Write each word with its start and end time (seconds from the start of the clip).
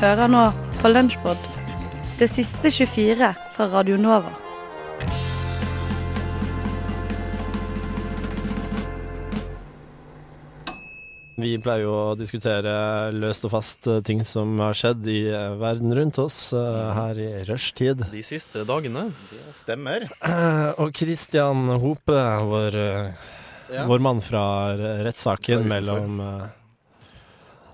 Hører 0.00 0.28
nå 0.30 0.42
på 0.80 0.90
Lunsjpod, 0.92 1.48
det 2.18 2.28
siste 2.32 2.70
24 2.74 3.32
fra 3.56 3.68
Radio 3.74 3.98
Nova. 4.00 4.32
Vi 11.42 11.54
pleier 11.64 11.86
jo 11.86 11.92
å 11.96 12.14
diskutere 12.14 12.72
løst 13.16 13.46
og 13.48 13.54
fast 13.54 13.86
eh, 13.88 14.02
ting 14.04 14.20
som 14.26 14.52
har 14.60 14.76
skjedd 14.76 15.06
i 15.08 15.22
eh, 15.32 15.54
verden 15.58 15.94
rundt 15.96 16.18
oss 16.20 16.36
eh, 16.54 16.90
her 16.92 17.18
i 17.18 17.28
rushtid. 17.48 18.04
De 18.12 18.20
siste 18.26 18.66
dagene. 18.68 19.06
Stemmer. 19.56 20.04
Eh, 20.20 20.68
Og 20.82 20.92
Christian 21.00 21.70
Hope, 21.82 22.18
vår, 22.52 22.76
Ja. 23.72 23.86
vår 23.88 24.02
mann 24.04 24.20
fra 24.20 24.42
rettssaken 25.06 25.64
mellom 25.64 26.18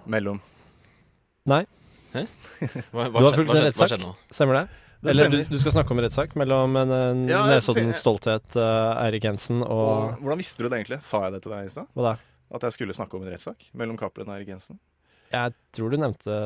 Mellom. 0.09 0.39
Nei, 1.51 1.65
Hva, 2.93 3.09
hva, 3.09 3.19
Du 3.21 3.25
har 3.29 3.37
fulgt 3.37 3.51
hva 3.51 3.57
en 3.59 3.73
skjedde- 3.73 3.73
rettssak? 3.73 4.05
Stemmer 4.33 4.61
det? 4.63 4.67
Det 4.99 5.11
Eller 5.13 5.29
du, 5.31 5.37
stemmer. 5.39 5.51
du 5.55 5.59
skal 5.63 5.73
snakke 5.77 5.95
om 5.95 6.01
rettssak 6.03 6.33
mellom 6.41 6.77
en, 6.81 6.91
en 6.91 7.21
Ja, 7.31 7.45
jeg 7.47 7.61
Nesodden 7.61 7.93
Stolthet, 7.95 8.57
uh, 8.59 8.99
Eirik 9.05 9.23
Jensen 9.29 9.61
og 9.63 9.83
Og 9.93 10.17
hvordan 10.25 10.41
visste 10.41 10.65
du 10.65 10.69
det 10.73 10.81
egentlig? 10.81 10.99
Sa 11.05 11.21
jeg 11.29 11.37
det 11.37 11.43
til 11.45 11.53
deg 11.55 11.69
i 11.69 11.75
stad? 11.77 11.87
At 12.51 12.65
jeg 12.67 12.73
skulle 12.75 12.97
snakke 12.97 13.15
om 13.15 13.23
en 13.27 13.31
rettssak 13.31 13.69
mellom 13.79 13.99
Cappelen 14.01 14.27
og 14.33 14.35
Eirik 14.39 14.49
Jensen? 14.57 14.81
Jeg 15.31 15.55
tror 15.77 15.93
du 15.95 15.99
nevnte 16.01 16.39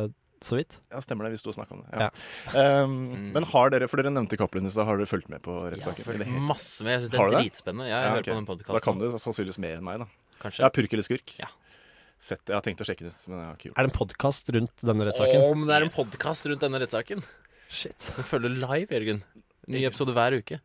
så 0.42 0.56
vidt. 0.58 0.74
Ja, 0.90 0.98
stemmer 0.98 1.28
det. 1.28 1.36
Vi 1.36 1.38
sto 1.38 1.52
og 1.52 1.54
snakka 1.54 1.76
om 1.76 1.84
det. 1.86 2.02
Ja. 2.02 2.82
Um, 2.82 3.30
Men 3.32 3.44
har 3.46 3.70
dere, 3.70 3.86
for 3.88 4.02
dere 4.02 4.10
nevnte 4.10 4.34
Cappelen 4.36 4.66
i 4.66 4.72
stad, 4.74 4.88
har 4.88 4.98
dere 4.98 5.06
fulgt 5.06 5.30
med 5.30 5.40
på 5.44 5.54
rettssaken? 5.70 6.02
Ja, 6.02 6.18
det 6.18 6.26
Masse 6.50 6.82
med. 6.82 6.96
Jeg 6.96 7.04
syns 7.04 7.12
det 7.14 7.20
Har 7.22 7.30
er 7.30 7.30
du 7.30 7.38
dritspennende. 7.44 7.86
Jeg 7.86 7.94
Ja, 7.94 8.10
hører 8.10 8.26
på 8.26 8.56
den 8.58 8.64
Da 8.74 8.80
kan 8.82 8.98
du 8.98 9.06
sannsynligvis 9.14 9.60
mer 9.62 9.76
enn 9.78 9.86
meg, 9.86 10.02
da. 10.02 10.08
Kanskje. 10.42 10.64
Ja, 10.66 10.68
Purk 10.74 10.92
eller 10.98 11.06
skurk? 11.06 11.36
Ja. 11.38 11.46
Fett. 12.22 12.42
Jeg 12.46 12.54
har 12.54 12.62
tenkt 12.62 12.82
å 12.84 12.86
sjekke 12.86 13.08
det 13.08 13.10
ut, 13.10 13.22
men 13.28 13.40
jeg 13.40 13.46
har 13.48 13.56
ikke 13.56 13.68
gjort 13.68 13.74
det. 13.74 13.80
Er 13.82 13.88
det 13.88 13.90
en 13.90 13.96
podkast 13.98 14.50
rundt 14.54 14.84
denne 14.86 15.06
rettssaken? 15.08 15.46
Om 15.52 15.64
det 15.66 15.74
er 15.74 15.86
en 15.88 15.94
podkast 15.94 16.46
rundt 16.50 16.62
denne 16.62 16.80
rettssaken. 16.84 17.24
Shit. 17.72 18.10
Den 18.18 18.28
følger 18.28 18.54
live, 18.62 18.94
Jørgen. 18.94 19.24
Ny 19.72 19.82
episode 19.88 20.14
hver 20.14 20.36
uke. 20.38 20.60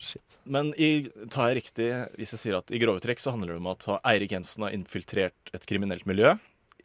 Shit. 0.00 0.38
Men 0.48 0.72
i, 0.80 1.10
tar 1.30 1.50
jeg 1.50 1.60
riktig 1.60 1.88
hvis 2.16 2.32
jeg 2.34 2.40
sier 2.40 2.56
at 2.58 2.72
i 2.72 2.80
grove 2.80 3.02
trekk 3.04 3.20
så 3.22 3.34
handler 3.34 3.52
det 3.52 3.60
om 3.60 3.68
at 3.74 3.84
Eirik 4.00 4.32
Jensen 4.32 4.64
har 4.64 4.72
infiltrert 4.74 5.52
et 5.52 5.68
kriminelt 5.68 6.08
miljø. 6.08 6.32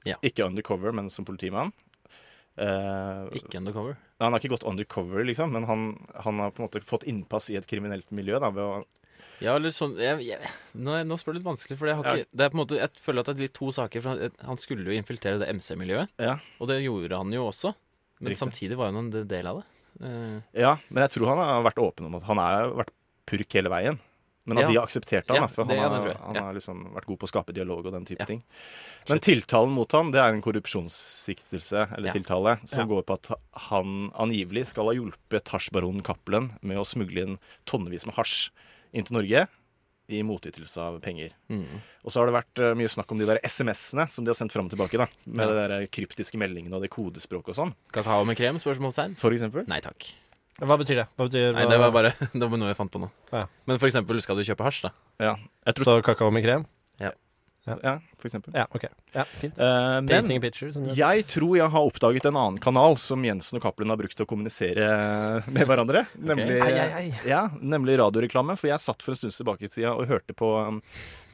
Ja. 0.08 0.20
Ikke 0.26 0.46
undercover, 0.46 0.92
men 0.96 1.08
som 1.14 1.26
politimann. 1.28 1.72
Eh, 2.58 3.28
Ikke 3.38 3.60
undercover. 3.60 3.98
Nei, 4.18 4.26
Han 4.26 4.34
har 4.34 4.42
ikke 4.42 4.56
gått 4.56 4.66
undercover, 4.66 5.24
liksom, 5.28 5.52
men 5.54 5.68
han, 5.70 5.84
han 6.26 6.40
har 6.42 6.54
på 6.56 6.64
en 6.64 6.68
måte 6.68 6.82
fått 6.90 7.06
innpass 7.06 7.52
i 7.54 7.58
et 7.60 7.68
kriminelt 7.70 8.10
miljø. 8.12 8.40
Da, 8.42 8.50
å, 8.50 8.82
Ja, 9.44 9.54
eller 9.56 9.70
sånn 9.70 9.94
jeg, 10.02 10.24
jeg, 10.26 10.52
nå, 10.74 10.96
nå 11.06 11.18
spør 11.22 11.36
du 11.36 11.40
litt 11.40 11.46
vanskelig, 11.46 11.78
for 11.78 11.92
jeg, 11.92 12.00
har 12.00 12.06
Ja. 12.10 12.16
ikke, 12.24 12.32
det 12.34 12.46
er 12.48 12.50
på 12.54 12.58
en 12.58 12.64
måte, 12.64 12.80
jeg 12.82 13.04
føler 13.06 13.22
at 13.22 13.30
det 13.30 13.36
er 13.38 13.46
litt 13.46 13.54
to 13.60 13.70
saker. 13.76 14.02
For 14.02 14.10
han, 14.16 14.38
han 14.50 14.58
skulle 14.62 14.90
jo 14.90 14.98
infiltrere 14.98 15.44
det 15.44 15.52
MC-miljøet, 15.54 16.10
ja. 16.18 16.40
og 16.58 16.72
det 16.72 16.82
gjorde 16.82 17.22
han 17.22 17.34
jo 17.36 17.46
også. 17.52 17.76
Men 18.18 18.32
Riktig. 18.34 18.42
samtidig 18.42 18.78
var 18.80 18.90
han 18.90 19.04
en 19.06 19.28
del 19.30 19.48
av 19.54 19.62
det. 19.62 19.68
Uh, 20.02 20.42
ja, 20.58 20.76
men 20.90 21.04
jeg 21.06 21.14
tror 21.16 21.30
han 21.34 21.42
har 21.42 21.64
vært 21.66 21.80
åpen 21.82 22.06
om 22.10 22.16
at 22.18 22.26
han 22.26 22.38
har 22.42 22.74
vært 22.82 22.92
purk 23.30 23.54
hele 23.58 23.70
veien. 23.70 24.00
Men 24.48 24.58
at 24.62 24.64
Ja. 24.64 24.67
de 24.72 24.76
har 24.80 24.86
akseptert 24.88 25.28
han, 25.28 25.42
da, 25.44 25.48
han, 25.76 25.92
har, 25.92 26.14
han 26.23 26.38
har 26.40 26.53
liksom 26.56 26.86
vært 26.95 27.06
god 27.09 27.17
på 27.20 27.28
å 27.28 27.31
skape 27.34 27.53
dialog 27.53 27.86
og 27.86 27.92
den 27.92 28.06
type 28.08 28.23
ting. 28.30 28.42
Men 29.09 29.20
tiltalen 29.20 29.73
mot 29.76 29.92
han, 29.92 30.09
det 30.16 30.22
er 30.23 30.32
en 30.33 30.42
korrupsjonssiktelse, 30.45 31.83
eller 31.98 32.16
tiltale, 32.16 32.54
som 32.66 32.88
går 32.88 33.04
på 33.08 33.17
at 33.17 33.32
han 33.67 34.10
angivelig 34.16 34.67
skal 34.72 34.88
ha 34.89 34.95
hjulpet 34.95 35.52
hasjbaronen 35.52 36.04
Cappelen 36.08 36.54
med 36.61 36.80
å 36.80 36.86
smugle 36.88 37.26
inn 37.27 37.38
tonnevis 37.67 38.08
med 38.08 38.16
hasj 38.16 38.49
inn 38.95 39.04
til 39.08 39.17
Norge 39.20 39.48
i 40.08 40.22
motytelse 40.23 40.80
av 40.80 41.02
penger. 41.04 41.33
mm. 41.52 41.82
Og 42.08 42.14
så 42.14 42.22
har 42.22 42.30
det 42.30 42.38
vært 42.38 42.60
eh, 42.64 42.73
mye 42.80 42.88
snakk 42.88 43.10
om 43.11 43.20
de 43.20 43.26
der 43.27 43.42
SMS-ene 43.43 44.05
som 44.10 44.23
de 44.23 44.32
har 44.32 44.38
sendt 44.39 44.54
fram 44.55 44.70
og 44.70 44.72
tilbake, 44.72 44.95
da. 45.02 45.08
Med 45.27 45.43
Ja. 45.43 45.52
de 45.52 45.67
der 45.67 45.88
kryptiske 45.92 46.39
meldingene 46.39 46.72
og 46.80 46.82
det 46.86 46.89
kodespråket 46.95 47.52
og 47.52 47.55
sånn. 47.60 47.73
Kakao 47.92 48.23
med 48.23 48.38
krem? 48.39 48.55
Spørsmålstegn? 48.64 49.17
For 49.20 49.36
eksempel. 49.36 49.67
Nei 49.67 49.82
takk. 49.83 50.08
Hva 50.58 50.78
betyr 50.82 51.04
det? 51.04 51.08
Hva 51.18 51.28
betyr 51.28 51.54
Nei, 51.54 51.68
det 51.70 51.78
var 51.78 51.92
bare 51.94 52.16
det 52.34 52.48
var 52.50 52.58
noe 52.58 52.72
jeg 52.72 52.80
fant 52.80 52.92
på 52.94 53.02
nå. 53.04 53.12
Ja. 53.34 53.45
Men 53.70 53.78
for 53.78 53.90
eksempel, 53.92 54.18
skal 54.26 54.40
du 54.40 54.45
kjøpe 54.48 54.66
hasj, 54.66 54.88
da? 54.88 54.94
Ja, 55.22 55.36
jeg 55.70 55.78
tror, 55.78 55.86
Så 55.92 56.02
kakao 56.08 56.32
med 56.34 56.45
krem? 56.48 56.66
ja 57.68 57.76
ja 57.84 57.98
for 58.16 58.30
eksempel. 58.30 58.54
Ja, 58.56 58.64
OK. 58.72 58.86
Ja, 59.12 59.26
fint. 59.28 59.58
Eh, 59.60 59.66
men 60.00 60.08
Painting 60.08 60.38
a 60.40 60.42
picture. 60.42 60.70
Som 60.72 60.86
det 60.86 60.94
heter. 60.94 61.02
jeg 61.17 61.26
tror 61.28 61.58
jeg 61.58 61.67
har 61.73 61.88
oppdaget 61.90 62.28
en 62.30 62.38
annen 62.40 62.60
kanal 62.64 62.96
som 62.96 63.26
Jensen 63.28 63.60
og 63.60 63.64
Cappelen 63.66 63.92
har 63.92 64.00
brukt 64.00 64.16
til 64.16 64.23
å 64.23 64.30
kommunisere 64.30 64.88
med 65.52 65.67
hverandre. 65.67 66.06
Nemlig, 66.16 66.62
Ai, 66.64 66.72
ai, 66.80 66.88
ai. 67.02 67.12
Ja, 67.28 67.42
nemlig 67.60 67.98
radioreklame. 68.00 68.56
For 68.56 68.72
jeg 68.72 68.80
satt 68.80 69.04
for 69.04 69.12
en 69.12 69.20
stund 69.20 69.36
tilbake 69.36 69.67
i 69.67 69.72
tida 69.73 69.92
og 70.00 70.08
hørte 70.08 70.32
på 70.38 70.48
um, 70.64 70.80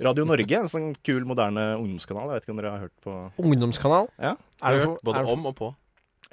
Radio 0.02 0.26
Norge, 0.26 0.58
en 0.58 0.72
sånn 0.74 0.90
kul, 1.06 1.22
moderne 1.30 1.76
ungdomskanal. 1.78 2.34
Jeg 2.34 2.42
vet 2.42 2.48
ikke 2.50 2.56
om 2.58 2.62
dere 2.64 2.74
har 2.80 2.86
hørt 2.88 2.98
på 3.06 3.18
Ungdomskanal? 3.46 4.10
Ja. 4.18 4.34
Er 4.66 4.80
det 4.80 4.88
for, 4.88 4.98
både 5.06 5.22
er 5.22 5.28
det 5.28 5.36
for, 5.36 5.38
om 5.38 5.52
og 5.54 5.58
på. 5.62 5.70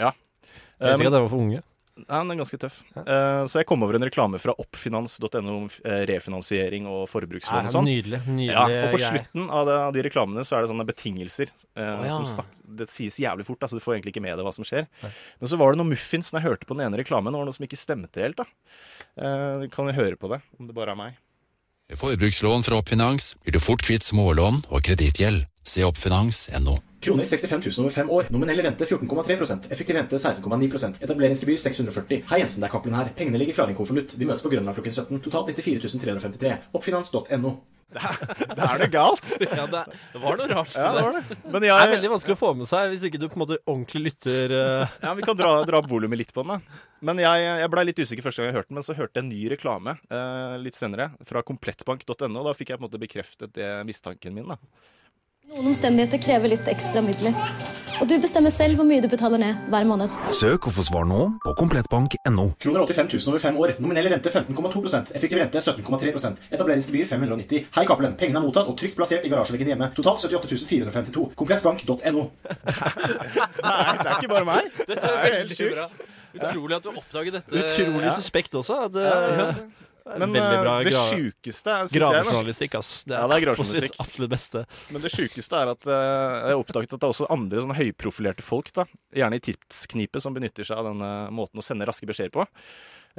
Ja. 0.00 0.14
jeg 0.16 0.80
Eh, 0.80 0.94
visste 0.94 1.04
ikke 1.04 1.12
at 1.12 1.18
det 1.18 1.24
var 1.26 1.32
for 1.36 1.44
unge. 1.44 1.60
Ja, 2.06 2.20
den 2.20 2.32
er 2.34 2.38
ganske 2.40 2.58
tøff. 2.60 2.80
Eh, 2.96 3.42
så 3.50 3.60
jeg 3.60 3.68
kom 3.68 3.82
over 3.86 3.98
en 3.98 4.06
reklame 4.06 4.40
fra 4.42 4.54
oppfinans.no 4.60 5.40
om 5.54 5.68
eh, 5.84 6.02
refinansiering 6.10 6.88
og 6.90 7.04
forbrukslån 7.10 7.68
og 7.68 7.74
sånn. 7.74 7.88
nydelig. 7.88 8.22
nydelig 8.26 8.54
Ja, 8.54 8.64
og 8.66 8.94
på 8.94 9.00
greier. 9.00 9.16
slutten 9.16 9.48
av, 9.48 9.68
det, 9.68 9.78
av 9.88 9.96
de 9.96 10.04
reklamene 10.06 10.44
så 10.46 10.58
er 10.58 10.64
det 10.64 10.72
sånne 10.72 10.86
betingelser. 10.88 11.52
Å, 11.76 11.88
ja. 12.06 12.14
som 12.16 12.28
snak, 12.28 12.52
det 12.80 12.88
sies 12.92 13.18
jævlig 13.20 13.46
fort, 13.48 13.60
da, 13.62 13.70
så 13.70 13.78
du 13.78 13.84
får 13.84 13.98
egentlig 13.98 14.14
ikke 14.14 14.24
med 14.24 14.38
deg 14.38 14.46
hva 14.46 14.54
som 14.54 14.66
skjer. 14.66 14.86
Men 15.02 15.52
så 15.52 15.58
var 15.60 15.74
det 15.74 15.82
noe 15.82 15.90
muffins 15.90 16.32
når 16.32 16.40
jeg 16.40 16.48
hørte 16.48 16.70
på 16.70 16.76
den 16.78 16.86
ene 16.86 17.00
reklamen. 17.00 17.32
Det 17.34 17.42
var 17.42 17.50
noe 17.50 17.58
som 17.58 17.66
ikke 17.66 17.80
stemte 17.80 18.22
helt. 18.22 18.40
da. 18.40 18.46
Eh, 19.20 19.66
kan 19.74 19.90
jeg 19.90 19.98
høre 19.98 20.20
på 20.20 20.30
det, 20.32 20.40
om 20.58 20.70
det 20.70 20.76
bare 20.76 20.94
er 20.94 21.00
meg? 21.00 21.18
Med 21.90 21.98
forbrukslån 21.98 22.62
fra 22.62 22.76
Oppfinans 22.78 23.32
blir 23.42 23.56
du 23.56 23.58
fort 23.58 23.82
kvitt 23.82 24.06
smålån 24.06 24.62
og 24.70 24.84
kredittgjeld. 24.86 25.48
Se 25.70 25.84
oppfinans.no. 25.86 26.80
Kroner 27.00 27.24
65 27.24 27.62
000 27.76 27.84
over 27.84 27.90
fem 27.94 28.10
år. 28.10 28.26
Nominell 28.34 28.62
rente 28.64 28.84
14,3% 28.84 29.70
Effektiv 29.70 29.96
rente 29.96 30.18
16,9% 30.18 30.98
Etableringsgebyr 31.04 31.60
640. 31.62 32.24
Hei, 32.26 32.38
Jensen, 32.42 32.64
det 32.64 32.66
er 32.66 32.72
Cappelen 32.72 32.96
her. 32.98 33.12
Pengene 33.16 33.38
ligger 33.38 33.60
klare 33.60 33.70
i 33.70 33.76
en 33.76 33.78
konvolutt. 33.78 34.16
Vi 34.18 34.26
møtes 34.26 34.42
på 34.42 34.50
Grønland 34.50 34.74
klokken 34.74 34.96
17. 34.96 35.20
Totalt 35.28 35.52
94 35.54 36.00
353. 36.02 36.56
Oppfinans.no. 36.74 37.54
Det 37.90 38.66
er 38.66 38.82
det 38.82 38.90
galt! 38.90 39.30
Ja, 39.46 39.64
det, 39.70 39.84
var 40.22 40.36
noe 40.42 40.50
rart. 40.50 40.74
Ja, 40.74 40.90
det 40.94 41.06
var 41.06 41.16
det. 41.16 41.38
Men 41.46 41.64
Det 41.64 41.72
er 41.74 41.94
veldig 41.94 42.12
vanskelig 42.16 42.36
å 42.36 42.42
få 42.42 42.52
med 42.58 42.70
seg 42.70 42.90
hvis 42.90 43.06
ikke 43.06 43.22
du 43.22 43.28
på 43.28 43.38
en 43.38 43.44
måte 43.44 43.62
ordentlig 43.62 44.04
lytter. 44.10 44.54
Uh... 44.54 45.00
ja, 45.06 45.14
vi 45.18 45.26
kan 45.26 45.38
dra, 45.38 45.56
dra 45.70 45.80
opp 45.82 45.90
volumet 45.90 46.18
litt 46.18 46.34
på 46.34 46.42
den. 46.42 46.58
da. 46.58 46.84
Men 47.06 47.22
jeg, 47.22 47.48
jeg 47.62 47.72
blei 47.72 47.86
litt 47.86 48.02
usikker 48.02 48.26
første 48.26 48.42
gang 48.42 48.50
jeg 48.50 48.58
hørte 48.58 48.74
den, 48.74 48.82
men 48.82 48.90
så 48.90 48.98
hørte 48.98 49.18
jeg 49.18 49.26
en 49.28 49.32
ny 49.32 49.42
reklame 49.54 49.98
uh, 50.10 50.54
litt 50.62 50.78
senere 50.78 51.12
fra 51.26 51.46
komplettbank.no. 51.46 52.46
Da 52.46 52.58
fikk 52.58 52.74
jeg 52.74 52.80
på 52.80 52.82
en 52.82 52.90
måte 52.90 53.02
bekreftet 53.02 53.54
det 53.58 53.76
mistanken 53.86 54.34
min. 54.34 54.50
da. 54.50 54.58
Noen 55.48 55.70
omstendigheter 55.72 56.20
krever 56.20 56.50
litt 56.52 56.66
ekstra 56.70 57.00
midler. 57.02 57.32
Og 58.00 58.06
du 58.08 58.12
bestemmer 58.20 58.52
selv 58.54 58.78
hvor 58.78 58.86
mye 58.88 59.00
du 59.04 59.08
betaler 59.12 59.40
ned 59.40 59.62
hver 59.72 59.84
måned. 59.88 60.12
Søk 60.32 60.68
og 60.68 60.72
få 60.76 60.84
svar 60.86 61.04
nå 61.08 61.18
på 61.42 61.52
komplettbank.no. 61.58 62.44
Kroner 62.62 62.84
85 62.86 63.10
000 63.16 63.32
over 63.32 63.42
fem 63.42 63.58
år. 63.60 63.72
Nominell 63.82 64.08
rente 64.12 64.30
15,2% 64.32 65.10
Effektiv 65.18 65.40
rente 65.40 65.60
17,3% 65.64 66.40
Etableringsgebyr 66.54 67.08
590. 67.10 67.66
Hei, 67.76 67.84
Cappelen. 67.88 68.14
Pengene 68.20 68.40
er 68.40 68.46
mottatt 68.46 68.70
og 68.72 68.78
trygt 68.80 68.96
plassert 69.00 69.26
i 69.26 69.32
garasjeveggen 69.32 69.72
hjemme. 69.74 69.90
Totalt 69.98 70.22
78 70.28 70.64
452. 70.70 71.26
Komplettbank.no. 71.42 72.24
Nei, 72.46 73.84
det 74.00 74.06
er 74.06 74.16
ikke 74.16 74.32
bare 74.32 74.46
meg. 74.48 74.72
Det 74.86 74.96
er 74.96 75.20
Veldig 75.40 75.60
bra. 75.74 75.90
sjukt. 75.90 76.08
Utrolig 76.40 76.78
at 76.78 76.86
du 76.88 76.92
oppdaget 76.94 77.40
dette. 77.40 77.64
Utrolig 77.66 78.16
suspekt 78.16 78.56
også. 78.60 78.80
At, 78.86 78.96
eh, 78.96 79.60
Men 80.18 80.32
veldig 80.32 80.40
eh, 80.56 80.62
bra 80.64 80.74
det 80.82 80.92
gra- 80.92 81.04
sjukeste 81.10 81.70
er- 81.74 81.90
gravejournalistikk, 81.94 82.74
ass. 82.80 83.04
Det 83.04 83.14
Ja, 83.14 83.26
det 83.30 83.38
er 83.42 83.54
på 83.60 83.66
sitt 83.68 83.96
absolutt 84.00 84.30
beste. 84.30 84.64
Men 84.90 85.02
det 85.02 85.12
sjukeste 85.12 85.60
er 85.60 85.70
at 85.74 85.86
eh, 85.86 85.92
jeg 85.92 86.54
har 86.54 86.62
oppdaget 86.64 86.92
at 86.94 87.00
det 87.00 87.06
er 87.06 87.14
også 87.14 87.28
andre 87.30 87.60
sånne 87.62 87.78
høyprofilerte 87.78 88.42
folk, 88.42 88.72
da, 88.72 88.86
gjerne 89.14 89.36
i 89.38 89.44
tipsknipet, 89.50 90.22
som 90.22 90.34
benytter 90.34 90.64
seg 90.66 90.78
av 90.80 90.90
denne 90.90 91.12
måten 91.30 91.60
å 91.60 91.62
sende 91.62 91.86
raske 91.86 92.06
beskjeder 92.10 92.32
på. 92.34 92.46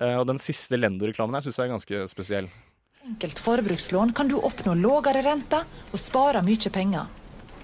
Eh, 0.01 0.17
og 0.19 0.27
den 0.27 0.37
siste 0.39 0.75
Lendo-reklamen 0.79 1.35
her 1.37 1.41
syns 1.45 1.57
jeg 1.61 1.69
er 1.69 1.73
ganske 1.77 2.03
spesiell. 2.11 2.49
Enkelt 3.07 3.39
forbrukslån 3.41 4.11
kan 4.13 4.27
du 4.29 4.35
oppnå 4.37 4.75
lågere 4.77 5.23
rente 5.25 5.63
og 5.91 5.99
spare 5.99 6.43
mye 6.45 6.69
penger. 6.71 7.07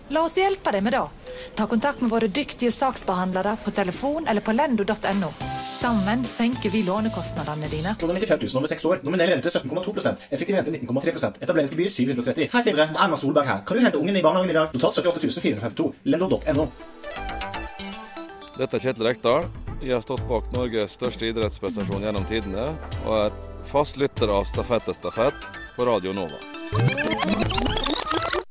La 0.09 0.21
oss 0.23 0.37
hjelpe 0.39 0.71
deg 0.71 0.83
med 0.85 0.93
det. 0.95 1.01
Ta 1.57 1.65
kontakt 1.67 2.01
med 2.01 2.11
våre 2.11 2.29
dyktige 2.31 2.71
saksbehandlere 2.71 3.57
på 3.63 3.73
telefon 3.75 4.27
eller 4.27 4.41
på 4.41 4.53
lendo.no. 4.55 5.31
Sammen 5.67 6.23
senker 6.25 6.71
vi 6.71 6.83
lånekostnadene 6.87 7.67
dine. 7.71 7.95
Kroner 7.99 8.19
95 8.21 8.39
000 8.45 8.61
over 8.61 8.71
seks 8.71 8.85
år. 8.87 9.01
Nominell 9.03 9.33
rente 9.35 9.51
17,2% 9.51 10.29
Effektiv 10.29 10.55
rente 10.55 10.71
19,3% 10.71 11.41
Etableringsgebyr 11.43 11.89
730. 11.91 12.49
Hei, 12.53 12.63
Sindre. 12.63 12.87
Det 12.87 12.95
er 12.95 13.03
Erna 13.03 13.19
Solberg 13.19 13.51
her. 13.51 13.65
Kan 13.67 13.77
du 13.77 13.83
hente 13.83 13.99
ungen 13.99 14.15
i 14.15 14.23
barnehagen 14.23 14.53
i 14.53 14.57
dag? 14.57 14.71
Totalt 14.73 15.01
78 15.03 15.41
452. 15.41 15.89
Lendo.no. 16.13 16.69
Dette 18.57 18.79
er 18.79 18.87
Kjetil 18.87 19.09
Rekdal. 19.11 19.51
Jeg 19.83 19.93
har 19.93 20.01
stått 20.01 20.23
bak 20.31 20.47
Norges 20.55 20.95
største 20.97 21.27
idrettsprestasjon 21.29 22.07
gjennom 22.07 22.25
tidene, 22.31 22.71
og 23.03 23.13
er 23.27 23.37
fast 23.69 23.99
lytter 24.01 24.31
av 24.33 24.47
Stafett 24.49 24.89
er 24.89 24.97
stafett 24.97 25.51
på 25.75 25.85
Radio 25.85 26.15
Nova. 26.17 26.41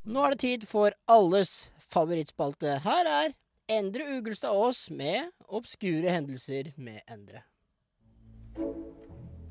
Nå 0.07 0.23
er 0.23 0.37
det 0.37 0.43
tid 0.45 0.65
for 0.71 0.95
alles 1.11 1.67
favorittspalte. 1.83 2.77
Her 2.85 3.09
er 3.11 3.33
Endre 3.67 4.05
Ugelstad 4.15 4.55
Aas 4.55 4.85
med 4.95 5.33
Obskure 5.51 6.13
hendelser 6.15 6.71
med 6.79 7.01
Endre. 7.11 7.43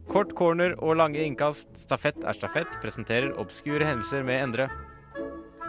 Kort 0.08 0.32
corner 0.40 0.78
og 0.80 0.96
lange 1.02 1.20
innkast. 1.20 1.74
Stafett 1.76 2.24
er 2.24 2.38
stafett 2.38 2.80
presenterer 2.80 3.36
obskure 3.42 3.84
hendelser 3.84 4.24
med 4.24 4.46
Endre. 4.46 4.70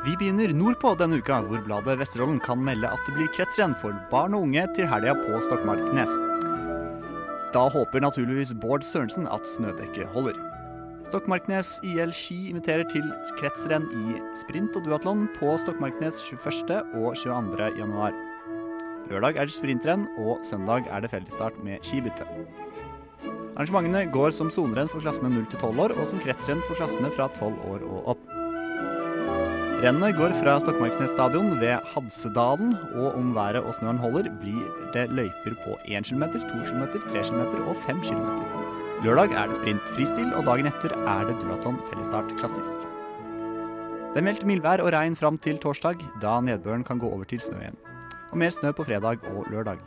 Vi 0.07 0.15
begynner 0.15 0.55
nordpå 0.55 0.95
denne 1.01 1.19
uka, 1.19 1.41
hvor 1.49 1.67
bladet 1.67 1.99
Vesterålen 1.99 2.39
kan 2.39 2.63
melde 2.63 2.87
at 2.87 3.03
det 3.09 3.17
blir 3.17 3.33
kretsrenn 3.35 3.75
for 3.81 3.97
barn 4.13 4.39
og 4.39 4.47
unge 4.47 4.69
til 4.79 4.87
helga 4.87 5.17
på 5.19 5.41
Stokmarknes. 5.49 6.15
Da 7.57 7.67
håper 7.75 8.07
naturligvis 8.07 8.55
Bård 8.63 8.87
Sørensen 8.87 9.27
at 9.27 9.51
snødekket 9.51 10.15
holder. 10.15 10.39
Stokmarknes 11.07 11.77
IL 11.87 12.11
Ski 12.11 12.49
inviterer 12.51 12.87
til 12.91 13.05
kretsrenn 13.39 13.85
i 13.95 14.17
sprint 14.35 14.75
og 14.75 14.89
duatlon 14.89 15.29
på 15.37 15.53
Stokmarknes 15.63 16.19
21. 16.27 16.81
og 16.99 17.13
22. 17.15 17.69
januar. 17.79 18.17
Lørdag 19.07 19.39
er 19.39 19.47
det 19.47 19.55
sprintrenn, 19.55 20.09
og 20.19 20.43
søndag 20.43 20.89
er 20.91 21.05
det 21.05 21.13
fellesstart 21.13 21.61
med 21.63 21.85
skibytte. 21.87 22.27
Arrangementene 23.55 24.09
går 24.11 24.35
som 24.35 24.51
sonerenn 24.51 24.91
for 24.91 25.05
klassene 25.05 25.31
0 25.31 25.47
til 25.53 25.63
12 25.63 25.85
år, 25.85 25.95
og 25.95 26.09
som 26.11 26.23
kretsrenn 26.25 26.65
for 26.67 26.75
klassene 26.81 27.13
fra 27.15 27.29
12 27.39 27.55
år 27.71 27.87
og 27.87 28.11
opp. 28.17 28.25
Rennet 29.85 30.19
går 30.19 30.35
fra 30.41 30.57
Stokmarknes 30.59 31.15
stadion 31.15 31.55
ved 31.61 31.87
Hadsedalen, 31.93 32.75
og 32.97 33.15
om 33.15 33.31
været 33.37 33.63
og 33.63 33.79
snøen 33.79 34.03
holder, 34.03 34.33
blir 34.43 34.91
det 34.97 35.07
løyper 35.15 35.55
på 35.63 35.79
1 35.87 36.11
km, 36.11 36.27
2 36.35 36.65
km, 36.67 36.83
3 36.99 37.23
km 37.31 37.63
og 37.63 37.77
5 37.87 38.03
km. 38.11 38.76
Lørdag 39.05 39.35
er 39.37 39.51
det 39.51 39.59
sprint 39.59 39.91
fristil, 39.93 40.31
og 40.33 40.47
dagen 40.49 40.71
etter 40.71 40.95
er 40.97 41.27
det 41.29 41.35
duatlon 41.43 41.77
fellesstart 41.91 42.31
klassisk. 42.41 42.81
Det 44.15 44.23
er 44.23 44.25
meldt 44.25 44.47
mildvær 44.49 44.81
og 44.81 44.89
regn 44.95 45.13
fram 45.19 45.37
til 45.37 45.59
torsdag, 45.61 46.01
da 46.23 46.39
nedbøren 46.41 46.85
kan 46.87 47.03
gå 47.03 47.11
over 47.13 47.29
til 47.29 47.43
snø 47.45 47.59
igjen. 47.61 47.77
Og 48.33 48.41
mer 48.41 48.55
snø 48.55 48.73
på 48.73 48.87
fredag 48.89 49.21
og 49.35 49.51
lørdag. 49.53 49.83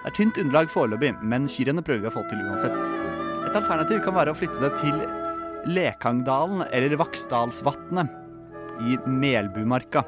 Det 0.00 0.08
er 0.08 0.16
tynt 0.16 0.40
underlag 0.40 0.72
foreløpig, 0.72 1.12
men 1.20 1.50
skirennet 1.52 1.84
prøver 1.84 2.06
vi 2.06 2.08
å 2.08 2.14
få 2.16 2.24
til 2.30 2.40
uansett. 2.46 2.80
Et 3.44 3.60
alternativ 3.60 4.00
kan 4.06 4.16
være 4.16 4.32
å 4.32 4.40
flytte 4.40 4.64
det 4.64 4.72
til 4.80 4.96
Lekangdalen 5.68 6.64
eller 6.72 6.96
Vaksdalsvatnet 6.96 8.08
i 8.88 8.96
Melbumarka. 9.04 10.06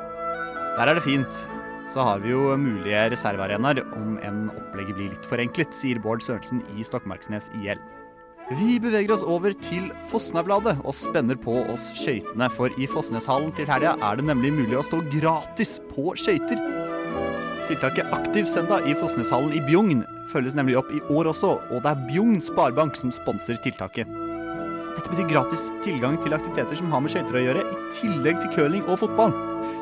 Der 0.78 0.88
er 0.88 0.96
det 0.96 1.04
fint. 1.04 1.48
Så 1.92 2.00
har 2.00 2.22
vi 2.22 2.32
jo 2.32 2.54
mulige 2.56 3.10
reservearenaer 3.12 3.82
om 3.98 4.16
enn 4.24 4.46
opplegget 4.54 4.96
blir 4.96 5.10
litt 5.12 5.28
forenklet, 5.28 5.74
sier 5.76 6.00
Bård 6.00 6.24
Sørensen 6.24 6.62
i 6.72 6.86
Stokmarknes 6.86 7.52
IL. 7.60 7.76
Vi 8.58 8.74
beveger 8.82 9.12
oss 9.14 9.22
over 9.24 9.54
til 9.64 9.86
Fosnabladet 10.10 10.74
og 10.82 10.94
spenner 10.96 11.38
på 11.40 11.54
oss 11.72 11.86
skøytene, 11.96 12.48
for 12.52 12.74
i 12.76 12.88
Fosneshallen 12.90 13.52
til 13.56 13.68
helga 13.70 13.94
er 13.96 14.18
det 14.18 14.26
nemlig 14.28 14.50
mulig 14.56 14.76
å 14.76 14.84
stå 14.84 14.98
gratis 15.14 15.78
på 15.92 16.12
skøyter. 16.20 16.60
Tiltaket 17.70 18.12
Aktiv 18.12 18.48
søndag 18.50 18.88
i 18.90 18.96
Fosneshallen 18.98 19.54
i 19.56 19.62
Bjugn 19.64 20.02
følges 20.32 20.56
nemlig 20.58 20.76
opp 20.80 20.90
i 20.92 21.00
år 21.14 21.30
også, 21.32 21.54
og 21.70 21.80
det 21.84 21.94
er 21.94 22.04
Bjugn 22.10 22.42
Sparebank 22.44 22.98
som 22.98 23.14
sponser 23.14 23.56
tiltaket. 23.64 24.10
Dette 24.92 25.08
betyr 25.08 25.30
gratis 25.30 25.70
tilgang 25.86 26.18
til 26.20 26.36
aktiviteter 26.36 26.76
som 26.76 26.92
har 26.92 27.00
med 27.00 27.14
skøyter 27.14 27.38
å 27.38 27.44
gjøre, 27.46 27.62
i 27.64 27.92
tillegg 27.96 28.42
til 28.42 28.52
curling 28.58 28.84
og 28.84 29.00
fotball. 29.06 29.32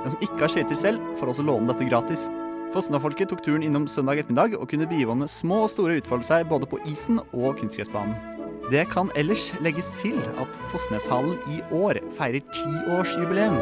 Den 0.05 0.12
som 0.12 0.23
ikke 0.23 0.44
har 0.44 0.55
skøyter 0.55 0.78
selv, 0.78 1.14
får 1.19 1.32
også 1.34 1.49
låne 1.49 1.73
dette 1.73 1.90
gratis. 1.90 2.28
Fosna-folket 2.70 3.32
tok 3.32 3.43
turen 3.43 3.64
innom 3.66 3.90
søndag 3.90 4.23
ettermiddag 4.23 4.61
og 4.61 4.69
kunne 4.70 4.87
bivåne 4.90 5.26
små 5.26 5.64
og 5.64 5.73
store 5.73 5.99
utfolde 5.99 6.28
seg 6.28 6.46
både 6.52 6.70
på 6.70 6.78
isen 6.87 7.19
og 7.32 7.56
kunstgressbanen. 7.58 8.30
Det 8.70 8.84
kan 8.93 9.08
ellers 9.19 9.49
legges 9.64 9.88
til 9.99 10.20
at 10.38 10.58
Fosneshallen 10.70 11.38
i 11.50 11.58
år 11.75 11.99
feirer 12.14 12.44
tiårsjubileum. 12.55 13.56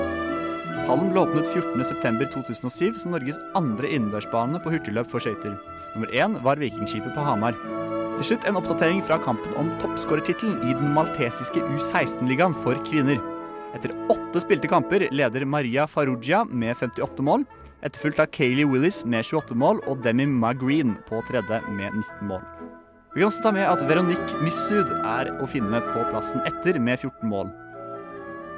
Hallen 0.88 1.14
ble 1.14 1.22
åpnet 1.22 1.48
14.9.2007 1.48 2.98
som 3.00 3.14
Norges 3.14 3.40
andre 3.56 3.88
innendørsbane 3.88 4.60
på 4.60 4.74
hurtigløp 4.74 5.08
for 5.08 5.24
skøyter. 5.24 5.56
Nummer 5.94 6.12
én 6.12 6.36
var 6.44 6.60
Vikingskipet 6.60 7.16
på 7.16 7.24
Hamar. 7.24 7.56
Til 8.18 8.30
slutt 8.30 8.44
en 8.50 8.60
oppdatering 8.60 9.00
fra 9.06 9.16
kampen 9.24 9.56
om 9.56 9.70
toppskårertittelen 9.80 10.60
i 10.68 10.76
den 10.76 10.92
maltesiske 10.96 11.64
U16-ligaen 11.64 12.56
for 12.64 12.76
kvinner. 12.88 13.20
Etter 13.76 13.96
åtte 14.12 14.44
spilte 14.44 14.68
kamper 14.68 15.06
leder 15.08 15.48
Maria 15.48 15.88
Farugia 15.88 16.44
med 16.44 16.76
58 16.76 17.24
mål, 17.24 17.48
etterfulgt 17.80 18.20
av 18.24 18.32
Kayleigh 18.34 18.68
Willis 18.68 19.04
med 19.08 19.24
28 19.24 19.56
mål 19.56 19.80
og 19.88 20.04
Demi 20.04 20.28
Magreen 20.28 20.98
på 21.08 21.24
tredje 21.30 21.62
med 21.70 21.92
19 21.94 22.32
mål. 22.32 22.44
Vi 23.14 23.22
kan 23.22 23.30
også 23.30 23.42
ta 23.42 23.50
med 23.56 23.64
at 23.64 23.80
Veronique 23.88 24.36
Mifsud 24.44 24.90
er 25.00 25.30
å 25.40 25.46
finne 25.48 25.80
på 25.80 26.02
plassen 26.10 26.42
etter 26.48 26.76
med 26.76 27.00
14 27.00 27.30
mål. 27.30 27.48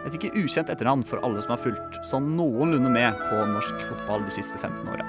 Et 0.09 0.17
ikke 0.17 0.33
ukjent 0.41 0.73
etternavn 0.73 1.05
for 1.07 1.23
alle 1.23 1.43
som 1.45 1.55
har 1.55 1.63
fulgt 1.63 2.01
sånn 2.09 2.33
noenlunde 2.35 2.91
med 2.91 3.21
på 3.29 3.45
norsk 3.53 3.85
fotball 3.87 4.25
de 4.27 4.35
siste 4.41 4.59
15 4.59 4.91
åra. 4.91 5.07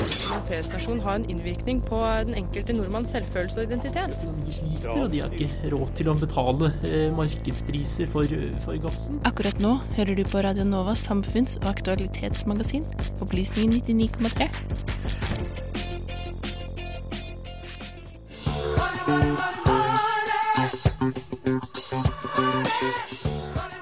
En 0.00 0.42
P-stasjon 0.48 1.00
har 1.04 1.14
en 1.18 1.24
innvirkning 1.30 1.82
på 1.84 1.98
den 2.24 2.34
enkelte 2.38 2.72
nordmanns 2.72 3.12
selvfølelse 3.12 3.60
og 3.60 3.66
identitet. 3.68 4.22
De 4.46 4.54
sliter, 4.54 4.90
og 4.94 5.10
de 5.12 5.20
har 5.20 5.34
ikke 5.36 5.72
råd 5.74 5.92
til 5.98 6.08
å 6.08 6.14
betale 6.16 6.70
eh, 6.88 7.08
markedspriser 7.16 8.08
for, 8.08 8.24
for 8.64 8.80
gassen. 8.80 9.20
Akkurat 9.28 9.60
nå 9.60 9.76
hører 9.98 10.16
du 10.16 10.24
på 10.24 10.44
Radio 10.46 10.64
Novas 10.64 11.04
samfunns- 11.04 11.58
og 11.60 11.68
aktualitetsmagasin, 11.74 12.86
Opplysningen 13.20 13.76
99,3. 13.84 14.48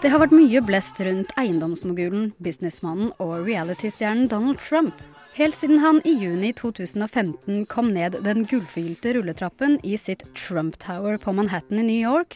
Det 0.03 0.11
har 0.15 0.23
vært 0.23 0.35
mye 0.35 0.61
blest 0.65 0.99
rundt 1.05 1.31
eiendomsmogulen, 1.39 2.33
businessmannen 2.43 3.11
og 3.23 3.47
reality-stjernen 3.47 4.31
Donald 4.33 4.59
Trump. 4.63 4.99
Helt 5.39 5.55
siden 5.55 5.79
han 5.79 6.01
i 6.05 6.13
juni 6.19 6.53
2015 6.53 7.67
kom 7.67 7.93
ned 7.95 8.17
den 8.25 8.43
gullfylte 8.45 9.13
rulletrappen 9.15 9.77
i 9.87 9.93
sitt 9.99 10.25
Trump 10.35 10.79
Tower 10.83 11.17
på 11.17 11.33
Manhattan 11.33 11.79
i 11.79 11.85
New 11.87 12.01
York 12.03 12.35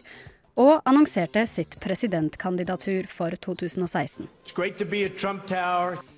og 0.54 0.84
annonserte 0.87 1.43
sitt 1.50 1.75
presidentkandidatur 1.82 3.08
for 3.10 3.34
2016. 3.34 4.28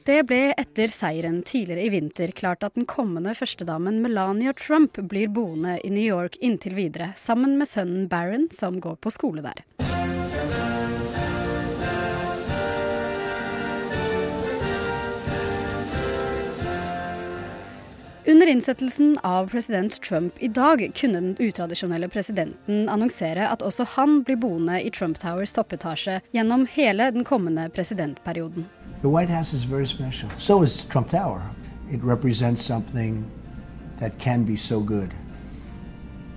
Det 0.05 0.19
ble 0.29 0.43
etter 0.53 0.93
seieren 0.93 1.41
tidligere 1.49 1.87
i 1.87 1.95
vinter 1.95 2.37
klart 2.37 2.69
at 2.69 2.77
den 2.77 2.85
kommende 2.85 3.33
førstedamen 3.33 4.03
Melania 4.05 4.53
Trump 4.53 5.01
blir 5.09 5.33
boende 5.33 5.79
i 5.81 5.95
New 5.95 6.05
York 6.05 6.37
inntil 6.45 6.77
videre, 6.77 7.15
sammen 7.17 7.57
med 7.57 7.73
sønnen 7.73 8.11
Barron, 8.13 8.51
som 8.53 8.77
går 8.77 9.01
på 9.01 9.15
skole 9.15 9.41
der. 9.41 9.65
Under 18.35 18.47
innsettelsen 18.47 19.17
av 19.23 19.47
president 19.47 20.01
Trump 20.01 20.35
i 20.39 20.49
dag 20.49 20.93
kunne 20.95 21.21
den 21.21 21.37
utradisjonelle 21.39 22.09
presidenten 22.09 22.89
annonsere 22.89 23.45
at 23.47 23.63
også 23.63 23.87
han 23.93 24.25
blir 24.27 24.41
boende 24.43 24.81
i 24.83 24.91
Trump 24.91 25.21
Towers 25.23 25.53
toppetasje 25.55 26.17
gjennom 26.35 26.65
hele 26.67 27.07
den 27.15 27.23
kommende 27.25 27.69
presidentperioden. 27.71 28.67
The 29.03 29.13
White 29.13 29.31
House 29.31 29.55
is 29.57 29.71
very 29.71 29.87
special. 29.87 30.35
So 30.37 30.65
is 30.65 30.83
Trump 30.85 31.11
Tower. 31.11 31.47
It 31.93 32.03
represents 32.03 32.67
something 32.67 33.23
that 34.01 34.19
can 34.19 34.45
be 34.45 34.57
so 34.57 34.81
good. 34.81 35.15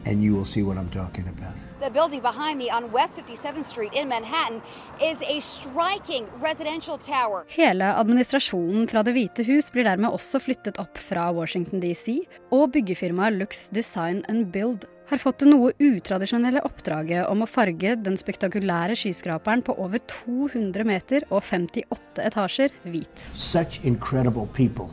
And 0.05 0.23
you 0.23 0.35
will 0.35 0.45
see 0.45 0.61
what 0.61 0.77
I'm 0.77 0.93
talking 0.93 1.25
about. 1.25 1.66
The 1.79 1.91
building 1.91 2.21
behind 2.21 2.57
me 2.57 2.71
on 2.71 2.91
West 2.91 3.17
57th 3.17 3.63
Street 3.63 3.93
in 3.93 4.07
Manhattan 4.07 4.61
is 4.99 5.21
a 5.21 5.39
striking 5.39 6.25
residential 6.41 6.97
tower. 6.97 7.45
Hele 7.47 7.91
administrasjonen 7.93 8.87
fra 8.89 9.03
Det 9.05 9.13
hvite 9.13 9.45
hus 9.45 9.69
blir 9.69 9.85
dermed 9.85 10.09
også 10.09 10.41
flyttet 10.41 10.79
opp 10.81 10.97
fra 10.97 11.27
Washington 11.37 11.83
DC, 11.83 12.23
og 12.49 12.71
byggefirmaet 12.73 13.37
Lux 13.37 13.67
Design 13.69 14.23
and 14.27 14.49
Build 14.49 14.89
har 15.11 15.21
fått 15.21 15.43
det 15.43 15.51
noe 15.51 15.69
utradisjonelle 15.77 16.65
oppdraget 16.65 17.29
om 17.29 17.45
å 17.45 17.51
farge 17.51 17.93
den 18.01 18.17
spektakulære 18.17 18.97
skyskraperen 18.97 19.61
på 19.61 19.77
over 19.77 20.01
200 20.09 20.81
meter 20.81 21.29
og 21.29 21.45
58 21.45 22.25
etasjer 22.25 22.73
hvit. 22.89 23.29
Such 23.37 23.85
incredible 23.85 24.49
people. 24.57 24.89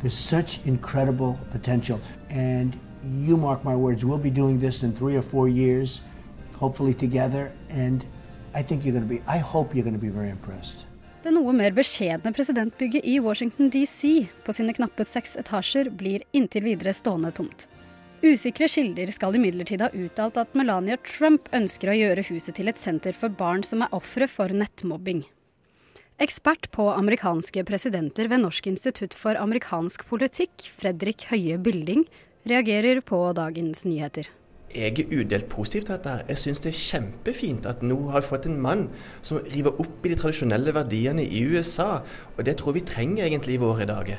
There's 0.00 0.14
such 0.14 0.60
incredible 0.64 1.40
potential. 1.50 1.98
And 2.30 2.78
you 3.04 3.36
mark 3.36 3.64
my 3.64 3.76
words, 3.76 4.04
we'll 4.04 4.18
be 4.18 4.30
doing 4.30 4.58
this 4.58 4.82
in 4.82 4.92
three 4.92 5.16
or 5.16 5.22
four 5.22 5.48
years, 5.48 6.02
hopefully 6.56 6.94
together. 6.94 7.52
And 7.70 8.06
I 8.54 8.62
think 8.62 8.84
you're 8.84 8.92
going 8.92 9.08
to 9.08 9.14
be, 9.14 9.22
I 9.26 9.38
hope 9.38 9.74
you're 9.74 9.84
going 9.84 9.98
to 9.98 10.06
be 10.06 10.08
very 10.08 10.30
impressed. 10.30 10.86
Det 11.24 11.32
noe 11.32 11.54
mer 11.56 11.72
beskjedne 11.72 12.34
presidentbygget 12.36 13.06
i 13.08 13.14
Washington 13.24 13.70
DC 13.72 14.26
på 14.44 14.52
sine 14.52 14.74
knappe 14.76 15.06
seks 15.08 15.38
etasjer 15.40 15.88
blir 15.88 16.20
inntil 16.36 16.66
videre 16.66 16.92
stående 16.92 17.30
tomt. 17.32 17.64
Usikre 18.24 18.68
kilder 18.68 19.08
skal 19.12 19.38
imidlertid 19.38 19.80
ha 19.80 19.88
uttalt 19.96 20.36
at 20.40 20.52
Melania 20.56 20.98
Trump 21.00 21.48
ønsker 21.56 21.90
å 21.92 21.96
gjøre 21.96 22.26
huset 22.28 22.58
til 22.58 22.68
et 22.68 22.80
senter 22.80 23.16
for 23.16 23.32
barn 23.32 23.64
som 23.64 23.80
er 23.84 23.96
ofre 23.96 24.28
for 24.28 24.52
nettmobbing. 24.52 25.24
Ekspert 26.20 26.68
på 26.76 26.90
amerikanske 26.92 27.64
presidenter 27.66 28.28
ved 28.28 28.44
Norsk 28.44 28.68
institutt 28.70 29.16
for 29.18 29.40
amerikansk 29.40 30.04
politikk, 30.12 30.68
Fredrik 30.76 31.24
Høie 31.32 31.56
Bilding, 31.56 32.04
reagerer 32.48 33.00
på 33.00 33.20
dagens 33.36 33.84
nyheter. 33.88 34.28
Jeg 34.74 34.98
er 34.98 35.12
udelt 35.20 35.48
positiv 35.48 35.84
til 35.86 35.94
dette. 35.94 36.14
Jeg 36.28 36.40
syns 36.40 36.62
det 36.64 36.72
er 36.72 36.80
kjempefint 36.80 37.66
at 37.70 37.82
nå 37.86 37.98
har 38.10 38.24
vi 38.24 38.30
fått 38.32 38.48
en 38.50 38.60
mann 38.60 38.88
som 39.22 39.38
river 39.54 39.76
opp 39.78 40.04
i 40.04 40.10
de 40.10 40.18
tradisjonelle 40.18 40.74
verdiene 40.74 41.22
i 41.22 41.44
USA. 41.46 42.02
Og 42.34 42.44
det 42.48 42.58
tror 42.58 42.74
vi 42.74 42.82
trenger 42.82 43.28
egentlig 43.28 43.54
i 43.54 43.62
våre 43.62 43.86
dager. 43.86 44.18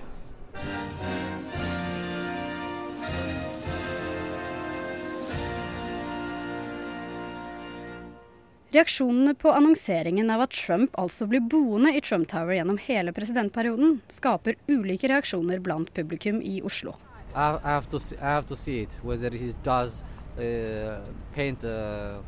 Reaksjonene 8.76 9.36
på 9.40 9.52
annonseringen 9.56 10.32
av 10.34 10.42
at 10.48 10.56
Trump 10.56 10.96
altså 11.00 11.28
blir 11.32 11.44
boende 11.52 11.94
i 11.96 12.02
Trump 12.04 12.28
Tower 12.32 12.58
gjennom 12.58 12.80
hele 12.88 13.14
presidentperioden, 13.16 14.02
skaper 14.12 14.58
ulike 14.68 15.08
reaksjoner 15.12 15.62
blant 15.64 15.94
publikum 15.96 16.42
i 16.44 16.58
Oslo. 16.64 16.96
I, 17.36 17.60
I 17.64 17.70
have 17.70 17.90
to 17.90 18.00
see, 18.00 18.16
I 18.18 18.30
have 18.30 18.48
to 18.48 18.56
see 18.56 18.80
it 18.80 19.00
whether 19.04 19.30
he 19.30 19.54
does 19.62 20.04
uh, 20.38 21.00
paint 21.34 21.64
uh, 21.66 22.20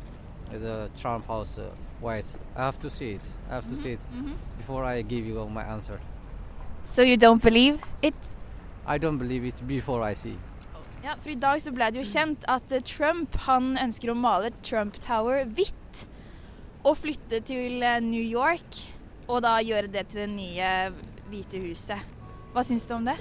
the 0.50 0.90
Trump 1.00 1.26
house 1.26 1.58
uh, 1.58 1.70
white. 2.00 2.26
I 2.56 2.62
have 2.62 2.78
to 2.80 2.90
see 2.90 3.12
it. 3.12 3.22
I 3.50 3.54
have 3.54 3.68
to 3.68 3.76
see 3.76 3.92
it 3.92 4.00
before 4.58 4.84
I 4.84 5.02
give 5.02 5.26
you 5.26 5.48
my 5.48 5.62
answer. 5.62 5.98
So 6.84 7.02
you 7.02 7.16
don't 7.16 7.42
believe 7.42 7.78
it? 8.02 8.14
I 8.86 8.98
don't 8.98 9.18
believe 9.18 9.44
it 9.44 9.66
before 9.66 10.02
I 10.02 10.14
see. 10.14 10.36
Ja, 11.04 11.14
for 11.20 11.30
I 11.30 11.34
dag 11.34 11.60
så 11.62 11.72
ble 11.72 11.90
det 11.92 12.00
jo 12.00 12.06
kjent 12.08 12.44
at 12.50 12.72
eh, 12.74 12.82
Trump 12.82 13.36
han 13.46 13.76
ønsker 13.78 14.10
å 14.10 14.16
male 14.18 14.50
Trump 14.66 14.98
Tower 15.00 15.44
hvitt. 15.44 16.04
Og 16.84 16.96
flytte 16.96 17.40
til 17.44 17.84
eh, 17.84 18.00
New 18.02 18.24
York, 18.24 18.80
og 19.28 19.42
da 19.44 19.58
gjøre 19.62 19.92
det 19.92 20.06
til 20.08 20.24
det 20.24 20.30
nye 20.32 20.72
hvite 21.28 21.60
huset. 21.62 22.16
Hva 22.54 22.64
syns 22.64 22.88
du 22.88 22.96
om 22.96 23.06
det? 23.06 23.18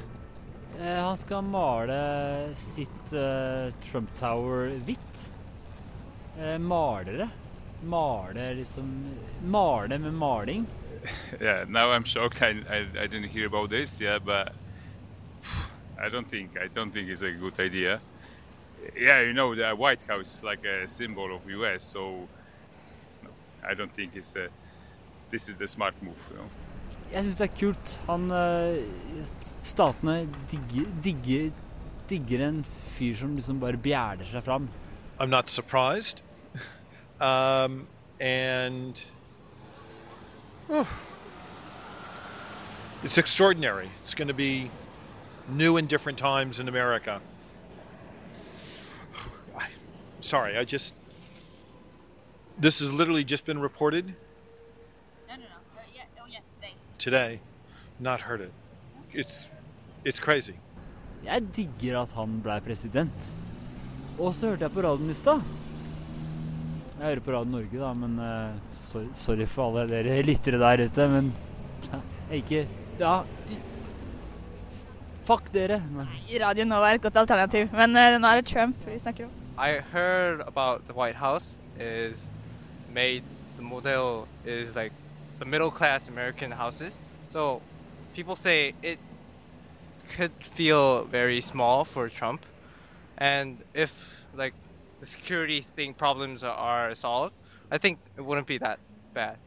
Eh, 0.81 0.99
han 0.99 1.17
skal 1.17 1.43
male 1.43 2.55
sitt 2.55 3.13
eh, 3.13 3.73
Trump 3.83 4.09
Tower 4.19 4.69
hvitt. 4.85 5.29
Eh, 6.39 6.57
malere. 6.57 7.29
Male 7.83 8.53
liksom 8.53 9.15
Male 9.45 9.97
med 9.99 10.13
maling. 10.13 10.65
yeah, 11.41 11.65
now 11.67 11.91
I'm 11.91 12.03
shocked. 12.03 12.41
I, 12.41 12.49
I, 12.69 12.85
I 13.03 13.07
didn't 13.07 13.29
hear 13.29 13.47
about 13.47 13.69
this. 13.69 14.01
Yeah, 14.01 14.19
but 14.19 14.53
I 15.99 16.09
don't 16.09 16.29
think 16.29 16.57
I 16.57 16.67
don't 16.67 16.91
think 16.91 17.07
it's 17.07 17.23
a 17.23 17.31
good 17.31 17.59
idea. 17.59 17.99
Yeah, 18.95 19.21
you 19.21 19.33
know 19.33 19.55
the 19.55 19.75
White 19.75 20.03
House 20.03 20.37
is 20.37 20.43
like 20.43 20.63
a 20.65 20.87
symbol 20.87 21.35
of 21.35 21.49
U.S. 21.49 21.83
So 21.83 22.27
I 23.67 23.73
don't 23.73 23.91
think 23.91 24.15
it's 24.15 24.35
a. 24.35 24.49
This 25.31 25.49
is 25.49 25.55
the 25.55 25.67
smart 25.67 25.95
move. 26.01 26.29
You 26.31 26.37
know. 26.37 26.49
Jeg 27.11 27.23
syns 27.23 27.37
det 27.39 27.45
er 27.47 27.59
kult. 27.59 27.93
Han 28.07 28.31
eh, 28.31 28.83
Statene 29.63 30.17
digger, 30.51 30.89
digger, 31.03 31.51
digger 32.09 32.47
en 32.47 32.63
fyr 32.67 33.15
som 33.15 33.35
liksom 33.35 33.59
bare 33.59 33.77
bjæler 33.77 34.27
seg 34.27 34.43
fram. 34.43 34.69
I'm 35.19 35.29
not 35.29 35.49
surprised. 35.49 36.21
um, 37.21 37.87
and 38.19 39.03
oh, 40.69 40.87
it's 43.03 43.17
extraordinary. 43.17 43.89
It's 44.03 44.13
going 44.13 44.27
to 44.27 44.33
be 44.33 44.69
new 45.47 45.77
and 45.77 45.87
different 45.87 46.17
times 46.17 46.59
in 46.59 46.67
America. 46.67 47.21
I, 49.57 49.67
sorry, 50.19 50.57
I 50.57 50.65
just. 50.65 50.93
This 52.59 52.79
has 52.79 52.91
literally 52.91 53.23
just 53.23 53.45
been 53.45 53.59
reported 53.59 54.13
today. 56.97 57.39
Not 57.99 58.21
heard 58.21 58.41
it. 58.41 58.51
It's, 59.13 59.47
it's 60.05 60.19
crazy. 60.19 60.53
Jeg 61.25 61.43
digger 61.55 62.01
at 62.01 62.13
han 62.15 62.39
ble 62.43 62.59
president. 62.63 63.29
Og 64.17 64.33
så 64.33 64.53
hørte 64.53 64.65
jeg 64.67 64.73
på 64.73 64.83
radioen 64.85 65.11
i 65.11 65.17
stad. 65.17 65.41
Jeg 66.97 67.05
hører 67.05 67.23
på 67.25 67.33
Radio 67.35 67.51
Norge, 67.51 67.79
da, 67.79 67.93
men 67.93 68.19
uh, 68.19 68.53
sorry, 68.73 69.09
sorry 69.13 69.45
for 69.45 69.69
alle 69.69 70.01
dere 70.03 70.21
lyttere 70.25 70.57
der 70.61 70.85
ute, 70.87 71.07
men 71.11 71.33
jeg 72.29 72.43
ikke 72.43 72.67
Ja. 72.97 73.19
Fuck 75.27 75.51
dere. 75.53 75.81
Nei. 75.93 76.07
Radio 76.41 76.65
Nova 76.65 76.89
er 76.89 76.97
et 76.97 77.03
godt 77.03 77.19
alternativ, 77.21 77.67
men 77.75 77.93
uh, 77.93 78.15
nå 78.17 78.31
er 78.31 78.41
det 78.41 78.49
Trump 78.49 78.79
vi 78.87 78.97
snakker 78.97 79.27
om. 79.27 79.35
I 79.57 79.81
heard 79.91 80.41
about 80.47 80.87
the 80.87 80.93
White 80.97 81.17
House 81.17 81.57
is 81.79 82.25
made 82.93 83.23
the 83.57 83.63
model 83.63 84.27
is 84.45 84.75
like 84.75 84.93
the 85.39 85.45
middle 85.45 85.71
class 85.71 86.09
American 86.09 86.51
houses. 86.51 86.97
So 87.29 87.61
people 88.13 88.35
say 88.35 88.73
it 88.81 88.99
could 90.09 90.31
feel 90.41 91.03
very 91.05 91.41
small 91.41 91.85
for 91.85 92.09
Trump. 92.09 92.45
And 93.17 93.57
if 93.73 94.23
like 94.35 94.53
the 94.99 95.05
security 95.05 95.61
thing 95.61 95.93
problems 95.93 96.43
are, 96.43 96.55
are 96.55 96.95
solved, 96.95 97.33
I 97.71 97.77
think 97.77 97.99
it 98.15 98.21
wouldn't 98.21 98.47
be 98.47 98.57
that 98.59 98.79
bad. 99.13 99.37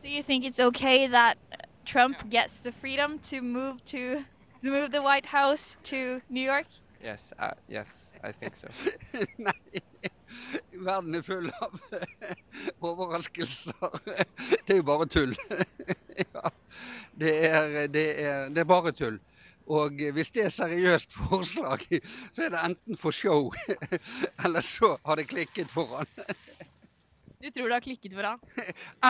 Do 0.00 0.08
you 0.08 0.22
think 0.22 0.44
it's 0.44 0.60
okay 0.60 1.06
that 1.06 1.38
Trump 1.84 2.28
gets 2.28 2.60
the 2.60 2.72
freedom 2.72 3.18
to 3.20 3.40
move 3.40 3.84
to 3.86 4.24
to 4.62 4.70
move 4.70 4.92
the 4.92 5.02
White 5.02 5.26
House 5.26 5.76
to 5.84 6.22
New 6.28 6.40
York? 6.40 6.66
Yes, 7.02 7.32
uh, 7.38 7.50
yes, 7.68 8.04
I 8.22 8.30
think 8.30 8.54
so. 8.54 8.68
Verden 10.72 11.14
er 11.18 11.24
full 11.26 11.50
av 11.62 11.80
overraskelser. 12.92 13.98
Det 14.66 14.76
er 14.76 14.80
jo 14.80 14.88
bare 14.88 15.08
tull. 15.10 15.36
Ja. 16.12 16.50
Det 17.16 17.30
er, 17.46 17.86
det 17.88 18.02
er, 18.20 18.50
det 18.52 18.60
er 18.60 18.66
bare 18.68 18.92
tull. 18.92 19.14
Og 19.72 19.96
hvis 20.12 20.30
det 20.34 20.44
er 20.44 20.52
seriøst 20.52 21.14
forslag, 21.16 21.86
så 22.32 22.44
er 22.44 22.52
det 22.52 22.60
enten 22.66 22.98
for 23.00 23.16
show, 23.16 23.48
eller 24.44 24.60
så 24.60 24.98
har 25.06 25.16
det 25.16 25.30
klikket 25.30 25.72
for 25.72 25.96
han. 25.96 26.10
Du 27.42 27.48
tror 27.50 27.68
det 27.68 27.78
har 27.78 27.80
klikket 27.80 28.12
for 28.14 28.28
han? 28.28 28.44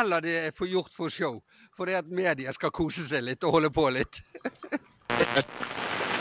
Eller 0.00 0.24
det 0.24 0.36
er 0.46 0.54
for 0.56 0.70
gjort 0.70 0.94
for 0.94 1.10
show. 1.10 1.40
For 1.76 1.90
det 1.90 1.98
at 2.04 2.06
media 2.08 2.54
skal 2.54 2.70
kose 2.70 3.04
seg 3.08 3.26
litt 3.26 3.44
og 3.44 3.58
holde 3.58 3.72
på 3.74 3.88
litt. 3.92 4.22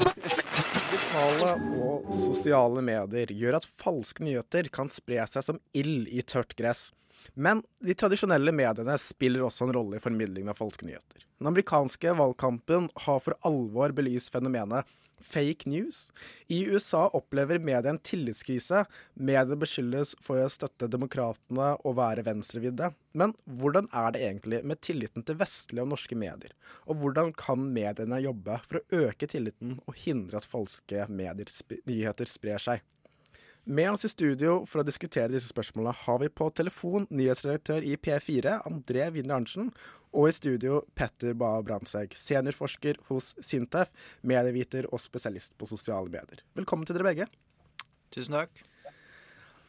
Digitale 0.01 1.53
og 1.81 2.09
sosiale 2.15 2.83
medier 2.85 3.31
gjør 3.35 3.59
at 3.59 3.67
falske 3.81 4.25
nyheter 4.25 4.69
kan 4.73 4.89
spre 4.91 5.23
seg 5.29 5.45
som 5.45 5.61
ild 5.77 6.09
i 6.11 6.23
tørt 6.25 6.55
gress. 6.59 6.89
Men 7.33 7.63
de 7.83 7.95
tradisjonelle 7.97 8.53
mediene 8.55 8.97
spiller 9.01 9.45
også 9.45 9.67
en 9.67 9.75
rolle 9.77 9.99
i 9.99 10.03
formidlingen 10.03 10.51
av 10.51 10.59
falske 10.59 10.87
nyheter. 10.87 11.27
Den 11.41 11.51
amerikanske 11.51 12.15
valgkampen 12.17 12.89
har 13.05 13.21
for 13.23 13.37
alvor 13.47 13.93
belyst 13.97 14.33
fenomenet 14.33 14.89
fake 15.21 15.69
news. 15.69 16.11
I 16.47 16.65
USA 16.65 17.07
opplever 17.07 17.59
media 17.59 17.89
en 17.89 17.99
tillitskrise. 17.99 18.85
Mediene 19.13 19.59
beskyldes 19.61 20.15
for 20.21 20.41
å 20.41 20.49
støtte 20.51 20.89
demokratene 20.91 21.73
og 21.85 21.97
være 21.99 22.25
venstrevidde. 22.27 22.91
Men 23.17 23.35
hvordan 23.45 23.89
er 23.93 24.13
det 24.13 24.23
egentlig 24.27 24.61
med 24.67 24.81
tilliten 24.81 25.25
til 25.27 25.39
vestlige 25.39 25.85
og 25.85 25.93
norske 25.93 26.17
medier? 26.17 26.55
Og 26.89 27.01
hvordan 27.01 27.33
kan 27.37 27.69
mediene 27.73 28.21
jobbe 28.23 28.59
for 28.67 28.81
å 28.81 29.03
øke 29.07 29.29
tilliten 29.31 29.77
og 29.85 29.97
hindre 30.05 30.41
at 30.41 30.49
falske 30.49 31.07
nyheter 31.11 32.29
sprer 32.29 32.61
seg? 32.61 32.85
Med 33.63 33.91
oss 33.91 34.05
i 34.05 34.09
studio 34.09 34.63
for 34.65 34.81
å 34.81 34.85
diskutere 34.87 35.29
disse 35.29 35.51
spørsmålene 35.51 35.93
har 35.93 36.17
vi 36.23 36.31
på 36.33 36.47
telefon 36.57 37.03
nyhetsredaktør 37.13 37.85
i 37.85 37.93
P4, 37.93 38.55
André 38.65 39.11
Winne 39.13 39.35
Arntzen, 39.35 39.67
og 40.17 40.31
i 40.31 40.33
studio 40.33 40.79
Petter 40.97 41.35
Bae 41.37 41.61
Brandtzæg, 41.67 42.15
seniorforsker 42.17 42.97
hos 43.11 43.35
Sintef, 43.37 43.91
medieviter 44.25 44.87
og 44.89 44.97
spesialist 45.03 45.53
på 45.61 45.69
sosiale 45.69 46.09
medier. 46.09 46.41
Velkommen 46.57 46.89
til 46.89 46.97
dere 46.97 47.05
begge. 47.11 47.27
Tusen 48.15 48.33
takk. 48.39 48.63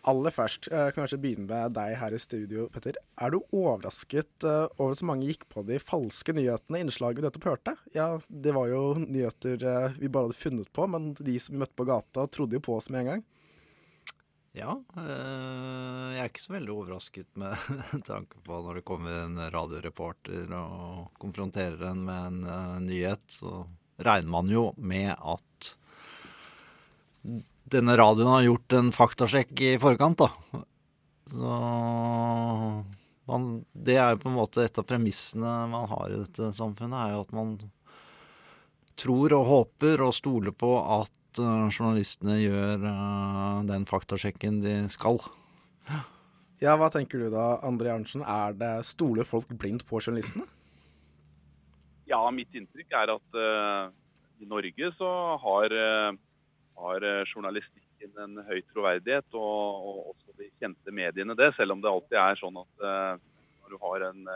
Aller 0.09 0.33
først, 0.35 0.71
eh, 0.73 0.89
kanskje 0.97 1.21
begynne 1.21 1.45
med 1.47 1.77
deg 1.77 1.93
her 2.01 2.17
i 2.17 2.19
studio, 2.19 2.71
Petter. 2.73 2.97
Er 3.21 3.31
du 3.31 3.43
overrasket 3.53 4.43
eh, 4.49 4.73
over 4.81 4.97
så 4.97 5.05
mange 5.05 5.29
gikk 5.29 5.45
på 5.53 5.67
de 5.69 5.77
falske 5.79 6.33
nyhetene 6.33 6.81
i 6.81 6.87
innslaget 6.87 7.21
vi 7.21 7.27
nettopp 7.29 7.45
hørte? 7.45 7.77
Ja, 7.95 8.17
det 8.27 8.57
var 8.57 8.73
jo 8.73 8.97
nyheter 9.05 9.61
eh, 9.61 10.01
vi 10.01 10.09
bare 10.09 10.33
hadde 10.33 10.41
funnet 10.41 10.73
på, 10.73 10.89
men 10.89 11.13
de 11.21 11.37
som 11.39 11.55
vi 11.55 11.61
møtte 11.61 11.77
på 11.77 11.87
gata, 11.87 12.27
trodde 12.27 12.57
jo 12.57 12.65
på 12.65 12.81
oss 12.81 12.89
med 12.89 13.05
en 13.05 13.13
gang. 13.13 13.25
Ja, 14.53 14.75
eh, 15.01 16.09
jeg 16.13 16.21
er 16.21 16.29
ikke 16.29 16.43
så 16.43 16.53
veldig 16.53 16.73
overrasket 16.75 17.29
med 17.41 17.57
tanke 18.11 18.41
på 18.45 18.59
når 18.61 18.81
det 18.81 18.89
kommer 18.89 19.23
en 19.23 19.39
radioreporter 19.55 20.51
og 20.59 21.07
konfronterer 21.23 21.87
en 21.89 22.03
med 22.05 22.27
en 22.27 22.43
eh, 22.45 22.75
nyhet, 22.85 23.25
så 23.33 23.63
regner 24.03 24.29
man 24.35 24.51
jo 24.53 24.67
med 24.77 25.15
at 25.17 25.73
denne 27.73 27.97
radioen 27.97 28.29
har 28.29 28.45
gjort 28.45 28.77
en 28.77 28.93
faktasjekk 28.93 29.65
i 29.65 29.73
forkant, 29.81 30.21
da. 30.21 30.61
Så 31.33 31.53
man, 33.31 33.47
det 33.73 33.97
er 33.97 34.13
jo 34.13 34.21
på 34.25 34.33
en 34.33 34.37
måte 34.37 34.67
et 34.67 34.81
av 34.83 34.85
premissene 34.85 35.53
man 35.73 35.89
har 35.89 36.13
i 36.13 36.21
dette 36.27 36.51
samfunnet, 36.59 36.99
er 36.99 37.15
jo 37.15 37.25
at 37.25 37.33
man 37.39 37.55
tror 39.01 39.33
og 39.39 39.49
håper 39.49 40.05
og 40.05 40.13
stoler 40.13 40.53
på 40.53 40.75
at 41.01 41.15
uh, 41.41 41.69
journalistene 41.71 42.39
gjør 42.41 42.83
uh, 42.85 43.63
den 43.69 43.87
faktasjekken 43.89 44.61
de 44.65 44.75
skal. 44.93 45.21
Ja, 46.63 46.77
hva 46.79 46.89
tenker 46.93 47.23
du 47.23 47.31
da, 47.33 47.59
André 47.67 47.91
Arntzen? 47.93 48.23
Er 48.23 48.55
det 48.59 48.73
Stoler 48.87 49.27
folk 49.27 49.51
blindt 49.59 49.87
på 49.89 50.01
journalistene? 50.03 50.47
Ja, 52.11 52.21
mitt 52.35 52.53
inntrykk 52.55 52.93
er 52.99 53.15
at 53.17 53.39
uh, 53.39 53.89
i 54.43 54.49
Norge 54.49 54.93
så 54.99 55.11
har, 55.43 55.75
har 56.83 57.05
journalistikken 57.31 58.17
en 58.19 58.41
høy 58.49 58.59
troverdighet, 58.73 59.29
og, 59.39 59.85
og, 59.87 59.99
også 60.13 60.35
de 60.41 60.49
kjente 60.59 60.95
mediene 60.95 61.37
det. 61.39 61.53
Selv 61.57 61.77
om 61.77 61.83
det 61.83 61.91
alltid 61.93 62.19
er 62.19 62.41
sånn 62.41 62.59
at 62.59 62.83
når 62.83 63.71
du 63.71 63.79
har 63.85 64.09
en, 64.09 64.33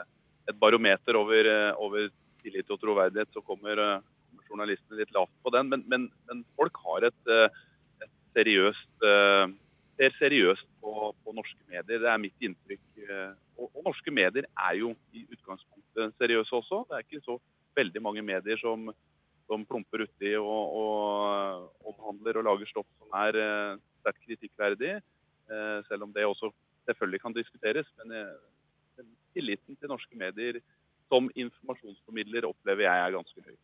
et 0.47 0.61
barometer 0.61 1.19
over, 1.19 1.51
over 1.83 2.07
tillit 2.45 2.71
og 2.71 2.79
troverdighet, 2.85 3.35
så 3.35 3.43
kommer 3.43 3.83
journalistene 4.49 5.01
litt 5.01 5.15
lavt 5.17 5.35
på 5.45 5.53
den. 5.55 5.71
Men, 5.73 5.85
men, 5.91 6.09
men 6.31 6.43
folk 6.59 6.79
har 6.87 7.09
et, 7.11 7.33
et 8.03 8.13
seriøst 8.37 9.07
ser 9.97 10.15
seriøst 10.19 10.69
på, 10.83 10.93
på 11.25 11.35
norske 11.37 11.63
medier. 11.71 12.01
Det 12.03 12.09
er 12.11 12.21
mitt 12.21 12.45
inntrykk. 12.45 12.85
eh, 13.09 13.33
Og, 13.57 13.71
og 13.73 13.87
norske 13.87 14.13
medier 14.13 14.45
er 14.53 14.75
jo 14.77 14.93
i 15.17 15.25
utgangspunktet 15.33 16.15
seriøse 16.21 16.53
også. 16.59 16.83
Det 16.89 16.97
er 16.97 17.05
ikke 17.07 17.25
så 17.25 17.39
veldig 17.77 18.03
mange 18.05 18.25
medier 18.25 18.61
som, 18.61 18.91
som 19.49 19.65
plumper 19.69 20.05
uti 20.05 20.35
og, 20.37 20.77
og 20.81 21.89
omhandler 21.93 22.41
og 22.41 22.49
lager 22.51 22.69
stoff 22.69 22.89
som 23.01 23.17
er 23.23 23.41
eh, 23.41 23.79
sterkt 24.03 24.25
kritikkverdig. 24.27 24.99
Eh, 25.49 25.79
selv 25.89 26.09
om 26.09 26.13
det 26.13 26.27
også 26.29 26.53
selvfølgelig 26.91 27.23
kan 27.25 27.37
diskuteres. 27.37 27.89
Men 28.03 28.19
eh, 28.21 29.07
tilliten 29.37 29.81
til 29.81 29.93
norske 29.93 30.17
medier 30.17 30.61
som 31.09 31.31
informasjonsformidler 31.39 32.49
opplever 32.49 32.89
jeg 32.89 33.07
er 33.07 33.17
ganske 33.17 33.49
høy. 33.49 33.57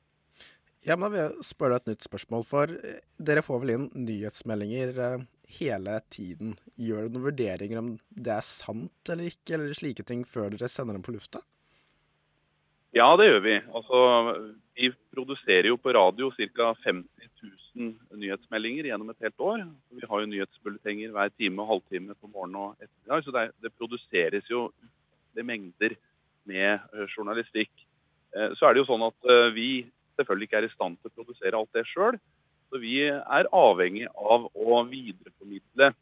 Ja, 0.82 0.96
men 0.96 1.06
Da 1.06 1.10
vil 1.12 1.20
jeg 1.20 1.46
spørre 1.46 1.76
deg 1.76 1.84
et 1.84 1.92
nytt 1.92 2.08
spørsmål. 2.08 2.44
For 2.46 2.72
eh, 2.74 2.98
dere 3.22 3.44
får 3.46 3.60
vel 3.62 3.74
inn 3.76 3.84
nyhetsmeldinger 3.94 4.96
eh, 4.98 5.24
hele 5.60 6.00
tiden. 6.10 6.56
Gjør 6.74 7.04
dere 7.04 7.14
noen 7.14 7.26
vurderinger 7.28 7.78
om 7.78 7.92
det 8.10 8.34
er 8.34 8.42
sant 8.46 9.12
eller 9.12 9.30
ikke, 9.30 9.54
eller 9.54 9.78
slike 9.78 10.06
ting, 10.08 10.24
før 10.26 10.50
dere 10.50 10.70
sender 10.72 10.98
dem 10.98 11.04
på 11.06 11.14
lufta? 11.14 11.44
Ja, 12.98 13.06
det 13.16 13.28
gjør 13.28 13.40
vi. 13.46 13.54
Altså, 13.78 14.00
vi 14.76 14.90
produserer 15.14 15.70
jo 15.70 15.78
på 15.80 15.94
radio 15.94 16.32
ca. 16.34 16.72
50 16.82 17.30
000 17.78 17.94
nyhetsmeldinger 18.18 18.90
gjennom 18.90 19.14
et 19.14 19.22
helt 19.22 19.40
år. 19.40 19.64
Vi 19.94 20.10
har 20.10 20.20
jo 20.20 20.32
nyhetsbulletenger 20.34 21.14
hver 21.14 21.30
time 21.38 21.62
og 21.62 21.76
halvtime 21.76 22.18
på 22.18 22.28
morgen 22.34 22.58
og 22.58 22.74
ettermiddag. 22.82 23.22
Så 23.22 23.38
det, 23.38 23.48
det 23.62 23.76
produseres 23.78 24.50
jo 24.50 24.66
det 25.32 25.46
mengder 25.46 25.94
med 26.50 26.74
eh, 26.74 27.06
journalistikk. 27.06 27.70
Så 28.32 28.64
er 28.64 28.72
det 28.72 28.80
jo 28.80 28.88
sånn 28.88 29.02
at 29.04 29.26
vi 29.52 29.84
selvfølgelig 30.18 30.48
ikke 30.48 30.60
er 30.62 30.68
i 30.68 30.72
stand 30.76 30.98
til 31.00 31.10
å 31.10 31.16
produsere 31.18 31.58
alt 31.58 31.76
det 31.76 31.84
sjøl. 31.90 32.18
Så 32.72 32.80
vi 32.80 32.96
er 33.04 33.50
avhengig 33.52 34.06
av 34.16 34.48
å 34.48 34.80
videreformidle 34.88 35.92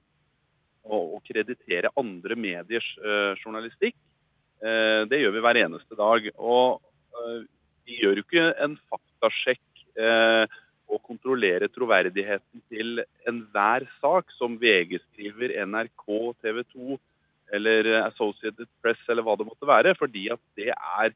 og, 0.87 1.17
og 1.17 1.19
kreditere 1.27 1.91
andre 1.99 2.37
mediers 2.39 2.87
eh, 3.03 3.35
journalistikk. 3.43 3.97
Eh, 4.61 5.03
det 5.11 5.21
gjør 5.23 5.35
vi 5.37 5.45
hver 5.45 5.61
eneste 5.65 5.99
dag. 5.99 6.31
Og 6.39 6.81
eh, 7.17 7.39
vi 7.89 8.01
gjør 8.01 8.21
jo 8.21 8.27
ikke 8.27 8.47
en 8.67 8.77
faktasjekk 8.93 9.85
eh, 9.99 10.59
og 10.91 11.03
kontrollerer 11.07 11.71
troverdigheten 11.71 12.65
til 12.71 13.03
enhver 13.31 13.87
sak 14.03 14.33
som 14.37 14.59
VG 14.61 14.99
skriver, 15.05 15.55
NRK, 15.67 16.07
TV 16.43 16.65
2 16.75 16.99
eller 17.55 17.89
Associated 18.05 18.69
Press 18.83 19.01
eller 19.11 19.27
hva 19.27 19.35
det 19.39 19.47
måtte 19.49 19.67
være, 19.67 19.97
fordi 19.99 20.29
at 20.31 20.43
det 20.59 20.71
er 20.71 21.15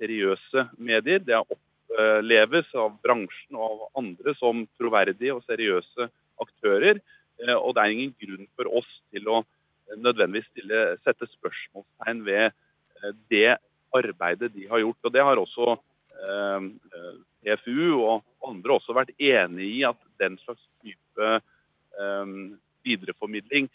seriøse 0.00 0.66
medier. 0.76 1.22
Det 1.24 1.36
oppleves 1.92 2.68
av 2.74 2.94
bransjen 3.04 3.56
og 3.56 3.64
av 3.66 3.82
andre 4.00 4.34
som 4.38 4.64
troverdige 4.78 5.34
og 5.34 5.44
seriøse 5.44 6.08
aktører. 6.40 7.00
Eh, 7.42 7.54
Og 7.54 7.74
det 7.74 7.82
er 7.82 7.90
ingen 7.92 8.14
grunn 8.20 8.48
for 8.56 8.66
oss 8.78 8.88
til 9.12 9.28
å 9.28 9.42
eh, 9.42 9.96
nødvendigvis 9.96 10.48
stille, 10.50 10.98
sette 11.04 11.26
spørsmålstegn 11.26 12.24
ved 12.24 12.44
eh, 12.48 13.12
det 13.30 13.58
arbeidet 13.94 14.52
de 14.54 14.66
har 14.68 14.80
gjort. 14.80 14.98
Og 15.04 15.12
Det 15.12 15.22
har 15.22 15.36
også 15.36 15.72
eh, 15.72 16.60
eh, 16.96 17.14
PFU 17.42 18.00
og 18.00 18.22
andre 18.46 18.78
også 18.78 18.94
vært 18.96 19.12
enig 19.18 19.68
i 19.80 19.84
at 19.84 19.98
den 20.18 20.38
slags 20.44 20.62
type 20.82 21.28
eh, 21.28 22.26
videreformidling 22.84 23.68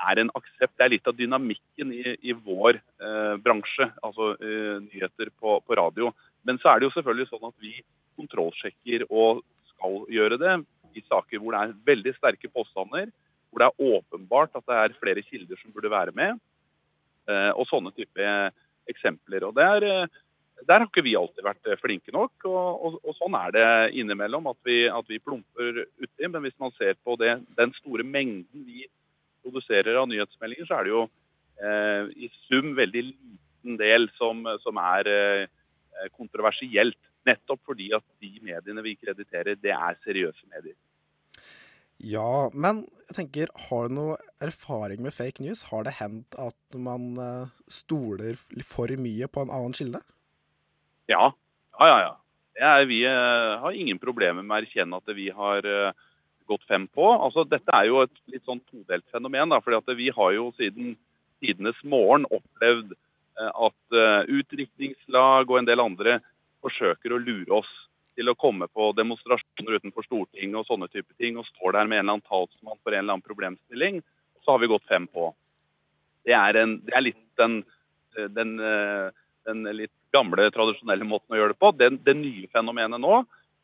er 0.00 0.18
en 0.22 0.30
aksept. 0.34 0.76
Det 0.78 0.84
er 0.86 0.94
litt 0.94 1.06
av 1.08 1.16
dynamikken 1.18 1.92
i, 1.92 2.16
i 2.24 2.32
vår 2.32 2.78
eh, 2.80 3.34
bransje, 3.44 3.90
altså 4.02 4.34
eh, 4.40 4.78
nyheter 4.86 5.30
på, 5.38 5.60
på 5.60 5.76
radio. 5.76 6.10
Men 6.46 6.60
så 6.60 6.70
er 6.70 6.80
det 6.80 6.88
jo 6.88 6.94
selvfølgelig 6.96 7.28
sånn 7.30 7.48
at 7.50 7.56
vi 7.62 7.74
kontrollsjekker 8.20 9.06
og 9.08 9.42
skal 9.72 10.04
gjøre 10.12 10.38
det 10.40 10.54
i 10.96 11.02
saker 11.06 11.40
hvor 11.40 11.54
det 11.54 11.60
er 11.62 11.76
veldig 11.90 12.14
sterke 12.16 12.50
påstander, 12.52 13.10
hvor 13.50 13.62
det 13.62 13.68
er 13.68 13.92
åpenbart 13.98 14.56
at 14.58 14.66
det 14.66 14.78
er 14.78 14.98
flere 14.98 15.24
kilder 15.26 15.60
som 15.60 15.74
burde 15.74 15.92
være 15.92 16.14
med, 16.16 16.40
eh, 17.30 17.52
og 17.54 17.66
sånne 17.70 17.92
type 17.96 18.26
eksempler. 18.90 19.46
Og 19.48 19.54
der, 19.58 19.86
eh, 19.86 20.20
der 20.66 20.82
har 20.82 20.88
ikke 20.88 21.04
vi 21.06 21.16
alltid 21.18 21.44
vært 21.46 21.70
eh, 21.70 21.78
flinke 21.80 22.14
nok, 22.14 22.32
og, 22.46 22.86
og, 22.86 22.98
og 23.04 23.18
sånn 23.18 23.36
er 23.38 23.54
det 23.56 23.68
innimellom 24.00 24.50
at 24.50 24.58
vi, 24.66 24.82
at 24.90 25.10
vi 25.10 25.22
plumper 25.22 25.84
uti. 25.84 26.26
Men 26.26 26.42
hvis 26.46 26.58
man 26.62 26.74
ser 26.78 26.98
på 27.04 27.16
det, 27.20 27.38
den 27.58 27.74
store 27.80 28.06
mengden 28.06 28.66
vi 28.66 28.86
produserer 29.44 29.98
av 29.98 30.08
nyhetsmeldinger, 30.10 30.68
så 30.68 30.78
er 30.78 30.86
det 30.86 30.94
jo 30.94 31.06
eh, 31.62 32.10
i 32.26 32.30
sum 32.48 32.74
veldig 32.78 33.06
liten 33.12 33.80
del 33.80 34.08
som, 34.18 34.44
som 34.64 34.78
er 34.82 35.10
eh, 35.10 35.48
kontroversielt. 36.14 36.98
Nettopp 37.28 37.60
fordi 37.68 37.90
at 37.96 38.04
de 38.22 38.32
mediene 38.44 38.84
vi 38.86 38.96
krediterer, 38.96 39.58
det 39.60 39.74
er 39.76 39.98
seriøse 40.04 40.48
medier. 40.52 40.78
Ja, 42.00 42.48
men 42.56 42.86
jeg 43.10 43.16
tenker, 43.18 43.50
har 43.68 43.88
du 43.88 43.94
noe 43.98 44.14
erfaring 44.40 45.02
med 45.04 45.12
fake 45.12 45.44
news? 45.44 45.66
Har 45.68 45.84
det 45.84 45.98
hendt 45.98 46.36
at 46.40 46.78
man 46.80 47.12
eh, 47.20 47.50
stoler 47.68 48.40
for 48.64 48.88
mye 48.96 49.28
på 49.28 49.44
en 49.44 49.52
annen 49.52 49.76
kilde? 49.76 50.00
Ja, 51.12 51.28
ja, 51.76 51.88
ja. 51.90 51.98
ja. 52.00 52.14
Er, 52.60 52.86
vi 52.88 53.02
eh, 53.04 53.58
har 53.60 53.76
ingen 53.76 54.00
problemer 54.00 54.40
med 54.40 54.54
å 54.54 54.62
erkjenne 54.62 55.00
at 55.00 55.12
vi 55.16 55.28
har 55.34 55.68
eh, 55.68 55.92
gått 56.48 56.64
fem 56.68 56.88
på. 56.88 57.04
Altså, 57.12 57.44
dette 57.48 57.76
er 57.76 57.90
jo 57.90 58.00
et 58.06 58.16
litt 58.32 58.48
sånn 58.48 58.62
todelt 58.70 59.04
fenomen. 59.12 59.52
Da, 59.52 59.60
fordi 59.64 59.80
at 59.82 59.94
vi 60.00 60.08
har 60.16 60.34
jo 60.36 60.50
siden 60.56 60.96
tidenes 61.44 61.78
morgen 61.84 62.24
opplevd 62.32 62.94
eh, 62.96 63.00
at 63.48 63.96
eh, 63.96 64.32
utdrikningslag 64.40 65.50
og 65.50 65.60
en 65.60 65.68
del 65.68 65.82
andre 65.82 66.18
forsøker 66.60 67.14
å 67.14 67.20
lure 67.22 67.60
oss 67.62 67.70
til 68.18 68.28
å 68.28 68.36
komme 68.36 68.68
på 68.68 68.90
demonstrasjoner 68.98 69.78
utenfor 69.80 70.04
Stortinget 70.04 70.60
og 70.60 70.66
sånne 70.68 70.90
type 70.92 71.14
ting, 71.16 71.38
og 71.40 71.48
står 71.48 71.78
der 71.78 71.88
med 71.88 72.00
en 72.00 72.04
eller 72.04 72.18
annen 72.18 72.28
talsmann 72.28 72.80
for 72.82 72.92
en 72.92 73.04
eller 73.04 73.16
annen 73.16 73.26
problemstilling. 73.26 74.00
Så 74.44 74.52
har 74.52 74.60
vi 74.60 74.70
gått 74.72 74.88
fem 74.90 75.06
på. 75.08 75.30
Det 76.26 76.34
er, 76.36 76.58
en, 76.60 76.76
det 76.84 76.96
er 76.96 77.06
litt 77.06 77.22
den, 77.40 77.62
den, 78.36 78.58
eh, 78.60 79.08
den 79.48 79.64
litt 79.78 79.94
gamle, 80.12 80.50
tradisjonelle 80.52 81.06
måten 81.08 81.36
å 81.36 81.40
gjøre 81.40 81.54
det 81.54 81.62
på. 81.62 81.72
Den, 81.78 82.00
det 82.04 82.16
nye 82.18 82.50
fenomenet 82.52 83.00
nå 83.00 83.22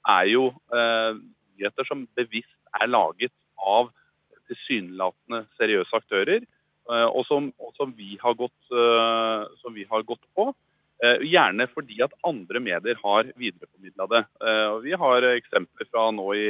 er 0.08 0.30
jo 0.30 0.48
eh, 0.72 1.18
nyheter 1.56 1.88
som 1.88 2.06
bevisst 2.16 2.54
er 2.80 2.88
laget 2.88 3.34
av 3.56 3.90
tilsynelatende 4.46 5.44
seriøse 5.58 5.98
aktører, 5.98 6.44
eh, 6.44 6.55
og, 6.86 7.22
som, 7.26 7.50
og 7.58 7.72
som, 7.78 7.92
vi 7.96 8.14
gått, 8.16 8.60
eh, 8.70 9.42
som 9.62 9.74
vi 9.74 9.86
har 9.90 10.04
gått 10.06 10.22
på. 10.36 10.52
Eh, 11.04 11.26
gjerne 11.28 11.66
fordi 11.74 11.98
at 12.04 12.14
andre 12.24 12.60
medier 12.62 12.96
har 13.02 13.28
videreformidla 13.36 14.06
det. 14.12 14.22
Eh, 14.40 14.66
og 14.72 14.80
vi 14.86 14.94
har 14.96 15.28
eksempler 15.34 15.88
fra 15.90 16.08
nå 16.14 16.26
i, 16.32 16.48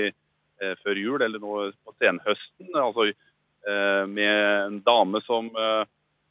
eh, 0.63 0.75
før 0.85 1.01
jul, 1.01 1.23
eller 1.23 1.43
nå 1.43 1.55
på 1.83 1.95
senhøsten, 1.99 2.71
altså 2.75 3.09
eh, 3.11 4.05
med 4.07 4.37
en 4.69 4.81
dame 4.87 5.23
som 5.27 5.51
eh, 5.51 5.83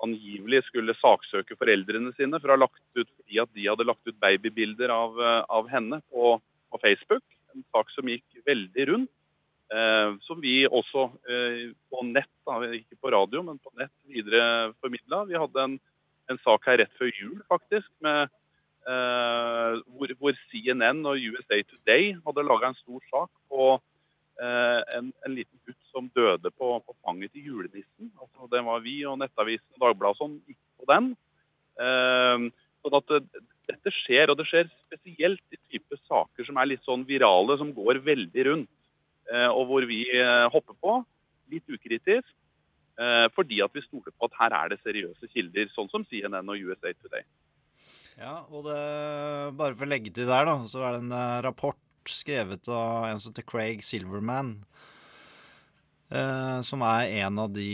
angivelig 0.06 0.63
skulle 0.70 0.96
saksøke 1.02 1.58
foreldrene 1.60 2.13
sine 2.15 2.39
for 2.39 2.52
å 2.52 2.56
ha 2.56 2.63
lagt 2.65 2.82
ut 2.96 3.10
fordi 3.10 3.41
at 3.44 3.52
de 3.56 3.68
hadde 3.68 3.88
lagt 3.88 4.08
ut 4.08 4.20
babybilder 4.24 4.94
av, 4.96 5.20
eh, 5.20 5.41
av 5.60 5.68
henne 5.72 6.00
på, 6.08 6.38
på 6.72 6.82
Facebook. 6.84 7.24
En 7.56 7.68
sak 7.76 7.91
som 7.96 8.08
gikk 8.12 8.44
veldig 8.48 8.89
rundt. 8.94 9.12
Eh, 9.73 10.10
som 10.21 10.41
vi 10.41 10.60
også 10.67 11.08
eh, 11.25 11.71
på 11.89 12.04
nett, 12.06 12.30
ikke 12.78 12.99
på 13.01 13.12
radio, 13.15 13.41
men 13.47 13.58
på 13.58 13.71
nett 13.80 13.93
videreformidla. 14.06 15.23
Vi 15.32 15.39
hadde 15.41 15.63
en, 15.63 15.78
en 16.30 16.41
sak 16.43 16.67
her 16.69 16.78
rett 16.84 16.93
før 16.99 17.10
jul, 17.10 17.39
faktisk, 17.49 17.89
med, 18.06 18.30
eh, 18.86 19.82
hvor, 19.97 20.13
hvor 20.21 20.38
CNN 20.51 21.01
og 21.10 21.17
USA 21.17 21.63
Today 21.65 22.13
hadde 22.28 22.45
laga 22.45 22.69
en 22.69 22.78
stor 22.84 23.01
sak 23.10 23.32
på 23.49 23.71
eh, 23.73 24.82
en, 24.99 25.10
en 25.25 25.34
liten 25.34 25.63
gutt 25.65 25.82
som 25.89 26.12
døde 26.13 26.54
på, 26.54 26.75
på 26.86 26.97
fanget 27.01 27.34
til 27.34 27.49
julenissen. 27.49 28.13
Altså, 28.21 28.51
det 28.54 28.62
var 28.69 28.86
vi 28.86 28.99
og 29.10 29.17
Nettavisen 29.23 29.80
og 29.80 29.88
Dagbladet 29.88 30.21
som 30.21 30.38
gikk 30.45 30.62
på 30.78 30.91
den. 30.93 31.12
Eh, 31.82 32.47
sånn 32.86 33.01
at 33.01 33.17
dette 33.65 33.97
skjer, 34.04 34.30
og 34.30 34.38
det 34.38 34.45
skjer 34.45 34.69
spesielt 34.86 35.41
i 35.49 35.58
type 35.73 35.97
saker 36.06 36.45
som 36.45 36.62
er 36.62 36.69
litt 36.69 36.86
sånn 36.86 37.06
virale, 37.08 37.58
som 37.58 37.73
går 37.73 38.06
veldig 38.06 38.51
rundt. 38.51 38.73
Eh, 39.34 39.50
og 39.50 39.70
hvor 39.70 39.86
vi 39.90 40.04
eh, 40.14 40.46
hopper 40.54 40.78
på, 40.82 41.00
litt 41.54 41.66
ukritisk, 41.72 42.30
eh, 43.02 43.26
fordi 43.36 43.62
at 43.66 43.74
vi 43.74 43.84
stoler 43.86 44.14
på 44.14 44.30
at 44.30 44.38
her 44.42 44.58
er 44.60 44.74
det 44.74 44.82
seriøse 44.84 45.30
kilder, 45.34 45.72
sånn 45.74 45.90
som 45.94 46.06
CNN 46.10 46.52
og 46.52 46.62
USA 46.62 46.94
Today. 46.94 47.26
Ja, 48.16 48.38
og 48.48 48.70
det, 48.70 48.78
bare 49.60 49.76
for 49.76 49.88
å 49.88 49.92
legge 49.92 50.14
til 50.14 50.30
der, 50.30 50.48
da, 50.48 50.60
så 50.72 50.86
er 50.86 50.96
det 50.96 51.04
en 51.08 51.18
rapport 51.44 51.82
skrevet 52.08 52.70
av 52.70 53.10
en 53.10 53.20
som 53.20 53.34
heter 53.34 53.48
Craig 53.50 53.84
Silverman. 53.84 54.60
Som 56.64 56.84
er 56.86 57.10
en 57.26 57.40
av 57.42 57.50
de 57.50 57.66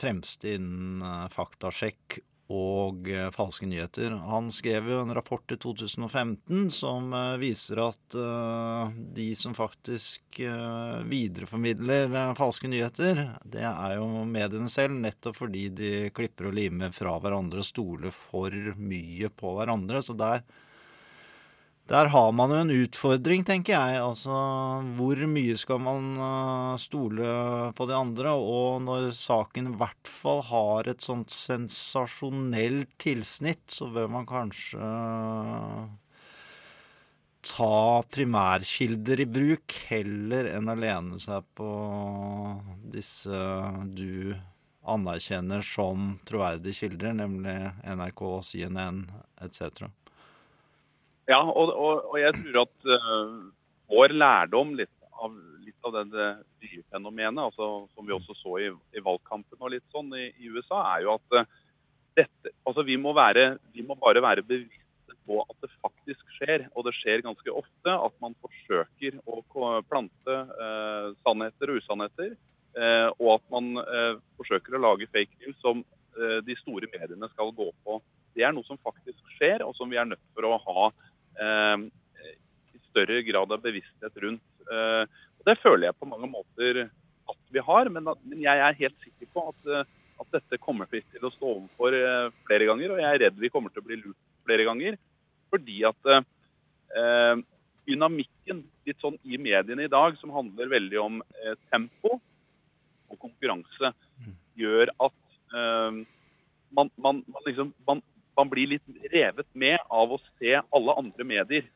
fremste 0.00 0.54
innen 0.56 1.28
faktasjekk 1.30 2.16
og 2.48 3.08
eh, 3.12 3.28
falske 3.34 3.66
nyheter. 3.68 4.14
Han 4.24 4.48
skrev 4.52 4.88
jo 4.88 5.02
en 5.02 5.12
rapport 5.14 5.52
i 5.52 5.58
2015 5.60 6.70
som 6.72 7.12
eh, 7.12 7.34
viser 7.42 7.82
at 7.84 8.16
eh, 8.16 8.94
de 9.16 9.28
som 9.36 9.56
faktisk 9.56 10.38
videreformidler 10.38 12.12
falske 12.38 12.70
nyheter, 12.70 13.24
det 13.42 13.64
er 13.66 13.96
jo 13.98 14.06
mediene 14.28 14.70
selv, 14.70 14.94
nettopp 15.02 15.40
fordi 15.40 15.64
de 15.74 15.90
klipper 16.14 16.48
og 16.50 16.54
limer 16.54 16.92
fra 16.94 17.16
hverandre 17.18 17.64
og 17.64 17.66
stoler 17.66 18.14
for 18.14 18.54
mye 18.78 19.28
på 19.34 19.56
hverandre. 19.58 20.02
Så 20.04 20.14
der 20.16 20.44
Der 21.88 22.10
har 22.12 22.32
man 22.36 22.50
jo 22.52 22.56
en 22.60 22.72
utfordring, 22.84 23.46
tenker 23.48 23.72
jeg. 23.72 24.00
Altså, 24.02 24.32
hvor 24.98 25.22
mye 25.32 25.54
skal 25.56 25.78
man 25.80 26.10
eh, 26.20 26.74
stole 26.82 27.30
på 27.78 27.86
de 27.88 27.94
andre? 27.96 28.34
Og 28.36 28.82
når 28.84 29.08
saken 29.16 29.70
i 29.70 29.78
hvert 29.80 30.10
fall 30.12 30.42
har 30.50 30.90
et 30.92 31.00
sånt 31.04 31.32
sensasjonelt 31.32 32.92
tilsnitt, 33.00 33.64
så 33.72 33.88
bør 33.94 34.12
man 34.18 34.28
kanskje 34.28 34.90
ta 37.48 38.04
primærkilder 38.12 39.24
i 39.24 39.28
bruk 39.38 39.78
heller 39.88 40.50
enn 40.52 40.68
å 40.68 40.76
lene 40.76 41.16
seg 41.22 41.46
på 41.56 41.70
disse 42.92 43.40
du 43.96 44.36
anerkjenner 44.88 45.64
som 45.64 46.18
troverdige 46.28 46.82
kilder, 46.82 47.16
nemlig 47.16 47.56
NRK, 47.84 48.22
CNN 48.44 49.06
etc. 49.44 49.88
Ja, 51.28 51.42
og, 51.44 51.68
og, 51.76 52.06
og 52.08 52.16
jeg 52.16 52.32
tror 52.38 52.62
at 52.62 52.88
uh, 52.88 53.32
vår 53.92 54.14
lærdom 54.16 54.72
litt 54.78 54.94
av, 55.20 55.34
litt 55.60 55.84
av 55.84 55.96
det, 55.98 56.04
det 56.14 56.28
byfenomenet, 56.62 57.42
altså, 57.50 57.84
som 57.92 58.06
vi 58.08 58.14
også 58.16 58.36
så 58.38 58.56
i, 58.64 58.68
i 58.96 59.02
valgkampen 59.04 59.60
og 59.60 59.74
litt 59.74 59.84
sånn 59.92 60.08
i, 60.16 60.30
i 60.40 60.48
USA, 60.48 60.80
er 60.94 61.04
jo 61.04 61.16
at 61.18 61.36
uh, 61.36 61.58
dette, 62.16 62.52
altså 62.64 62.84
vi 62.88 62.96
må, 63.00 63.12
være, 63.16 63.58
vi 63.76 63.84
må 63.84 63.98
bare 64.00 64.22
være 64.24 64.46
bevisste 64.48 65.16
på 65.28 65.42
at 65.44 65.58
det 65.60 65.68
faktisk 65.82 66.32
skjer, 66.38 66.64
og 66.72 66.86
det 66.88 66.94
skjer 66.96 67.20
ganske 67.26 67.52
ofte, 67.52 67.92
at 67.92 68.16
man 68.24 68.36
forsøker 68.40 69.20
å 69.28 69.42
plante 69.90 70.38
uh, 70.56 71.12
sannheter 71.26 71.74
og 71.74 71.82
usannheter, 71.82 72.38
og 72.78 73.28
at 73.32 73.44
man 73.50 73.72
forsøker 74.38 74.76
å 74.76 74.80
lage 74.84 75.08
fake 75.10 75.40
news 75.40 75.56
som 75.64 75.80
de 76.46 76.54
store 76.60 76.86
mediene 76.92 77.26
skal 77.32 77.48
gå 77.56 77.64
på. 77.82 77.96
Det 78.36 78.44
er 78.46 78.52
noe 78.54 78.62
som 78.68 78.78
faktisk 78.84 79.32
skjer, 79.34 79.64
og 79.66 79.72
som 79.74 79.90
vi 79.90 79.98
er 79.98 80.06
nødt 80.06 80.22
for 80.36 80.46
å 80.46 80.60
ha 80.62 80.84
i 81.38 82.80
større 82.88 83.22
grad 83.26 83.52
av 83.54 83.62
bevissthet 83.62 84.22
rundt. 84.24 84.46
Eh, 84.72 85.04
og 85.38 85.46
Det 85.46 85.58
føler 85.62 85.88
jeg 85.88 85.98
på 85.98 86.08
mange 86.10 86.30
måter 86.30 86.88
at 87.28 87.40
vi 87.52 87.62
har, 87.64 87.90
men, 87.92 88.08
jeg 88.40 88.64
er 88.64 88.80
helt 88.80 89.04
sikker 89.04 89.30
på 89.34 89.44
at, 89.52 89.68
eh, 89.68 89.92
at 90.18 90.32
dette 90.34 90.60
kommer 90.62 90.88
vi 90.90 91.02
til 91.12 91.24
å 91.24 91.32
stå 91.34 91.52
overfor 91.54 91.94
eh, 91.96 92.32
flere 92.48 92.68
ganger, 92.70 92.94
og 92.94 93.02
jeg 93.02 93.10
er 93.12 93.22
redd 93.26 93.38
vi 93.40 93.52
kommer 93.52 93.72
til 93.72 93.84
å 93.84 93.88
bli 93.88 94.00
lurt 94.00 94.18
flere 94.48 94.66
ganger. 94.68 94.98
Fordi 95.52 95.78
at 95.88 96.10
eh, 96.12 97.44
dynamikken 97.88 98.64
litt 98.88 99.00
sånn 99.04 99.16
i 99.24 99.40
mediene 99.40 99.86
i 99.86 99.92
dag, 99.92 100.16
som 100.20 100.34
handler 100.34 100.72
veldig 100.72 101.00
om 101.00 101.22
eh, 101.40 101.56
tempo 101.72 102.18
og 103.08 103.20
konkurranse, 103.22 103.92
gjør 104.58 104.92
at 105.06 105.18
eh, 105.56 106.00
man, 106.76 106.92
man, 107.00 107.22
man, 107.24 107.44
liksom, 107.46 107.72
man, 107.88 108.02
man 108.38 108.50
blir 108.52 108.70
litt 108.70 109.10
revet 109.12 109.48
med 109.58 109.78
av 109.90 110.14
å 110.14 110.20
se 110.38 110.54
alle 110.60 110.94
andre 111.00 111.26
medier. 111.26 111.66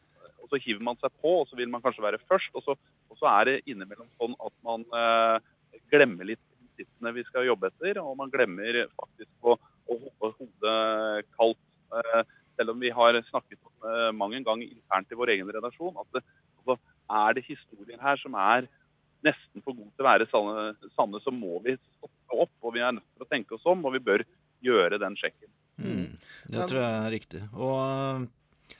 Og 0.42 0.50
så 0.50 0.60
hiver 0.62 0.82
man 0.84 0.98
seg 1.00 1.12
på, 1.22 1.40
og 1.40 1.48
så 1.50 1.58
vil 1.58 1.70
man 1.70 1.82
kanskje 1.82 2.04
være 2.04 2.22
først. 2.30 2.52
Og 2.58 2.64
så, 2.66 2.76
og 3.10 3.18
så 3.18 3.28
er 3.30 3.48
det 3.48 3.62
innimellom 3.66 4.10
sånn 4.20 4.36
at 4.38 4.54
man 4.66 4.86
eh, 4.98 5.80
glemmer 5.92 6.28
litt 6.32 6.42
prinsippene 6.52 7.14
vi 7.16 7.24
skal 7.28 7.48
jobbe 7.48 7.70
etter, 7.70 8.00
og 8.02 8.16
man 8.18 8.30
glemmer 8.32 8.84
faktisk 8.98 9.48
å, 9.48 9.56
å 9.90 9.98
holde 9.98 10.32
hodet 10.38 11.26
kaldt. 11.38 11.62
Eh, 11.92 12.22
selv 12.56 12.74
om 12.74 12.82
vi 12.82 12.92
har 12.92 13.16
snakket 13.30 13.58
om 13.64 13.88
eh, 13.88 14.10
mang 14.16 14.34
en 14.36 14.46
internt 14.62 15.12
i 15.12 15.18
vår 15.18 15.34
egen 15.34 15.50
redaksjon, 15.52 15.98
at 15.98 16.18
det, 16.18 16.24
altså, 16.62 16.78
er 17.22 17.36
det 17.36 17.46
historier 17.48 18.00
her 18.02 18.20
som 18.20 18.36
er 18.38 18.68
nesten 19.22 19.62
for 19.62 19.76
gode 19.76 19.92
til 19.94 20.04
å 20.04 20.08
være 20.08 20.28
sanne, 20.30 20.90
sanne, 20.96 21.20
så 21.22 21.32
må 21.34 21.60
vi 21.64 21.76
stoppe 21.78 22.42
opp. 22.44 22.54
Og 22.62 22.74
vi 22.76 22.82
er 22.82 22.96
nødt 22.96 23.08
til 23.14 23.26
å 23.26 23.30
tenke 23.30 23.56
oss 23.56 23.68
om, 23.70 23.84
og 23.86 23.94
vi 23.96 24.02
bør 24.02 24.26
gjøre 24.62 24.98
den 25.02 25.16
sjekken. 25.18 25.50
Det 26.52 26.68
tror 26.70 26.80
jeg 26.82 26.94
er 27.00 27.12
riktig. 27.14 27.42
Og 27.56 27.76
øh, 27.80 28.76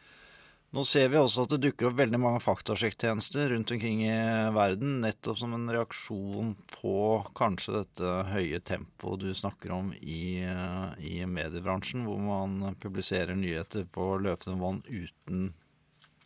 nå 0.72 0.85
ser 0.88 1.11
vi 1.12 1.20
også 1.20 1.44
at 1.44 1.54
det 1.54 1.61
dukker 1.66 1.90
opp 1.90 1.98
veldig 1.98 2.20
mange 2.20 2.42
faktasjekktjenester 2.44 3.50
rundt 3.52 3.72
omkring 3.74 4.04
i 4.06 4.12
verden, 4.56 5.00
nettopp 5.04 5.40
som 5.40 5.56
en 5.56 5.66
reaksjon 5.72 6.54
på 6.70 6.94
kanskje 7.37 7.82
dette 7.82 8.12
høye 8.30 8.61
tempoet 8.64 9.24
du 9.24 9.35
snakker 9.37 9.74
om 9.76 9.90
i, 10.00 10.44
øh, 10.48 10.94
i 11.00 11.18
mediebransjen, 11.28 12.06
hvor 12.08 12.20
man 12.24 12.76
publiserer 12.80 13.37
nyheter 13.37 13.85
på 13.92 14.14
løpende 14.24 14.61
vann 14.62 14.80
uten 14.88 15.50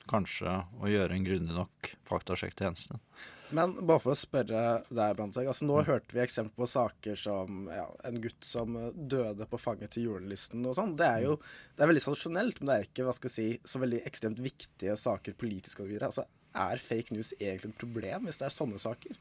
kanskje 0.06 0.61
å 0.78 0.90
gjøre 0.90 1.16
en 1.16 1.26
grundig 1.26 1.56
nok 1.56 1.90
faktasjekktjeneste. 2.06 3.00
Men 3.54 3.76
bare 3.87 4.02
for 4.02 4.14
å 4.14 4.18
spørre 4.18 4.62
deg, 4.88 5.12
Brandtzæg. 5.18 5.46
Altså, 5.50 5.66
nå 5.68 5.78
hørte 5.87 6.16
vi 6.16 6.22
eksempler 6.24 6.64
på 6.64 6.70
saker 6.70 7.20
som 7.20 7.68
ja, 7.70 7.85
en 8.09 8.18
gutt 8.22 8.46
som 8.46 8.74
eh, 8.80 8.88
døde 8.96 9.46
på 9.50 9.61
fanget 9.61 9.94
til 9.94 10.09
julelisten 10.09 10.66
og 10.66 10.74
sånn. 10.78 10.96
Det 10.98 11.06
er 11.06 11.28
jo 11.28 11.37
det 11.76 11.85
er 11.85 11.92
veldig 11.92 12.02
sensasjonelt, 12.02 12.59
men 12.59 12.70
det 12.70 12.76
er 12.76 12.88
ikke 12.88 13.06
hva 13.06 13.14
skal 13.14 13.30
vi 13.30 13.37
si, 13.37 13.46
så 13.68 13.82
veldig 13.82 14.02
ekstremt 14.09 14.42
viktige 14.42 14.96
saker 14.98 15.38
politisk 15.38 15.85
og 15.85 15.92
videre. 15.92 16.11
Altså, 16.11 16.26
er 16.56 16.82
fake 16.82 17.14
news 17.14 17.35
egentlig 17.38 17.74
et 17.74 17.80
problem 17.80 18.26
hvis 18.26 18.40
det 18.40 18.48
er 18.48 18.54
sånne 18.56 18.80
saker? 18.82 19.18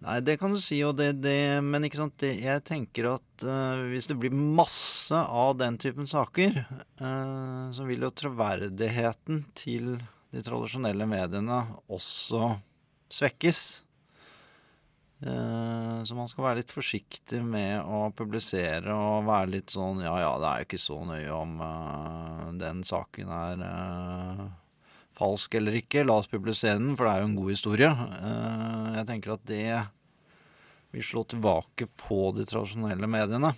Nei, 0.00 0.16
det 0.24 0.38
kan 0.40 0.54
du 0.54 0.56
si, 0.60 0.78
og 0.86 0.94
det, 0.96 1.10
det, 1.20 1.60
men 1.64 1.84
ikke 1.84 1.98
sant, 2.00 2.14
det, 2.22 2.30
jeg 2.40 2.62
tenker 2.64 3.10
at 3.10 3.44
uh, 3.44 3.82
hvis 3.90 4.08
det 4.08 4.16
blir 4.22 4.32
masse 4.32 5.12
av 5.12 5.58
den 5.60 5.76
typen 5.80 6.08
saker, 6.08 6.62
uh, 7.02 7.68
så 7.74 7.84
vil 7.88 8.06
jo 8.06 8.12
troverdigheten 8.22 9.42
til 9.58 9.98
de 10.30 10.42
tradisjonelle 10.46 11.06
mediene 11.10 11.60
også 11.90 12.54
svekkes. 13.10 13.62
Eh, 15.20 15.96
så 16.04 16.16
man 16.16 16.30
skal 16.30 16.46
være 16.46 16.60
litt 16.62 16.72
forsiktig 16.72 17.42
med 17.44 17.82
å 17.84 18.06
publisere 18.16 18.94
og 18.94 19.26
være 19.28 19.50
litt 19.58 19.74
sånn 19.74 20.00
Ja 20.00 20.14
ja, 20.22 20.30
det 20.40 20.48
er 20.48 20.62
jo 20.62 20.68
ikke 20.70 20.80
så 20.80 20.96
nøye 21.04 21.34
om 21.36 21.58
eh, 21.66 22.46
den 22.62 22.80
saken 22.88 23.32
er 23.36 23.64
eh, 23.66 24.44
falsk 25.20 25.58
eller 25.60 25.76
ikke. 25.82 26.06
La 26.08 26.16
oss 26.22 26.30
publisere 26.30 26.80
den, 26.80 26.94
for 26.96 27.04
det 27.04 27.12
er 27.12 27.24
jo 27.24 27.28
en 27.28 27.36
god 27.36 27.52
historie. 27.52 27.90
Jeg 28.96 29.08
tenker 29.10 29.34
at 29.34 29.44
det 29.50 29.66
vil 30.94 31.04
slå 31.04 31.26
tilbake 31.28 31.90
på 32.00 32.30
de 32.38 32.46
tradisjonelle 32.48 33.10
mediene. 33.10 33.52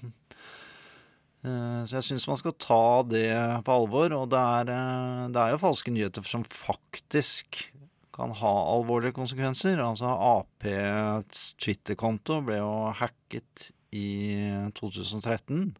Eh, 1.43 1.83
Så 1.85 1.99
jeg 1.99 2.07
syns 2.07 2.29
man 2.31 2.39
skal 2.39 2.55
ta 2.55 3.03
det 3.03 3.29
på 3.67 3.75
alvor. 3.75 4.13
Og 4.15 4.31
det 4.31 4.39
er, 4.39 4.71
eh, 4.71 5.29
det 5.35 5.41
er 5.43 5.51
jo 5.55 5.63
falske 5.63 5.91
nyheter 5.91 6.23
som 6.23 6.45
faktisk 6.45 7.73
kan 8.13 8.31
ha 8.31 8.53
alvorlige 8.77 9.17
konsekvenser. 9.17 9.81
Altså 9.81 10.07
Aps 10.07 11.55
Twitter-konto 11.59 12.43
ble 12.45 12.59
jo 12.61 12.93
hacket 12.93 13.73
i 13.93 14.69
2013. 14.77 15.75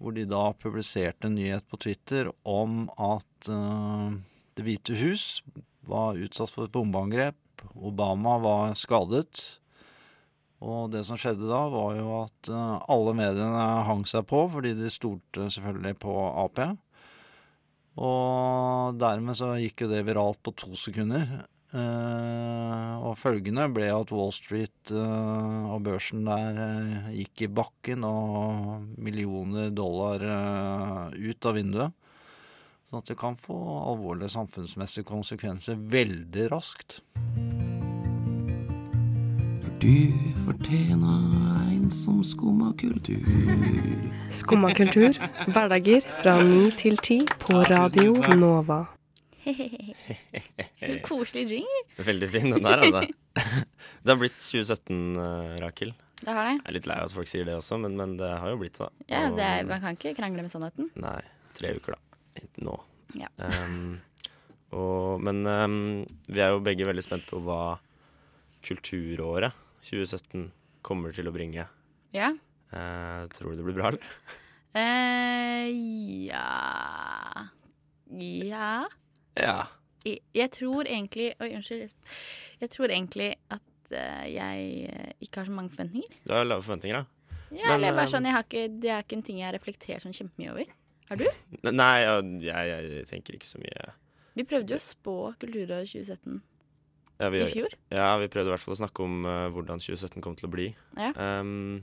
Hvor 0.00 0.14
de 0.16 0.24
da 0.24 0.52
publiserte 0.56 1.28
en 1.28 1.36
nyhet 1.36 1.66
på 1.68 1.76
Twitter 1.76 2.30
om 2.48 2.88
at 2.96 3.50
uh, 3.52 4.10
Det 4.56 4.64
hvite 4.64 4.96
hus 4.96 5.42
var 5.86 6.16
utsatt 6.16 6.50
for 6.50 6.64
et 6.64 6.72
bombeangrep. 6.72 7.36
Obama 7.76 8.38
var 8.40 8.72
skadet. 8.74 9.59
Og 10.60 10.90
det 10.92 11.06
som 11.08 11.16
skjedde 11.16 11.48
da, 11.48 11.62
var 11.72 11.94
jo 11.96 12.08
at 12.20 12.50
eh, 12.52 12.88
alle 12.92 13.14
mediene 13.16 13.68
hang 13.88 14.04
seg 14.08 14.26
på, 14.28 14.44
fordi 14.52 14.74
de 14.76 14.92
stolte 14.92 15.48
selvfølgelig 15.54 15.96
på 16.02 16.16
Ap. 16.44 16.60
Og 18.00 18.98
dermed 19.00 19.38
så 19.38 19.54
gikk 19.60 19.84
jo 19.84 19.90
det 19.92 20.04
viralt 20.08 20.40
på 20.44 20.52
to 20.60 20.76
sekunder. 20.76 21.40
Eh, 21.70 22.92
og 23.00 23.16
følgende 23.16 23.68
ble 23.72 23.88
at 23.94 24.12
Wall 24.12 24.34
Street 24.36 24.92
eh, 24.92 25.70
og 25.70 25.86
børsen 25.86 26.28
der 26.28 27.08
gikk 27.14 27.46
i 27.46 27.52
bakken, 27.60 28.04
og 28.04 29.00
millioner 29.00 29.72
dollar 29.72 30.26
ut 31.16 31.48
av 31.48 31.56
vinduet. 31.56 31.96
Sånn 32.90 33.00
at 33.00 33.08
det 33.08 33.16
kan 33.16 33.38
få 33.38 33.56
alvorlige 33.86 34.34
samfunnsmessige 34.34 35.08
konsekvenser 35.08 35.80
veldig 35.94 36.50
raskt. 36.52 37.00
Du 39.80 40.12
fortjener 40.44 41.22
en 41.72 41.90
som 41.90 42.24
skumma 42.24 42.74
kultur. 42.76 43.24
Skumma 44.30 44.68
kultur, 44.76 45.14
hverdager 45.54 46.04
fra 46.18 46.34
ni 46.44 46.66
til 46.76 46.98
ti 47.00 47.16
på 47.40 47.62
Radio 47.64 48.18
Nova. 48.36 48.82
Koselig 51.06 51.46
jingle. 51.54 51.80
Veldig 51.96 52.28
fin 52.34 52.52
den 52.52 52.66
der, 52.66 52.84
altså. 52.84 53.00
Det 54.02 54.12
har 54.12 54.20
blitt 54.20 54.36
2017, 54.36 54.98
eh, 55.16 55.56
Rakel. 55.64 55.94
Det 56.20 56.28
har 56.28 56.50
det. 56.50 56.52
Jeg 56.58 56.66
er 56.66 56.76
litt 56.76 56.90
lei 56.92 56.98
av 57.00 57.08
at 57.08 57.16
folk 57.16 57.32
sier 57.32 57.48
det 57.48 57.56
også, 57.56 57.80
men, 57.80 57.96
men 57.96 58.18
det 58.20 58.30
har 58.42 58.52
jo 58.52 58.60
blitt 58.60 58.76
da. 58.82 58.90
Ja, 59.08 59.22
det 59.32 59.48
er, 59.48 59.64
Man 59.70 59.80
kan 59.80 59.96
ikke 59.96 60.12
krangle 60.20 60.44
med 60.44 60.52
sannheten. 60.52 60.92
Nei, 61.00 61.22
tre 61.56 61.72
uker 61.80 61.96
da. 61.96 62.20
Ikke 62.36 62.68
Nå. 62.68 62.76
Ja. 63.16 63.32
Um, 63.40 63.96
og, 64.76 65.24
men 65.24 65.40
um, 65.48 65.80
vi 66.28 66.44
er 66.44 66.52
jo 66.52 66.60
begge 66.68 66.84
veldig 66.92 67.08
spent 67.08 67.24
på 67.32 67.40
hva 67.48 67.78
kulturåret 68.60 69.56
2017 69.84 70.50
kommer 70.86 71.14
til 71.16 71.28
å 71.28 71.34
bringe. 71.34 71.66
Ja. 72.16 72.30
Eh, 72.70 73.22
tror 73.34 73.52
du 73.52 73.60
det 73.60 73.66
blir 73.66 73.78
bra, 73.78 73.90
eller? 73.90 74.04
Eh, 74.78 75.66
ja 76.30 77.50
Ja. 78.06 78.86
Ja. 79.34 79.56
Jeg, 80.04 80.20
jeg 80.34 80.50
tror 80.54 80.86
egentlig 80.86 81.32
Oi, 81.42 81.48
unnskyld. 81.56 81.90
Jeg 82.60 82.70
tror 82.70 82.92
egentlig 82.94 83.32
at 83.50 83.64
uh, 83.90 84.26
jeg 84.30 84.68
eh, 84.86 85.08
ikke 85.20 85.42
har 85.42 85.48
så 85.48 85.56
mange 85.56 85.72
forventninger. 85.74 86.20
Du 86.24 86.34
har 86.34 86.46
lave 86.46 86.62
forventninger, 86.62 87.02
da. 87.02 87.36
Ja, 87.50 87.74
eller 87.74 87.96
bare 87.96 88.06
sånn, 88.12 88.28
jeg 88.28 88.36
har 88.36 88.46
ikke, 88.46 88.68
Det 88.78 88.92
er 88.94 89.02
ikke 89.02 89.16
en 89.18 89.26
ting 89.26 89.40
jeg 89.40 89.48
har 89.48 89.56
reflektert 89.56 90.04
sånn 90.04 90.14
kjempemye 90.14 90.52
over. 90.54 90.70
Har 91.10 91.18
du? 91.18 91.26
Nei, 91.66 91.94
jeg, 92.04 92.28
jeg, 92.46 92.90
jeg 92.94 93.08
tenker 93.10 93.34
ikke 93.34 93.48
så 93.48 93.58
mye. 93.58 93.88
Vi 94.38 94.46
prøvde 94.46 94.76
jo 94.76 94.78
å 94.78 94.84
spå 94.84 95.14
Kulturåret 95.42 95.90
2017. 95.90 96.38
Ja, 97.20 97.28
vi, 97.28 97.42
I 97.44 97.52
fjor? 97.52 97.74
Ja, 97.92 98.10
vi 98.16 98.28
prøvde 98.32 98.48
i 98.48 98.54
hvert 98.54 98.64
fall 98.64 98.76
å 98.76 98.80
snakke 98.80 99.04
om 99.04 99.24
uh, 99.28 99.46
hvordan 99.52 99.82
2017 99.82 100.24
kom 100.24 100.36
til 100.38 100.48
å 100.48 100.52
bli. 100.52 100.68
Ja. 100.96 101.12
Um, 101.14 101.82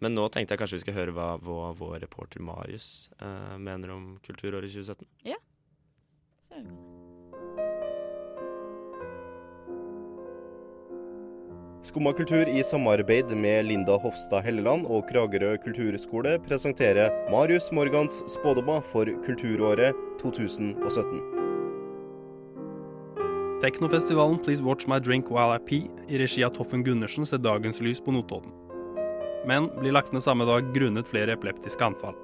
men 0.00 0.16
nå 0.16 0.26
tenkte 0.32 0.54
jeg 0.54 0.62
kanskje 0.62 0.80
vi 0.80 0.84
skal 0.84 0.96
høre 0.96 1.16
hva, 1.16 1.30
hva 1.40 1.72
vår 1.76 1.98
reporter 2.04 2.44
Marius 2.44 3.10
uh, 3.20 3.56
mener 3.60 3.92
om 3.96 4.14
kulturåret 4.24 4.72
2017. 4.72 5.08
Ja. 5.28 5.40
Skumma 11.80 12.12
kultur 12.12 12.48
i 12.48 12.60
samarbeid 12.64 13.32
med 13.32 13.64
Linda 13.64 13.96
Hofstad 14.02 14.44
Helleland 14.44 14.84
og 14.84 15.08
Kragerø 15.08 15.54
kulturskole 15.64 16.36
presenterer 16.44 17.08
Marius 17.32 17.70
Morgans 17.72 18.20
spådommer 18.28 18.84
for 18.84 19.08
kulturåret 19.24 19.96
2017. 20.20 21.39
Teknofestivalen 23.60 24.38
Please 24.38 24.62
Watch 24.62 24.86
My 24.86 24.98
Drink 24.98 25.30
While 25.30 25.56
I 25.56 25.58
Pee 25.58 25.90
i 26.08 26.18
regi 26.18 26.44
av 26.44 26.50
Toffen 26.50 26.84
Gundersen 26.84 27.26
ser 27.26 27.42
dagens 27.44 27.80
lys 27.80 28.00
på 28.00 28.12
Notodden. 28.12 28.54
Men 29.46 29.68
blir 29.76 29.92
lagt 29.92 30.14
ned 30.16 30.24
samme 30.24 30.46
dag 30.48 30.72
grunnet 30.72 31.08
flere 31.08 31.36
epileptiske 31.36 31.84
anfall. 31.84 32.16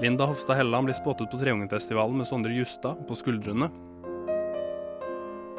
Linda 0.00 0.24
Hofstad 0.24 0.56
Helleland 0.56 0.88
blir 0.88 0.96
spottet 0.96 1.28
på 1.28 1.42
Treungenfestivalen 1.42 2.16
med 2.16 2.30
Sondre 2.30 2.56
Justad 2.56 3.04
på 3.04 3.20
skuldrene. 3.20 3.68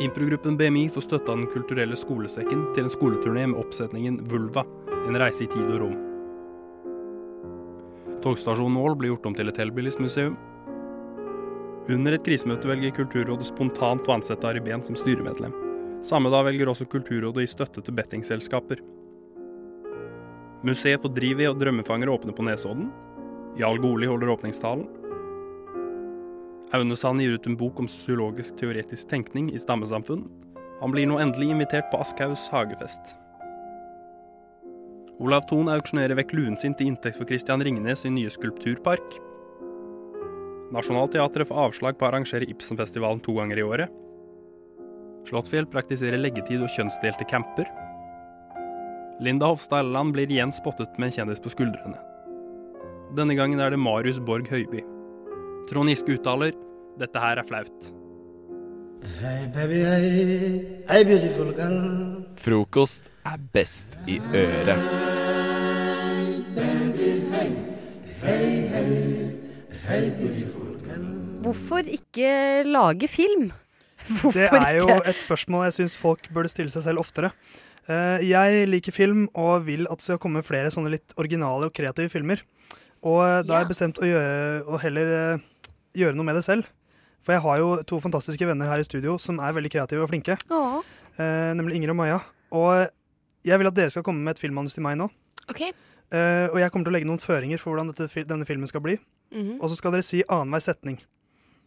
Improgruppen 0.01 0.57
BMI 0.57 0.87
får 0.89 1.05
støtte 1.05 1.29
av 1.29 1.37
Den 1.37 1.53
kulturelle 1.53 1.97
skolesekken 1.99 2.71
til 2.73 2.87
en 2.87 2.93
skoleturné 2.93 3.45
med 3.51 3.59
oppsetningen 3.61 4.23
Vulva, 4.31 4.65
en 5.05 5.21
reise 5.21 5.45
i 5.45 5.51
tid 5.51 5.67
og 5.67 5.81
rom. 5.83 5.97
Togstasjonen 8.25 8.81
Ål 8.81 8.97
blir 8.97 9.13
gjort 9.13 9.29
om 9.29 9.37
til 9.37 9.51
et 9.51 9.61
hellbillies-museum. 9.61 10.39
Under 11.89 12.13
et 12.13 12.21
krisemøte 12.21 12.69
velger 12.69 12.93
Kulturrådet 12.93 13.47
spontant 13.47 14.05
å 14.05 14.13
ansette 14.13 14.45
Ari 14.45 14.61
Behn 14.61 14.83
som 14.85 14.97
styremedlem. 14.99 15.55
Samme 16.05 16.29
dag 16.29 16.43
velger 16.45 16.69
også 16.69 16.85
Kulturrådet 16.85 17.41
å 17.41 17.45
gi 17.45 17.49
støtte 17.49 17.81
til 17.81 17.95
bettingselskaper. 17.97 18.83
Museet 20.67 21.01
for 21.01 21.09
Drivi 21.15 21.47
og 21.49 21.57
Drømmefanger 21.57 22.11
åpner 22.13 22.35
på 22.37 22.45
Nesodden. 22.45 22.91
Jarl 23.57 23.81
Goli 23.81 24.09
holder 24.11 24.29
åpningstalen. 24.35 24.85
Aune 26.77 26.97
Sand 26.99 27.23
gir 27.23 27.33
ut 27.33 27.47
en 27.49 27.57
bok 27.57 27.79
om 27.81 27.89
sosiologisk 27.89 28.59
teoretisk 28.59 29.09
tenkning 29.09 29.47
i 29.49 29.61
stammesamfunn. 29.61 30.27
Han 30.83 30.93
blir 30.93 31.09
nå 31.09 31.17
endelig 31.23 31.49
invitert 31.55 31.89
på 31.89 31.97
Askhaugs 32.03 32.45
hagefest. 32.53 33.15
Olav 35.19 35.49
Thon 35.49 35.73
auksjonerer 35.73 36.15
vekk 36.21 36.37
luen 36.37 36.59
sin 36.61 36.77
til 36.77 36.91
inntekt 36.93 37.17
for 37.17 37.27
Christian 37.27 37.65
Ringnes 37.65 38.05
i 38.05 38.13
nye 38.13 38.29
skulpturpark. 38.31 39.17
Nationaltheatret 40.73 41.49
får 41.49 41.61
avslag 41.65 41.97
på 41.97 42.05
å 42.05 42.09
arrangere 42.11 42.47
Ibsenfestivalen 42.49 43.21
to 43.25 43.33
ganger 43.37 43.59
i 43.59 43.65
året. 43.65 43.93
Slåttfjell 45.29 45.67
praktiserer 45.69 46.21
leggetid 46.21 46.61
og 46.63 46.71
kjønnsdelte 46.75 47.25
camper. 47.29 47.69
Linda 49.19 49.49
Hofstad 49.49 49.83
Elleland 49.83 50.13
blir 50.15 50.31
igjen 50.31 50.53
spottet 50.55 50.95
med 50.97 51.09
en 51.09 51.17
kjendis 51.17 51.43
på 51.43 51.51
skuldrene. 51.53 51.97
Denne 53.17 53.35
gangen 53.37 53.59
er 53.59 53.73
det 53.73 53.81
Marius 53.81 54.21
Borg 54.21 54.47
Høiby. 54.49 54.85
Trond 55.69 55.91
Giske 55.91 56.15
uttaler 56.17 56.53
dette 57.01 57.21
her 57.21 57.41
er 57.41 57.49
flaut. 57.49 57.91
Hei, 59.19 59.47
baby, 59.55 59.83
hei. 59.87 60.09
Hei, 60.89 61.03
beautiful 61.07 61.53
girl. 61.55 61.79
Frokost 62.39 63.11
er 63.27 63.39
best 63.55 63.99
i 64.07 64.19
øret. 64.35 65.08
Hvorfor 71.49 71.87
ikke 71.89 72.29
lage 72.69 73.07
film? 73.09 73.49
Hvorfor 74.21 74.37
Det 74.37 74.47
er 74.53 74.77
jo 74.79 74.99
et 75.01 75.19
spørsmål 75.23 75.65
jeg 75.69 75.75
syns 75.79 75.97
folk 75.99 76.29
burde 76.33 76.51
stille 76.51 76.69
seg 76.69 76.85
selv 76.85 77.01
oftere. 77.01 77.31
Eh, 77.89 78.21
Jeg 78.29 78.67
liker 78.69 78.93
film 78.93 79.27
og 79.33 79.65
vil 79.65 79.87
at 79.89 79.97
det 79.97 80.05
skal 80.05 80.21
komme 80.21 80.43
flere 80.45 80.69
sånne 80.73 80.91
litt 80.93 81.15
originale 81.17 81.69
og 81.69 81.73
kreative 81.73 82.09
filmer. 82.13 82.43
Og 83.01 83.21
eh, 83.25 83.41
da 83.47 83.57
har 83.57 83.65
jeg 83.65 83.71
bestemt 83.73 83.97
å, 84.01 84.05
gjøre, 84.05 84.61
å 84.69 84.79
heller 84.83 85.13
eh, 85.17 85.47
gjøre 85.97 86.17
noe 86.19 86.27
med 86.29 86.37
det 86.37 86.45
selv. 86.45 86.69
For 87.25 87.33
jeg 87.35 87.43
har 87.43 87.59
jo 87.59 87.71
to 87.89 87.99
fantastiske 87.99 88.45
venner 88.47 88.69
her 88.69 88.79
i 88.79 88.87
studio 88.87 89.17
som 89.19 89.41
er 89.43 89.55
veldig 89.57 89.73
kreative 89.73 90.05
og 90.05 90.09
flinke. 90.13 90.37
Åh. 90.53 90.79
Nemlig 91.19 91.75
Inger 91.81 91.91
og 91.91 91.97
Maja. 91.99 92.19
Og 92.55 92.87
jeg 93.43 93.59
vil 93.59 93.67
at 93.67 93.75
dere 93.75 93.91
skal 93.91 94.05
komme 94.07 94.23
med 94.23 94.37
et 94.37 94.41
filmmanus 94.41 94.77
til 94.77 94.85
meg 94.85 94.95
nå. 95.01 95.09
OK. 95.51 95.65
Eh, 95.65 96.47
og 96.49 96.57
jeg 96.61 96.71
kommer 96.71 96.87
til 96.87 96.93
å 96.93 96.95
legge 96.95 97.09
noen 97.09 97.21
føringer 97.21 97.59
for 97.61 97.73
hvordan 97.73 97.91
dette, 97.91 98.23
denne 98.29 98.47
filmen 98.47 98.69
skal 98.69 98.81
bli. 98.85 98.95
Mhm. 99.35 99.57
Og 99.59 99.67
så 99.69 99.77
skal 99.77 99.93
dere 99.93 100.05
si 100.05 100.23
annenhver 100.25 100.63
setning. 100.63 100.97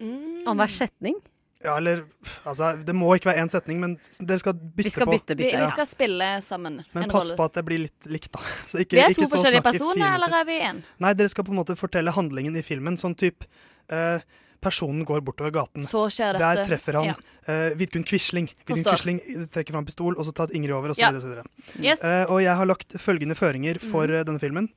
Annenhver 0.03 0.69
setning? 0.75 1.15
Ja, 1.63 1.77
eller 1.79 2.01
altså, 2.45 2.73
Det 2.85 2.95
må 2.99 3.13
ikke 3.15 3.29
være 3.31 3.45
én 3.45 3.51
setning, 3.53 3.79
men 3.79 3.93
dere 4.27 4.39
skal 4.43 4.53
bytte 4.59 4.83
Vi 4.83 4.91
skal 4.91 5.07
på. 5.07 5.13
bytte, 5.15 5.37
bytte. 5.39 5.55
Vi, 5.55 5.63
vi 5.63 5.71
skal 5.71 5.87
spille 5.87 6.31
sammen 6.43 6.81
Men 6.93 7.09
pass 7.09 7.29
rolle. 7.31 7.37
på 7.39 7.45
at 7.47 7.53
det 7.55 7.65
blir 7.69 7.79
litt 7.85 8.07
likt, 8.11 8.33
da. 8.35 8.41
Så 8.71 8.81
ikke, 8.83 8.97
vi 8.99 9.03
er 9.05 9.13
ikke 9.15 9.23
to 9.23 9.29
stå 9.31 9.37
forskjellige 9.37 9.63
personer, 9.69 10.15
eller 10.17 10.35
er 10.41 10.45
vi 10.49 10.57
én? 10.59 10.81
Nei, 10.99 11.13
dere 11.15 11.29
skal 11.31 11.45
på 11.47 11.53
en 11.55 11.61
måte 11.63 11.77
fortelle 11.79 12.11
handlingen 12.11 12.57
i 12.59 12.63
filmen. 12.67 12.99
Sånn 12.99 13.15
type 13.15 13.47
eh, 13.91 14.19
Personen 14.63 15.03
går 15.05 15.23
bortover 15.27 15.51
gaten. 15.51 15.83
Så 15.83 16.05
skjer 16.15 16.37
Der 16.39 16.61
treffer 16.67 16.95
han 16.95 17.05
Ja. 17.09 17.15
eh, 17.51 17.75
Vidkun 17.75 18.05
Quisling. 18.07 18.47
Vidkun 18.67 18.85
Quisling 18.87 19.19
trekker 19.51 19.73
fram 19.75 19.85
pistol, 19.87 20.15
og 20.19 20.25
så 20.27 20.33
tar 20.35 20.53
Ingrid 20.55 20.71
over, 20.75 20.91
og 20.91 20.97
så 20.97 21.01
Ja. 21.03 21.11
videre. 21.11 21.19
Og, 21.19 21.23
så 21.23 21.31
videre. 21.33 21.83
Yes. 21.83 21.99
Eh, 22.03 22.25
og 22.31 22.43
jeg 22.43 22.55
har 22.57 22.67
lagt 22.67 22.93
følgende 22.99 23.35
føringer 23.35 23.81
for 23.83 24.07
Mhm. 24.07 24.15
eh, 24.21 24.23
denne 24.25 24.39
filmen. 24.39 24.69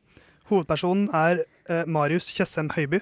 Hovedpersonen 0.50 1.10
er 1.14 1.44
eh, 1.70 1.86
Marius 1.86 2.30
Tjessem 2.34 2.70
Høiby. 2.74 3.00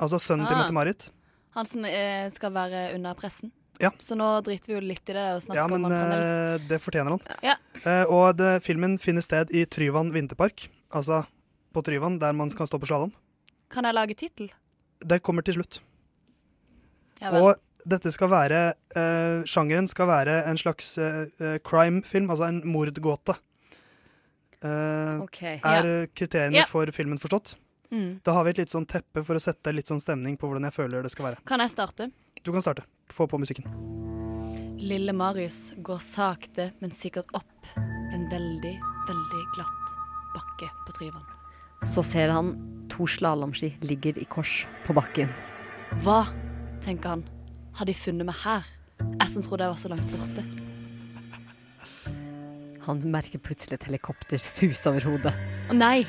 Altså 0.00 0.16
sønnen 0.20 0.46
til 0.48 0.56
Ah. 0.56 0.64
Mette-Marit. 0.68 1.10
Han 1.54 1.66
som 1.70 1.84
eh, 1.86 2.28
skal 2.34 2.52
være 2.54 2.94
under 2.96 3.14
pressen. 3.18 3.52
Ja. 3.82 3.90
Så 3.98 4.14
nå 4.18 4.26
driter 4.46 4.70
vi 4.70 4.74
jo 4.76 4.80
litt 4.86 5.08
i 5.10 5.14
det 5.16 5.22
og 5.34 5.40
snakker 5.42 5.58
Ja, 5.58 5.66
men 5.70 5.84
om 5.84 5.90
han 5.90 5.96
fremdeles. 5.98 6.60
eh, 6.62 6.68
det 6.70 6.78
fortjener 6.82 7.16
han. 7.16 7.38
Ja. 7.42 7.56
Eh, 7.82 8.04
og 8.06 8.36
det, 8.38 8.52
filmen 8.62 8.98
finner 9.02 9.22
sted 9.24 9.50
i 9.54 9.64
Tryvann 9.66 10.12
vinterpark. 10.14 10.68
Altså 10.94 11.24
på 11.74 11.82
Tryvann, 11.82 12.20
der 12.22 12.32
man 12.32 12.50
kan 12.54 12.66
stå 12.70 12.78
på 12.78 12.86
slalåm. 12.86 13.12
Kan 13.70 13.84
jeg 13.88 13.94
lage 13.96 14.14
tittel? 14.14 14.52
Det 15.04 15.22
kommer 15.26 15.42
til 15.42 15.54
slutt. 15.58 15.80
Ja 17.20 17.30
vel. 17.34 17.42
og 17.42 17.56
dette 17.86 18.10
skal 18.14 18.30
være 18.32 18.60
eh, 18.96 19.42
Sjangeren 19.48 19.86
skal 19.90 20.06
være 20.08 20.38
en 20.48 20.56
slags 20.60 20.94
eh, 20.98 21.26
eh, 21.40 21.58
crime-film, 21.66 22.30
altså 22.30 22.46
en 22.48 22.62
mordgåte. 22.66 23.34
Eh, 24.64 25.18
Ok. 25.24 25.42
Er 25.42 26.06
kriteriene 26.16 26.64
for 26.70 26.86
filmen 26.94 27.18
forstått? 27.20 27.56
Mm. 27.94 28.20
Da 28.26 28.34
har 28.34 28.44
vi 28.44 28.54
et 28.54 28.64
litt 28.64 28.72
sånn 28.74 28.86
teppe 28.90 29.22
for 29.22 29.38
å 29.38 29.42
sette 29.42 29.70
litt 29.70 29.90
sånn 29.90 30.02
stemning 30.02 30.34
på 30.40 30.48
hvordan 30.50 30.66
jeg 30.66 30.74
føler 30.74 31.04
det 31.06 31.12
skal 31.14 31.28
være. 31.30 31.42
Kan 31.46 31.62
jeg 31.62 31.70
starte? 31.70 32.08
Du 32.42 32.50
kan 32.50 32.64
starte. 32.64 32.82
Få 33.14 33.28
på 33.30 33.38
musikken. 33.38 33.68
Lille 34.80 35.14
Marius 35.14 35.72
går 35.84 36.00
sakte, 36.02 36.72
men 36.82 36.90
sikkert 36.92 37.30
opp 37.38 37.70
en 37.78 38.26
veldig, 38.32 38.74
veldig 39.08 39.44
glatt 39.54 39.94
bakke 40.34 40.68
på 40.86 40.96
Tryvann. 40.98 41.30
Så 41.86 42.02
ser 42.02 42.32
han 42.34 42.52
to 42.90 43.06
slalåmski 43.06 43.70
ligger 43.86 44.18
i 44.18 44.26
kors 44.28 44.64
på 44.86 44.96
bakken. 44.96 45.30
Hva, 46.02 46.24
tenker 46.82 47.14
han, 47.14 47.24
har 47.78 47.86
de 47.86 47.94
funnet 47.94 48.26
meg 48.26 48.38
her? 48.42 48.66
Jeg 49.04 49.30
som 49.30 49.46
trodde 49.46 49.66
jeg 49.66 49.74
var 49.74 49.82
så 49.82 49.92
langt 49.92 50.14
borte. 50.14 50.44
Han 52.84 53.00
merker 53.08 53.40
plutselig 53.40 53.78
et 53.78 53.86
helikopter 53.88 54.40
suse 54.40 54.90
over 54.90 55.06
hodet. 55.08 55.32
Å 55.70 55.76
nei, 55.76 56.02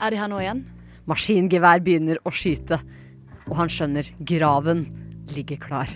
er 0.00 0.12
de 0.12 0.18
her 0.20 0.28
nå 0.28 0.42
igjen? 0.42 0.66
Maskingevær 1.06 1.82
begynner 1.86 2.18
å 2.26 2.32
skyte, 2.34 2.80
og 3.46 3.54
han 3.60 3.70
skjønner 3.70 4.08
graven 4.26 4.86
ligger 5.34 5.60
klar. 5.62 5.90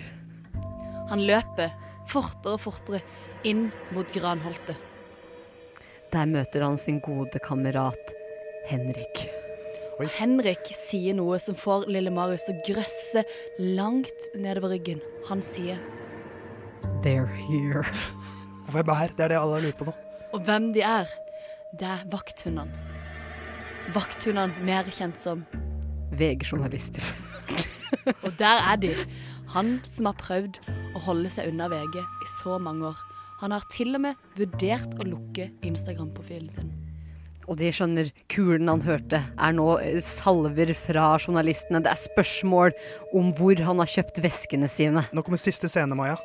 Han 1.11 1.25
løper 1.27 1.73
fortere 2.07 2.55
og 2.55 2.63
fortere 2.63 3.01
inn 3.47 3.69
mot 3.95 4.07
granholtet. 4.15 4.77
Der 6.11 6.27
møter 6.27 6.63
han 6.63 6.77
sin 6.79 6.99
gode 7.03 7.39
kamerat 7.43 8.13
Henrik. 8.69 9.25
Oi. 9.99 10.07
Henrik 10.15 10.71
sier 10.75 11.15
noe 11.17 11.37
som 11.43 11.57
får 11.59 11.89
lille 11.91 12.11
Marius 12.13 12.47
til 12.47 12.55
å 12.57 12.63
grøsse 12.71 13.25
langt 13.77 14.29
nedover 14.35 14.75
ryggen. 14.75 15.03
Han 15.29 15.43
sier 15.45 15.81
They're 17.03 17.27
here. 17.27 17.83
Hvem 18.71 18.89
er? 18.93 19.11
Det 19.17 19.27
er 19.27 19.33
det 19.33 19.41
alle 19.41 19.59
har 19.59 19.67
lurt 19.67 19.79
på 19.79 19.89
nå. 19.89 19.95
Og 20.31 20.47
hvem 20.47 20.71
de 20.75 20.83
er, 20.85 21.11
det 21.75 21.87
er 21.87 22.07
vakthundene. 22.11 22.90
Vakthundene 23.95 24.65
mer 24.65 24.87
kjent 24.93 25.17
som 25.19 25.41
VG-journalister. 26.19 27.03
Og 28.25 28.31
der 28.39 28.61
er 28.61 28.77
de. 28.79 28.91
Han 29.55 29.79
som 29.89 30.07
har 30.07 30.19
prøvd 30.21 30.61
å 30.95 31.01
holde 31.07 31.31
seg 31.33 31.49
unna 31.51 31.67
VG 31.71 31.97
i 31.99 32.29
så 32.37 32.59
mange 32.61 32.91
år. 32.91 33.01
Han 33.41 33.55
har 33.55 33.65
til 33.73 33.97
og 33.97 34.03
med 34.05 34.31
vurdert 34.37 34.93
å 35.01 35.07
lukke 35.07 35.49
Instagram-profilen 35.65 36.51
sin. 36.53 36.71
Og 37.49 37.57
de 37.59 37.71
skjønner 37.73 38.11
kulen 38.31 38.69
han 38.69 38.83
hørte, 38.85 39.19
er 39.19 39.55
nå 39.57 39.65
eh, 39.81 39.97
salver 40.05 40.71
fra 40.77 41.15
journalistene. 41.17 41.81
Det 41.83 41.89
er 41.91 41.99
spørsmål 41.99 42.75
om 43.17 43.33
hvor 43.35 43.59
han 43.65 43.81
har 43.81 43.89
kjøpt 43.89 44.21
veskene 44.23 44.69
sine. 44.71 45.03
Nå 45.11 45.25
kommer 45.25 45.41
siste 45.41 45.67
scene, 45.71 45.97
Maja. 45.97 46.19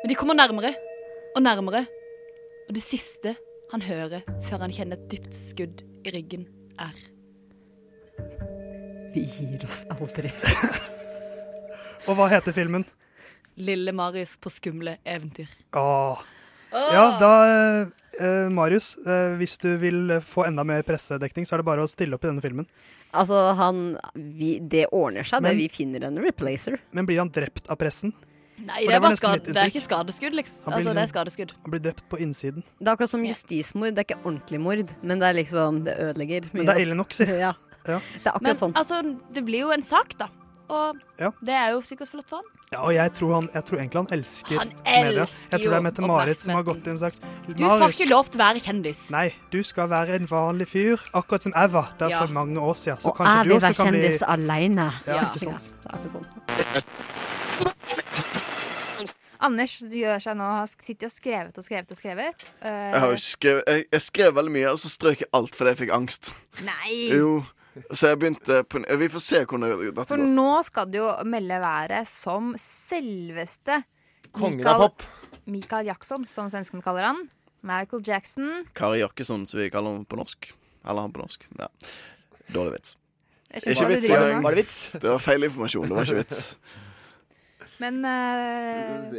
Men 0.00 0.10
de 0.10 0.18
kommer 0.18 0.38
nærmere 0.38 0.72
og 1.36 1.44
nærmere. 1.44 1.84
Og 2.66 2.74
det 2.74 2.82
siste 2.82 3.36
han 3.70 3.84
hører 3.84 4.24
før 4.48 4.64
han 4.64 4.74
kjenner 4.74 4.98
et 4.98 5.08
dypt 5.12 5.36
skudd 5.36 5.84
i 6.08 6.16
ryggen, 6.16 6.48
er 6.80 6.94
Vi 9.14 9.24
gir 9.28 9.64
oss 9.64 9.82
aldri. 9.92 10.30
Og 12.08 12.16
hva 12.18 12.28
heter 12.32 12.54
filmen? 12.56 12.84
Lille 13.60 13.92
Marius 13.92 14.38
på 14.40 14.50
skumle 14.50 14.96
eventyr. 15.04 15.50
Åh. 15.76 16.22
Åh! 16.72 16.88
Ja, 16.96 17.02
da 17.20 17.32
eh, 17.84 18.48
Marius, 18.48 18.94
eh, 19.04 19.34
hvis 19.36 19.58
du 19.60 19.68
vil 19.76 20.14
få 20.24 20.46
enda 20.48 20.64
mer 20.64 20.80
pressedekning, 20.88 21.44
så 21.44 21.54
er 21.58 21.60
det 21.60 21.68
bare 21.68 21.84
å 21.84 21.90
stille 21.90 22.16
opp 22.16 22.24
i 22.24 22.30
denne 22.30 22.40
filmen. 22.44 22.66
Altså, 23.12 23.36
han 23.58 23.98
vi, 24.16 24.54
Det 24.58 24.86
ordner 24.88 25.28
seg, 25.28 25.42
Men- 25.44 25.52
det. 25.52 25.66
Vi 25.66 25.68
finner 25.68 26.08
en 26.08 26.16
replacer. 26.24 26.78
Men 26.96 27.04
blir 27.06 27.18
han 27.20 27.28
drept 27.30 27.68
av 27.68 27.76
pressen? 27.76 28.14
Nei, 28.62 28.80
det, 28.80 28.88
det, 28.88 28.94
var 28.94 29.00
var 29.02 29.10
nesten 29.10 29.26
skad, 29.26 29.32
mitt 29.40 29.54
det 29.54 29.62
er 29.62 29.70
ikke 29.72 29.82
skadeskudd, 29.82 30.34
liksom. 30.38 30.64
Han 30.72 30.74
Altså, 30.78 30.88
det 30.92 30.96
er 30.96 31.00
liksom- 31.02 31.14
skadeskudd. 31.14 31.52
Han 31.62 31.70
blir 31.74 31.80
drept 31.88 32.04
på 32.08 32.20
innsiden. 32.22 32.62
Det 32.78 32.88
er 32.88 32.92
akkurat 32.96 33.10
som 33.10 33.24
justismord. 33.26 33.94
Det 33.96 33.98
er 33.98 34.06
ikke 34.14 34.20
ordentlig 34.24 34.60
mord, 34.60 34.94
men 35.02 35.18
det 35.18 35.28
er 35.28 35.34
liksom 35.42 35.84
Det 35.84 35.96
ødelegger 35.98 36.42
mye. 36.52 36.54
Men 36.62 36.66
det 36.66 36.76
er 36.76 36.80
ille 36.86 36.94
nok, 36.94 37.12
si. 37.12 37.24
Ja. 37.46 37.52
Ja. 37.88 37.98
Det 37.98 38.26
er 38.26 38.30
akkurat 38.36 38.42
Men 38.42 38.56
sånn. 38.62 38.72
altså, 38.78 39.02
det 39.34 39.44
blir 39.44 39.58
jo 39.66 39.70
en 39.74 39.82
sak, 39.82 40.14
da. 40.18 40.28
Og 40.70 40.96
Ja. 41.18 41.30
det 41.44 41.52
er 41.52 41.70
jo 41.72 41.80
sikkert 41.82 42.08
flott 42.08 42.28
for 42.30 42.36
han. 42.36 42.44
Ja, 42.72 42.78
og 42.86 42.94
jeg 42.94 43.12
tror, 43.12 43.34
han, 43.34 43.48
jeg 43.52 43.64
tror 43.68 43.78
egentlig 43.82 43.98
han 44.00 44.06
elsker 44.18 44.58
Han 44.58 44.68
media. 44.86 45.22
elsker 45.22 45.50
Jeg 45.52 45.60
tror 45.60 45.70
det 45.70 45.76
er 45.76 45.82
Mette-Marit 45.82 46.36
som 46.40 46.54
har 46.54 46.62
gått 46.62 46.86
inn 46.86 46.92
og 46.96 46.98
sagt 47.02 47.18
Du 47.48 47.52
får 47.64 47.90
ikke 47.92 48.08
lov 48.08 48.30
til 48.30 48.40
å 48.40 48.44
være 48.46 48.60
kjendis. 48.64 49.10
Nei, 49.10 49.34
du 49.50 49.62
skal 49.62 49.88
være 49.90 50.14
en 50.16 50.26
vanlig 50.30 50.68
fyr, 50.70 50.96
akkurat 51.12 51.42
som 51.42 51.52
jeg 51.52 51.70
var 51.74 51.92
der 51.98 52.08
Ja. 52.08 52.20
for 52.24 52.32
mange 52.32 52.56
år 52.56 52.72
siden. 52.74 52.96
Så 53.02 53.10
Og 53.10 53.18
jeg 53.18 53.44
du 53.44 53.48
vil 53.50 53.60
være 53.60 53.74
kjendis 53.74 54.18
bli 54.22 54.26
aleine. 54.28 54.92
Ja, 55.06 55.18
ikke 55.34 55.40
sant? 55.40 55.74
Ja, 55.84 55.98
det 55.98 56.14
er 56.14 56.18
akkurat 56.18 56.24
sånn. 56.24 56.82
Anders, 59.42 59.72
du 59.82 59.96
gjør 59.98 60.20
seg 60.22 60.36
nå, 60.38 60.44
har 60.60 60.68
sittet 60.70 61.08
og 61.08 61.12
skrevet 61.14 61.58
og 61.58 61.64
skrevet 61.66 61.90
og 61.90 61.98
skrevet. 61.98 62.44
Uh, 62.62 62.68
Jeg, 62.68 63.00
har 63.02 63.10
jo 63.10 63.18
skrevet, 63.24 63.64
jeg, 63.72 63.86
jeg 63.96 64.04
skrev 64.06 64.36
veldig 64.38 64.52
mye, 64.54 64.68
og 64.70 64.78
så 64.82 64.90
strøk 64.92 65.24
jeg 65.24 65.30
alt 65.38 65.58
fordi 65.58 65.72
jeg 65.74 65.80
fikk 65.82 65.92
angst. 65.96 66.30
Nei! 66.62 66.98
Jo, 67.10 67.32
så 67.96 68.12
jeg 68.12 68.20
begynte 68.20 68.58
på 68.68 68.82
Vi 69.00 69.06
får 69.08 69.22
se 69.24 69.38
hvordan 69.48 69.70
dette 69.96 70.04
For 70.10 70.20
nå 70.20 70.48
skal 70.68 70.90
du 70.92 70.98
jo 71.00 71.08
melde 71.24 71.56
været 71.62 72.08
som 72.10 72.50
selveste 72.60 73.78
Kongen 74.32 74.58
Michael- 74.60 74.74
av 74.74 74.88
pop. 74.90 75.06
Michael 75.50 75.86
Jackson, 75.88 76.26
som 76.30 76.50
svenskene 76.52 76.84
kaller 76.84 77.08
han. 77.08 77.24
Michael 77.66 78.02
Jackson. 78.06 78.64
Kari 78.74 79.00
Jakkesson, 79.02 79.46
som 79.46 79.58
vi 79.60 79.70
kaller 79.70 79.96
ham 79.96 80.04
på 80.06 80.16
norsk. 80.20 80.52
Eller 80.84 81.00
han 81.06 81.12
på 81.14 81.22
norsk. 81.24 81.46
Ja. 81.58 81.66
Dårlig 82.52 82.76
vits. 82.76 82.96
Ikke 83.52 83.88
vits. 83.90 84.08
Var 84.08 84.54
det 84.54 84.56
vits? 84.62 84.78
Det 84.94 85.08
var 85.08 85.18
feil 85.22 85.44
informasjon. 85.48 85.88
Det 85.88 85.96
var 85.98 86.08
ikke 86.08 86.22
vits. 86.22 86.56
Men 87.82 87.98
eh, 88.06 89.10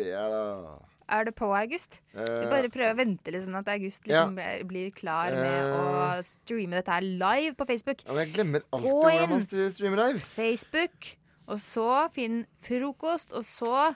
er 1.13 1.25
det 1.27 1.33
på 1.35 1.49
august? 1.53 1.97
Eh, 2.15 2.45
bare 2.49 2.69
prøver 2.71 2.93
å 2.93 2.97
vente 3.01 3.33
litt 3.33 3.43
sånn 3.43 3.57
at 3.59 3.67
august 3.73 4.05
liksom 4.07 4.37
blir- 4.37 4.63
blir 4.69 4.93
klar 4.95 5.35
med 5.35 5.73
å 5.75 6.23
streame 6.25 6.77
dette 6.79 6.93
her 6.95 7.01
live 7.03 7.55
på 7.59 7.67
Facebook. 7.67 8.05
Ja, 8.07 8.13
men 8.15 8.23
jeg 8.25 8.33
glemmer 8.37 8.63
alltid 8.71 8.89
hvordan 8.93 9.29
man 9.33 9.43
st- 9.43 9.69
streamer 9.75 10.01
live. 10.05 10.19
Facebook, 10.23 11.11
og 11.47 11.59
så 11.59 11.89
finn 12.15 12.45
frokost, 12.63 13.33
og 13.35 13.43
så 13.43 13.95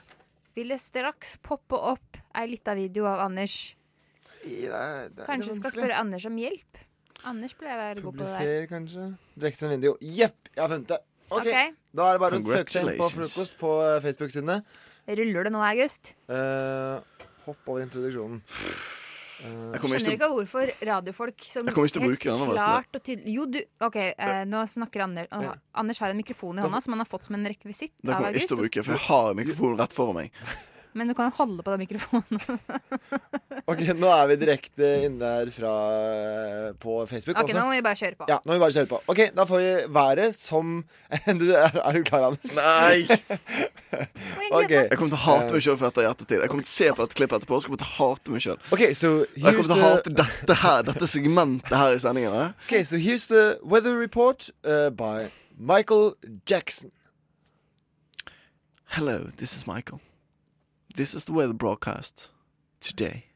vil 0.54 0.68
det 0.74 0.80
straks 0.82 1.36
poppe 1.42 1.78
opp 1.78 2.18
ei 2.36 2.46
lita 2.52 2.74
video 2.76 3.06
av 3.06 3.24
Anders. 3.30 3.74
Det 4.44 4.68
er, 4.68 5.08
det 5.08 5.24
er 5.24 5.26
Kanskje 5.26 5.54
du 5.56 5.60
skal 5.62 5.72
spørre 5.74 5.96
Anders 5.98 6.26
om 6.28 6.36
hjelp? 6.38 6.76
Anders 7.26 7.54
pleier 7.58 7.74
å 7.74 7.82
være 7.82 8.02
god 8.04 8.14
på 8.14 8.18
det. 8.22 8.28
Publiser, 8.36 8.66
kanskje. 8.70 9.06
Direkte 9.38 9.64
en 9.66 9.72
video. 9.80 9.96
Jepp, 10.00 10.48
jeg 10.54 10.62
har 10.62 10.68
funnet 10.70 10.86
det. 10.92 11.00
Ok, 11.28 11.46
Ok. 11.46 11.74
Da 11.98 12.10
er 12.10 12.18
det 12.18 12.22
bare 12.22 12.38
å 12.38 12.44
søke 12.44 12.72
seg 12.72 12.84
inn 12.84 13.00
på 13.00 13.08
frokost 13.12 13.58
på 13.60 13.72
eh, 13.84 13.98
Facebook-sidene. 14.04 14.60
Ruller 15.08 15.48
det 15.48 15.52
nå, 15.54 15.60
August? 15.64 16.12
Uh, 16.28 17.00
hopp 17.46 17.70
over 17.72 17.84
introduksjonen. 17.86 18.42
Jeg 19.38 19.78
kommer 19.78 19.94
ikke 19.94 20.02
Skjønner 20.02 20.16
ikke 20.16 20.28
hvorfor 20.32 20.70
radiofolk 20.88 21.44
som 21.46 21.68
Jeg 21.68 21.74
kommer 21.76 21.86
ikke 21.86 21.94
til 21.94 22.02
å 22.02 22.08
bruke 22.10 22.32
den, 22.32 22.54
klart 22.56 22.96
og 22.98 23.02
tydelig 23.06 23.34
Jo, 23.36 23.44
du 23.46 23.58
OK, 23.86 23.98
uh, 24.18 24.40
nå 24.50 24.62
snakker 24.66 25.04
Anders. 25.04 25.28
Å, 25.30 25.52
Anders 25.78 26.00
har 26.02 26.10
en 26.10 26.18
mikrofon 26.18 26.58
i 26.58 26.64
hånda 26.64 26.80
som 26.82 26.96
han 26.96 27.04
har 27.04 27.08
fått 27.08 27.28
som 27.28 27.38
en 27.38 27.46
rekvisitt 27.46 27.94
Det 28.02 28.10
kommer 28.10 28.34
jeg 28.34 28.42
ikke 28.42 28.50
til 28.50 28.58
å 28.58 28.64
bruke, 28.64 28.84
for 28.88 28.96
jeg 28.96 29.04
har 29.06 29.38
mikrofonen 29.38 29.78
rett 29.78 29.94
foran 29.94 30.18
meg. 30.18 30.42
Men 30.96 31.10
du 31.10 31.14
kan 31.14 31.28
jo 31.28 31.34
holde 31.36 31.62
på 31.64 31.74
den 31.74 31.84
mikrofonen. 31.84 32.40
Ok, 33.68 33.82
Nå 34.00 34.08
er 34.08 34.28
vi 34.30 34.36
direkte 34.40 34.86
inne 35.04 35.18
der 35.20 35.50
fra, 35.52 35.70
eh, 36.00 36.68
på 36.80 36.94
Facebook 37.10 37.36
OK, 37.36 37.50
også. 37.50 37.56
nå 37.58 37.64
må 37.66 37.74
vi 37.76 37.82
bare 37.84 37.98
kjøre 38.00 38.16
på. 38.16 38.28
Ja, 38.30 38.38
nå 38.40 38.48
må 38.48 38.56
vi 38.56 38.62
bare 38.62 38.72
kjøre 38.78 38.88
på. 38.88 39.00
Ok, 39.12 39.20
Da 39.36 39.44
får 39.50 39.60
vi 39.60 39.72
været 39.92 40.38
som 40.38 40.70
du, 41.42 41.44
er, 41.52 41.76
er 41.76 41.98
du 41.98 42.06
klar, 42.08 42.30
Anders? 42.30 42.56
Nei! 42.56 43.04
okay. 44.62 44.86
Jeg 44.88 44.96
kommer 44.96 45.12
til 45.12 45.18
å 45.18 45.22
hate 45.26 45.52
meg 45.52 45.66
sjøl 45.66 45.76
for 45.76 45.90
dette 45.90 46.06
i 46.06 46.08
ettertid. 46.08 46.40
Jeg 46.46 46.52
kommer 46.54 46.64
til 46.64 46.72
å 46.72 46.78
se 46.78 46.88
på 46.94 47.04
dette 47.04 47.20
klippet 47.20 47.42
etterpå 47.42 47.58
og 47.60 47.68
kommer 47.68 47.82
til 47.84 47.90
å 47.90 47.94
hate 47.98 48.36
meg 48.38 48.46
sjøl. 48.46 48.58
Okay, 48.72 48.96
so 48.96 49.12
jeg 49.36 49.52
kommer 49.52 49.68
til 49.68 49.76
å 49.76 49.84
hate 49.84 50.16
dette 50.22 50.58
her, 50.64 50.88
dette 50.88 51.10
segmentet 51.12 51.76
her 51.76 51.98
i 51.98 52.00
sendingen. 52.06 52.56
Ok, 52.64 52.78
so 52.88 52.96
here's 52.96 53.28
the 53.28 53.58
weather 53.60 53.98
report 54.00 54.48
uh, 54.64 54.88
by 54.88 55.28
Michael 55.58 56.14
Jackson. 56.48 56.88
Hello, 58.96 59.28
this 59.36 59.52
is 59.52 59.66
Michael. 59.68 60.00
This 60.98 61.14
is 61.14 61.26
the 61.26 61.32
weather 61.32 61.54
broadcast 61.54 62.32
today. 62.80 63.26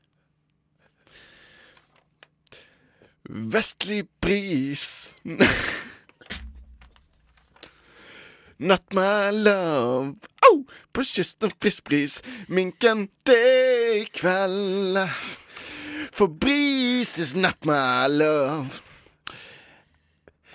Vestlig 3.31 4.09
bris. 4.21 5.15
Not 8.59 8.93
my 8.93 9.31
love. 9.31 10.17
Au! 10.51 10.67
På 10.93 11.03
kysten 11.03 11.53
frisk 11.61 11.85
bris. 11.85 12.23
Minken 12.49 13.09
det 13.23 14.01
i 14.01 14.05
kveld. 14.11 14.99
For 16.13 16.27
bris 16.27 17.19
is 17.19 17.35
not 17.35 17.65
my 17.65 18.09
love. 18.09 18.83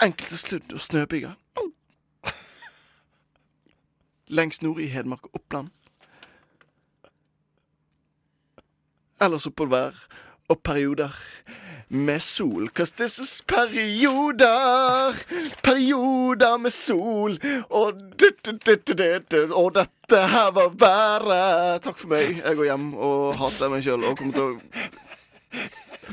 Enkelte 0.04 0.38
sludd 0.38 0.74
og 0.74 0.80
snøbyger. 0.80 1.34
Lengst 4.28 4.64
nord 4.64 4.80
i 4.80 4.88
Hedmark 4.88 5.24
og 5.24 5.30
Oppland. 5.34 5.70
Ellers 9.22 9.48
oppholdvær 9.50 9.96
og 10.50 10.60
perioder 10.64 11.16
med 11.90 12.20
sol. 12.20 12.70
Cause 12.70 12.94
this 12.98 13.20
is 13.20 13.42
perioder, 13.48 15.16
perioder 15.64 16.58
med 16.58 16.72
sol. 16.72 17.38
Og, 17.70 17.94
og 19.52 19.76
dette 19.76 20.22
her 20.36 20.52
var 20.52 20.70
været. 20.86 21.82
Takk 21.82 21.98
for 21.98 22.08
meg. 22.14 22.42
Jeg 22.46 22.56
går 22.56 22.70
hjem 22.72 22.94
og 22.94 23.36
hater 23.40 23.74
meg 23.74 23.84
sjøl 23.84 24.04
og 24.04 24.18
kommer 24.18 24.34
til 24.34 24.44
å 24.44 24.56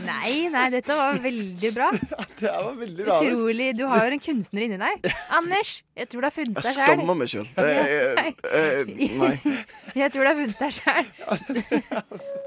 Nei, 0.02 0.48
nei, 0.50 0.64
dette 0.72 0.94
var 0.98 1.20
veldig 1.22 1.70
bra. 1.74 1.90
Det 2.40 2.50
var 2.50 2.72
veldig 2.78 3.04
bra. 3.04 3.18
Utrolig. 3.22 3.68
Du 3.78 3.84
har 3.86 4.08
jo 4.08 4.16
en 4.16 4.22
kunstner 4.24 4.64
inni 4.66 4.78
deg. 4.80 5.06
Anders, 5.38 5.76
jeg 5.94 6.08
tror 6.10 6.24
du 6.24 6.26
har 6.26 6.34
funnet 6.34 6.56
deg 6.56 6.66
sjøl. 6.66 6.80
Jeg 6.80 6.88
skammer 6.88 7.20
meg 7.20 7.30
sjøl. 7.30 7.46
Nei. 9.20 9.36
Jeg 9.94 10.10
tror 10.14 10.26
du 10.26 10.30
har 10.32 10.38
funnet 10.40 10.58
deg 10.64 10.72
sjæl. 10.80 12.44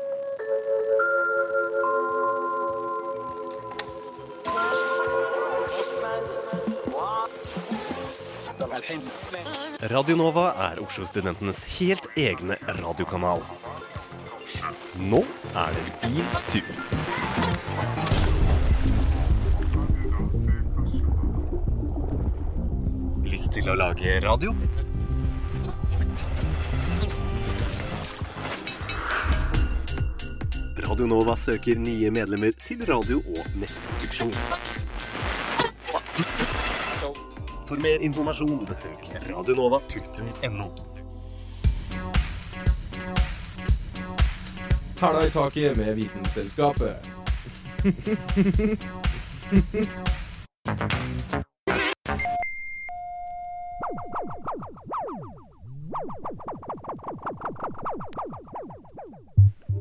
Radio 8.88 10.15
Nova 10.15 10.54
er 10.69 10.80
Oslo-studentenes 10.80 11.60
helt 11.76 12.06
egne 12.15 12.56
radiokanal. 12.78 13.41
Nå 14.95 15.19
er 15.60 15.76
det 15.76 15.84
din 16.06 16.30
tur. 16.47 16.69
Lyst 23.28 23.52
til 23.58 23.67
å 23.67 23.76
lage 23.76 24.21
radio? 24.23 24.56
Radionova 30.88 31.35
søker 31.35 31.75
nye 31.75 32.15
medlemmer 32.15 32.56
til 32.63 32.88
radio- 32.88 33.19
og 33.35 33.60
nettproduksjon. 33.60 34.31
For 37.68 37.76
mer 37.84 38.00
informasjon 38.00 38.62
besøk 38.63 39.10
radionova.no. 39.28 40.68
Hæla 45.02 45.26
i 45.28 45.30
taket 45.30 45.78
med 45.78 45.96
Vitenselskapet. 45.96 47.10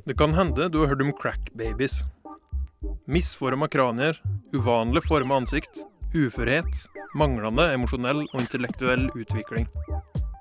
Det 0.06 0.14
kan 0.18 0.34
hende 0.34 0.68
du 0.68 0.80
har 0.82 0.86
hørt 0.90 1.02
om 1.02 1.14
crack-babies. 1.22 2.02
Misforma 3.06 3.68
kranier, 3.68 4.18
uvanlig 4.52 5.02
forma 5.06 5.38
ansikt, 5.38 5.80
uførhet, 6.14 6.95
manglende 7.16 7.70
emosjonell 7.74 8.24
og 8.26 8.40
intellektuell 8.42 9.08
utvikling. 9.16 9.66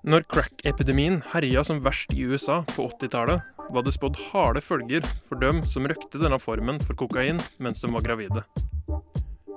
Når 0.06 0.26
crack-epidemien 0.30 1.22
herja 1.32 1.64
som 1.66 1.80
verst 1.82 2.14
i 2.14 2.28
USA 2.30 2.60
på 2.76 2.86
80-tallet, 2.92 3.42
var 3.74 3.86
det 3.86 3.96
spådd 3.96 4.20
harde 4.30 4.62
følger 4.62 5.06
for 5.26 5.42
dem 5.42 5.64
som 5.66 5.88
røkte 5.90 6.22
denne 6.22 6.38
formen 6.38 6.78
for 6.84 6.98
kokain 7.00 7.42
mens 7.64 7.82
de 7.82 7.90
var 7.90 8.06
gravide. 8.06 8.44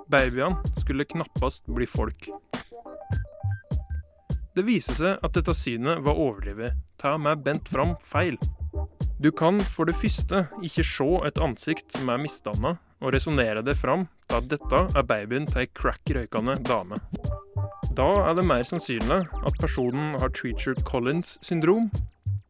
Babyene 0.09 0.57
skulle 0.81 1.05
knappast 1.05 1.69
bli 1.69 1.85
folk. 1.85 2.31
Det 4.57 4.65
viser 4.65 4.97
seg 4.97 5.21
at 5.23 5.35
dette 5.37 5.53
synet 5.53 6.01
var 6.03 6.17
overdrevet. 6.17 6.79
Ta 6.97 7.13
meg 7.21 7.45
bent 7.45 7.69
fram 7.69 7.93
feil. 8.01 8.39
Du 9.21 9.29
kan 9.35 9.61
for 9.61 9.85
det 9.85 9.99
første 9.99 10.47
ikke 10.65 10.83
se 10.87 11.09
et 11.29 11.41
ansikt 11.43 11.93
som 11.93 12.09
er 12.09 12.21
misdanna, 12.23 12.77
og 13.01 13.13
resonnere 13.15 13.63
det 13.65 13.77
fram 13.79 14.07
til 14.27 14.37
at 14.39 14.49
dette 14.51 14.81
er 14.95 15.07
babyen 15.07 15.47
til 15.47 15.63
ei 15.63 15.69
crack-røykende 15.79 16.57
dame. 16.67 16.99
Da 17.95 18.07
er 18.29 18.35
det 18.37 18.45
mer 18.47 18.63
sannsynlig 18.63 19.21
at 19.27 19.59
personen 19.59 20.15
har 20.21 20.31
Treacher 20.35 20.77
Collins 20.87 21.37
syndrom, 21.41 21.89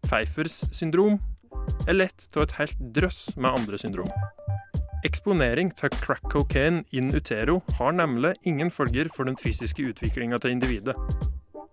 Pfeiffers 0.05 0.63
syndrom, 0.75 1.19
eller 1.87 2.09
ett 2.09 2.37
av 2.37 2.43
et 2.43 2.57
helt 2.59 2.81
drøss 2.95 3.29
med 3.37 3.49
andre 3.51 3.77
syndrom. 3.77 4.11
Eksponering 5.05 5.71
til 5.79 5.93
crack 6.03 6.25
cocaine 6.31 6.83
in 6.91 7.07
utero 7.15 7.61
har 7.77 7.91
nemlig 7.95 8.33
ingen 8.43 8.71
følger 8.71 9.07
for 9.15 9.23
den 9.23 9.37
fysiske 9.37 9.85
utviklinga 9.93 10.37
til 10.37 10.51
individet. 10.51 10.95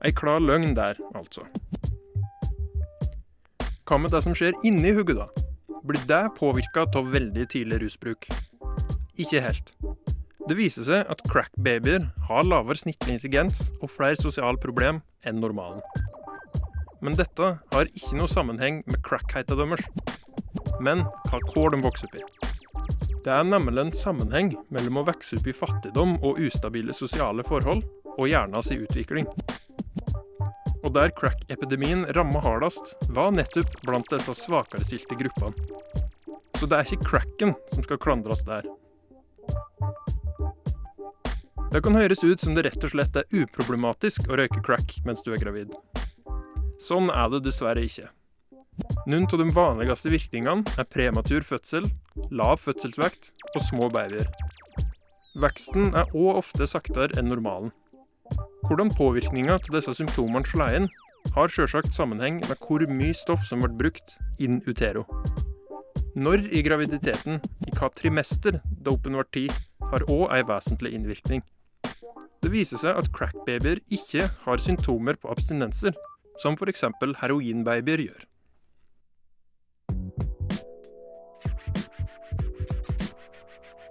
Ei 0.04 0.12
klar 0.12 0.38
løgn 0.38 0.76
der, 0.76 1.00
altså. 1.14 1.42
Hva 3.86 3.98
med 3.98 4.14
det 4.14 4.22
som 4.22 4.34
skjer 4.34 4.54
inni 4.66 4.92
hodet, 4.94 5.18
da? 5.18 5.26
Blir 5.86 6.02
det 6.06 6.22
påvirka 6.38 6.86
av 6.86 7.12
veldig 7.12 7.48
tidlig 7.50 7.82
rusbruk? 7.82 8.28
Ikke 9.16 9.40
helt. 9.40 9.72
Det 10.46 10.54
viser 10.58 10.84
seg 10.86 11.08
at 11.10 11.22
crack-babyer 11.26 12.04
har 12.28 12.44
lavere 12.46 12.78
snittlig 12.78 13.16
intelligens 13.16 13.64
og 13.80 13.90
flere 13.90 14.18
sosiale 14.20 14.60
problem 14.62 15.00
enn 15.26 15.40
normalen. 15.42 15.80
Men 17.00 17.16
dette 17.18 17.48
har 17.72 17.90
ikke 17.96 18.18
noe 18.18 18.30
sammenheng 18.30 18.82
med 18.86 19.00
crack-heita 19.06 19.56
deres, 19.58 19.82
men 20.84 21.02
hva 21.30 21.40
kår 21.48 21.74
de 21.74 21.82
vokser 21.82 22.10
opp 22.10 22.20
i. 22.20 22.24
Det 23.26 23.32
er 23.34 23.48
nemlig 23.48 23.82
en 23.82 23.96
sammenheng 23.96 24.52
mellom 24.70 25.00
å 25.00 25.06
vokse 25.08 25.40
opp 25.40 25.48
i 25.50 25.56
fattigdom 25.56 26.18
og 26.20 26.38
ustabile 26.46 26.94
sosiale 26.94 27.42
forhold, 27.48 27.82
og 28.16 28.30
hjernas 28.30 28.70
utvikling. 28.72 29.26
Og 30.84 30.92
der 30.94 31.10
crack-epidemien 31.16 32.06
ramma 32.14 32.44
hardest, 32.44 32.94
var 33.10 33.32
nettopp 33.34 33.80
blant 33.82 34.12
disse 34.12 34.36
svakerestilte 34.44 35.18
gruppene. 35.18 35.56
Så 36.56 36.68
det 36.70 36.78
er 36.78 36.86
ikke 36.86 37.10
cracken 37.10 37.56
som 37.74 37.84
skal 37.84 38.00
klandres 38.00 38.46
der. 38.46 38.64
Det 41.72 41.82
kan 41.84 41.98
høres 41.98 42.22
ut 42.24 42.40
som 42.40 42.54
det 42.56 42.64
rett 42.64 42.84
og 42.86 42.92
slett 42.94 43.16
er 43.20 43.26
uproblematisk 43.34 44.30
å 44.30 44.38
røyke 44.40 44.62
crack 44.64 44.94
mens 45.04 45.24
du 45.26 45.32
er 45.34 45.42
gravid. 45.42 45.74
Sånn 46.80 47.10
er 47.12 47.28
det 47.32 47.42
dessverre 47.44 47.82
ikke. 47.84 48.08
Noen 49.06 49.26
av 49.28 49.40
de 49.40 49.46
vanligste 49.54 50.12
virkningene 50.12 50.76
er 50.80 50.88
prematur 50.88 51.44
fødsel, 51.46 51.88
lav 52.30 52.60
fødselsvekt 52.64 53.32
og 53.54 53.64
små 53.68 53.88
babyer. 53.92 54.28
Veksten 55.42 55.90
er 55.92 56.08
òg 56.16 56.40
ofte 56.40 56.68
saktere 56.70 57.18
enn 57.20 57.28
normalen. 57.28 57.74
Hvordan 58.66 58.92
påvirkninga 58.96 59.58
til 59.62 59.76
disse 59.76 59.94
symptomene 59.98 60.48
slår 60.48 60.78
inn, 60.80 60.88
har 61.36 61.52
sjølsagt 61.52 61.92
sammenheng 61.96 62.40
med 62.46 62.56
hvor 62.62 62.86
mye 62.88 63.16
stoff 63.16 63.44
som 63.48 63.60
ble 63.62 63.72
brukt 63.84 64.16
in 64.40 64.62
utero. 64.66 65.04
Når 66.16 66.46
i 66.48 66.62
graviditeten, 66.64 67.42
i 67.68 67.72
hva 67.76 67.90
trimester 67.92 68.56
dopen 68.80 69.18
ble 69.18 69.24
tid, 69.36 69.52
har 69.90 70.04
òg 70.08 70.30
ei 70.32 70.44
vesentlig 70.48 70.94
innvirkning. 70.96 71.42
Det 72.40 72.48
viser 72.48 72.80
seg 72.80 72.96
at 72.96 73.10
crackbabyer 73.12 73.82
ikke 73.92 74.24
har 74.46 74.62
symptomer 74.64 75.18
på 75.20 75.28
abstinenser, 75.28 75.92
som 76.40 76.56
f.eks. 76.56 76.86
heroinbabyer 77.20 78.00
gjør. 78.06 78.24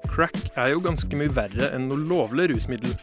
Crack 0.10 0.40
er 0.56 0.72
jo 0.72 0.82
ganske 0.82 1.20
mye 1.20 1.34
verre 1.36 1.70
enn 1.76 1.86
noe 1.92 2.02
lovlig 2.10 2.48
rusmiddel, 2.56 2.96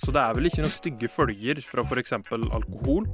så 0.00 0.14
det 0.14 0.22
er 0.22 0.38
vel 0.38 0.48
ikke 0.48 0.64
noen 0.64 0.72
stygge 0.72 1.12
følger 1.12 1.60
fra 1.68 1.84
f.eks. 1.84 2.16
alkohol? 2.32 3.10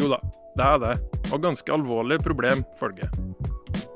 Jo 0.00 0.08
da, 0.14 0.22
det 0.56 0.70
er 0.70 0.82
det, 0.86 0.96
og 1.28 1.44
ganske 1.44 1.76
alvorlige 1.76 2.24
problem 2.24 2.64
følger. 2.80 3.12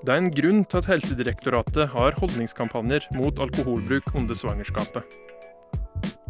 Det 0.04 0.12
er 0.12 0.20
en 0.20 0.34
grunn 0.36 0.58
til 0.68 0.82
at 0.82 0.86
Helsedirektoratet 0.90 1.86
har 1.94 2.16
holdningskampanjer 2.18 3.06
mot 3.16 3.38
alkoholbruk 3.40 4.10
under 4.12 4.36
svangerskapet. 4.36 5.00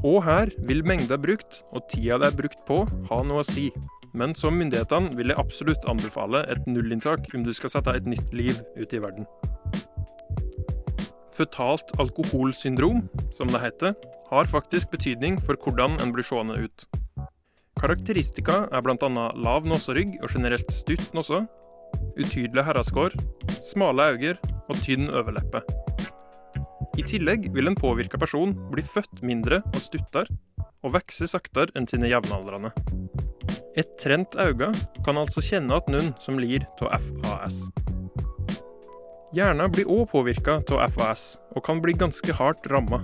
Og 0.06 0.20
her 0.22 0.52
vil 0.68 0.84
mengda 0.86 1.18
brukt, 1.18 1.58
og 1.74 1.82
tida 1.90 2.20
det 2.22 2.28
er 2.28 2.36
brukt 2.38 2.60
på, 2.68 2.84
ha 3.08 3.18
noe 3.26 3.42
å 3.42 3.48
si. 3.48 3.72
Men 4.14 4.36
som 4.38 4.54
myndighetene 4.60 5.16
vil 5.18 5.32
jeg 5.32 5.40
absolutt 5.42 5.88
anbefale 5.90 6.44
et 6.54 6.68
nullinntak 6.70 7.26
om 7.34 7.42
du 7.42 7.50
skal 7.56 7.72
sette 7.74 7.96
et 7.98 8.06
nytt 8.06 8.30
liv 8.30 8.60
ut 8.78 8.94
i 8.94 9.02
verden. 9.02 9.26
Føtalt 11.34 11.90
alkoholsyndrom, 11.98 13.08
som 13.34 13.50
det 13.50 13.64
heter, 13.64 13.98
har 14.30 14.52
faktisk 14.54 14.94
betydning 14.94 15.40
for 15.42 15.58
hvordan 15.58 15.98
en 15.98 16.14
blir 16.14 16.30
seende 16.30 16.62
ut. 16.62 16.86
Karakteristika 17.82 18.68
er 18.70 18.86
bl.a. 18.86 19.28
lav 19.34 19.66
noserygg 19.66 20.14
og 20.22 20.30
generelt 20.30 20.70
stutt 20.70 21.10
nose, 21.18 21.42
utydelig 22.16 22.64
herreskår, 22.66 23.16
smale 23.70 24.10
øyne 24.14 24.54
og 24.68 24.80
tynn 24.84 25.10
overleppe. 25.10 25.64
I 26.94 27.02
tillegg 27.02 27.48
vil 27.54 27.66
en 27.66 27.78
påvirka 27.78 28.18
person 28.20 28.52
bli 28.70 28.84
født 28.86 29.22
mindre 29.26 29.62
og 29.72 29.80
stuttere, 29.82 30.30
og 30.84 30.94
vokse 30.94 31.26
saktere 31.30 31.72
enn 31.78 31.88
sine 31.90 32.10
jevnaldrende. 32.10 32.70
Et 33.74 33.88
trent 33.98 34.36
øye 34.38 34.70
kan 35.04 35.18
altså 35.18 35.42
kjenne 35.42 35.74
at 35.74 35.88
noen 35.90 36.12
som 36.22 36.38
lir 36.38 36.66
av 36.84 37.02
FAS. 37.24 37.56
Hjernen 39.34 39.72
blir 39.74 39.88
òg 39.90 40.06
påvirka 40.12 40.60
av 40.62 40.94
FAS, 40.94 41.24
og 41.56 41.64
kan 41.66 41.80
bli 41.82 41.96
ganske 41.98 42.36
hardt 42.38 42.68
ramma. 42.70 43.00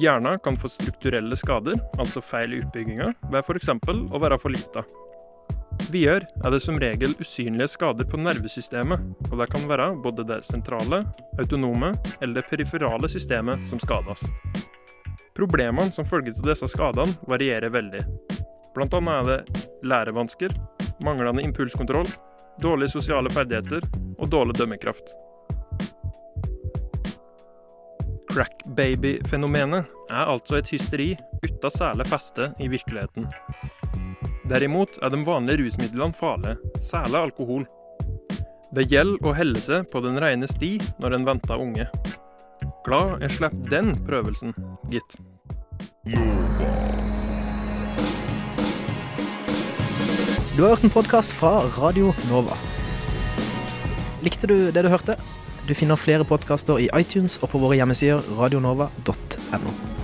Hjernen 0.00 0.36
kan 0.44 0.58
få 0.60 0.68
strukturelle 0.68 1.36
skader, 1.36 1.80
altså 1.96 2.20
feil 2.20 2.52
i 2.52 2.60
utbygginga, 2.60 3.14
ved 3.32 3.40
f.eks. 3.40 3.72
å 3.72 4.20
være 4.20 4.38
for 4.42 4.52
lita. 4.52 4.84
Videre 5.88 6.28
er 6.44 6.52
det 6.52 6.60
som 6.62 6.76
regel 6.78 7.14
usynlige 7.20 7.70
skader 7.72 8.06
på 8.06 8.20
nervesystemet, 8.20 9.00
og 9.30 9.38
det 9.40 9.48
kan 9.50 9.64
være 9.70 9.88
både 10.04 10.26
det 10.28 10.42
sentrale, 10.46 11.00
autonome 11.40 11.94
eller 12.20 12.40
det 12.40 12.48
periferale 12.50 13.08
systemet 13.10 13.64
som 13.70 13.80
skades. 13.82 14.22
Problemene 15.34 15.92
som 15.94 16.06
følge 16.06 16.34
av 16.36 16.50
disse 16.50 16.68
skadene 16.68 17.16
varierer 17.30 17.72
veldig. 17.72 18.04
Blant 18.74 18.94
annet 18.94 19.16
er 19.16 19.30
det 19.30 19.64
lærevansker, 19.90 20.54
manglende 21.02 21.42
impulskontroll, 21.48 22.06
dårlige 22.62 22.94
sosiale 22.94 23.32
ferdigheter 23.32 23.86
og 24.18 24.30
dårlig 24.30 24.58
dømmekraft. 24.60 25.14
Crack-baby-fenomenet 28.30 29.90
er 30.10 30.28
altså 30.28 30.60
et 30.60 30.70
hysteri 30.70 31.14
uten 31.42 31.72
særlig 31.74 32.06
feste 32.12 32.52
i 32.62 32.68
virkeligheten. 32.70 33.26
Derimot 34.50 34.96
er 34.98 35.12
de 35.14 35.20
vanlige 35.22 35.62
rusmidlene 35.62 36.16
farlige, 36.18 36.56
særlig 36.82 37.20
alkohol. 37.20 37.66
Det 38.74 38.88
gjelder 38.90 39.28
å 39.28 39.34
helle 39.38 39.60
seg 39.62 39.84
på 39.92 40.02
den 40.02 40.18
rene 40.18 40.48
sti 40.50 40.72
når 40.98 41.14
en 41.14 41.26
venter 41.28 41.62
unge. 41.62 41.86
Glad 42.86 43.22
jeg 43.22 43.36
slapp 43.36 43.54
den 43.70 43.92
prøvelsen, 44.08 44.50
gitt. 44.90 45.14
Du 50.56 50.64
har 50.64 50.74
hørt 50.74 50.84
en 50.84 50.96
podkast 50.98 51.36
fra 51.38 51.60
Radio 51.78 52.10
Nova. 52.26 52.58
Likte 54.26 54.50
du 54.50 54.56
det 54.74 54.82
du 54.82 54.90
hørte? 54.90 55.14
Du 55.70 55.76
finner 55.78 55.94
flere 55.94 56.26
podkaster 56.26 56.82
i 56.82 56.90
iTunes 56.98 57.38
og 57.38 57.54
på 57.54 57.62
våre 57.62 57.78
hjemmesider 57.78 58.26
radionova.no. 58.34 59.99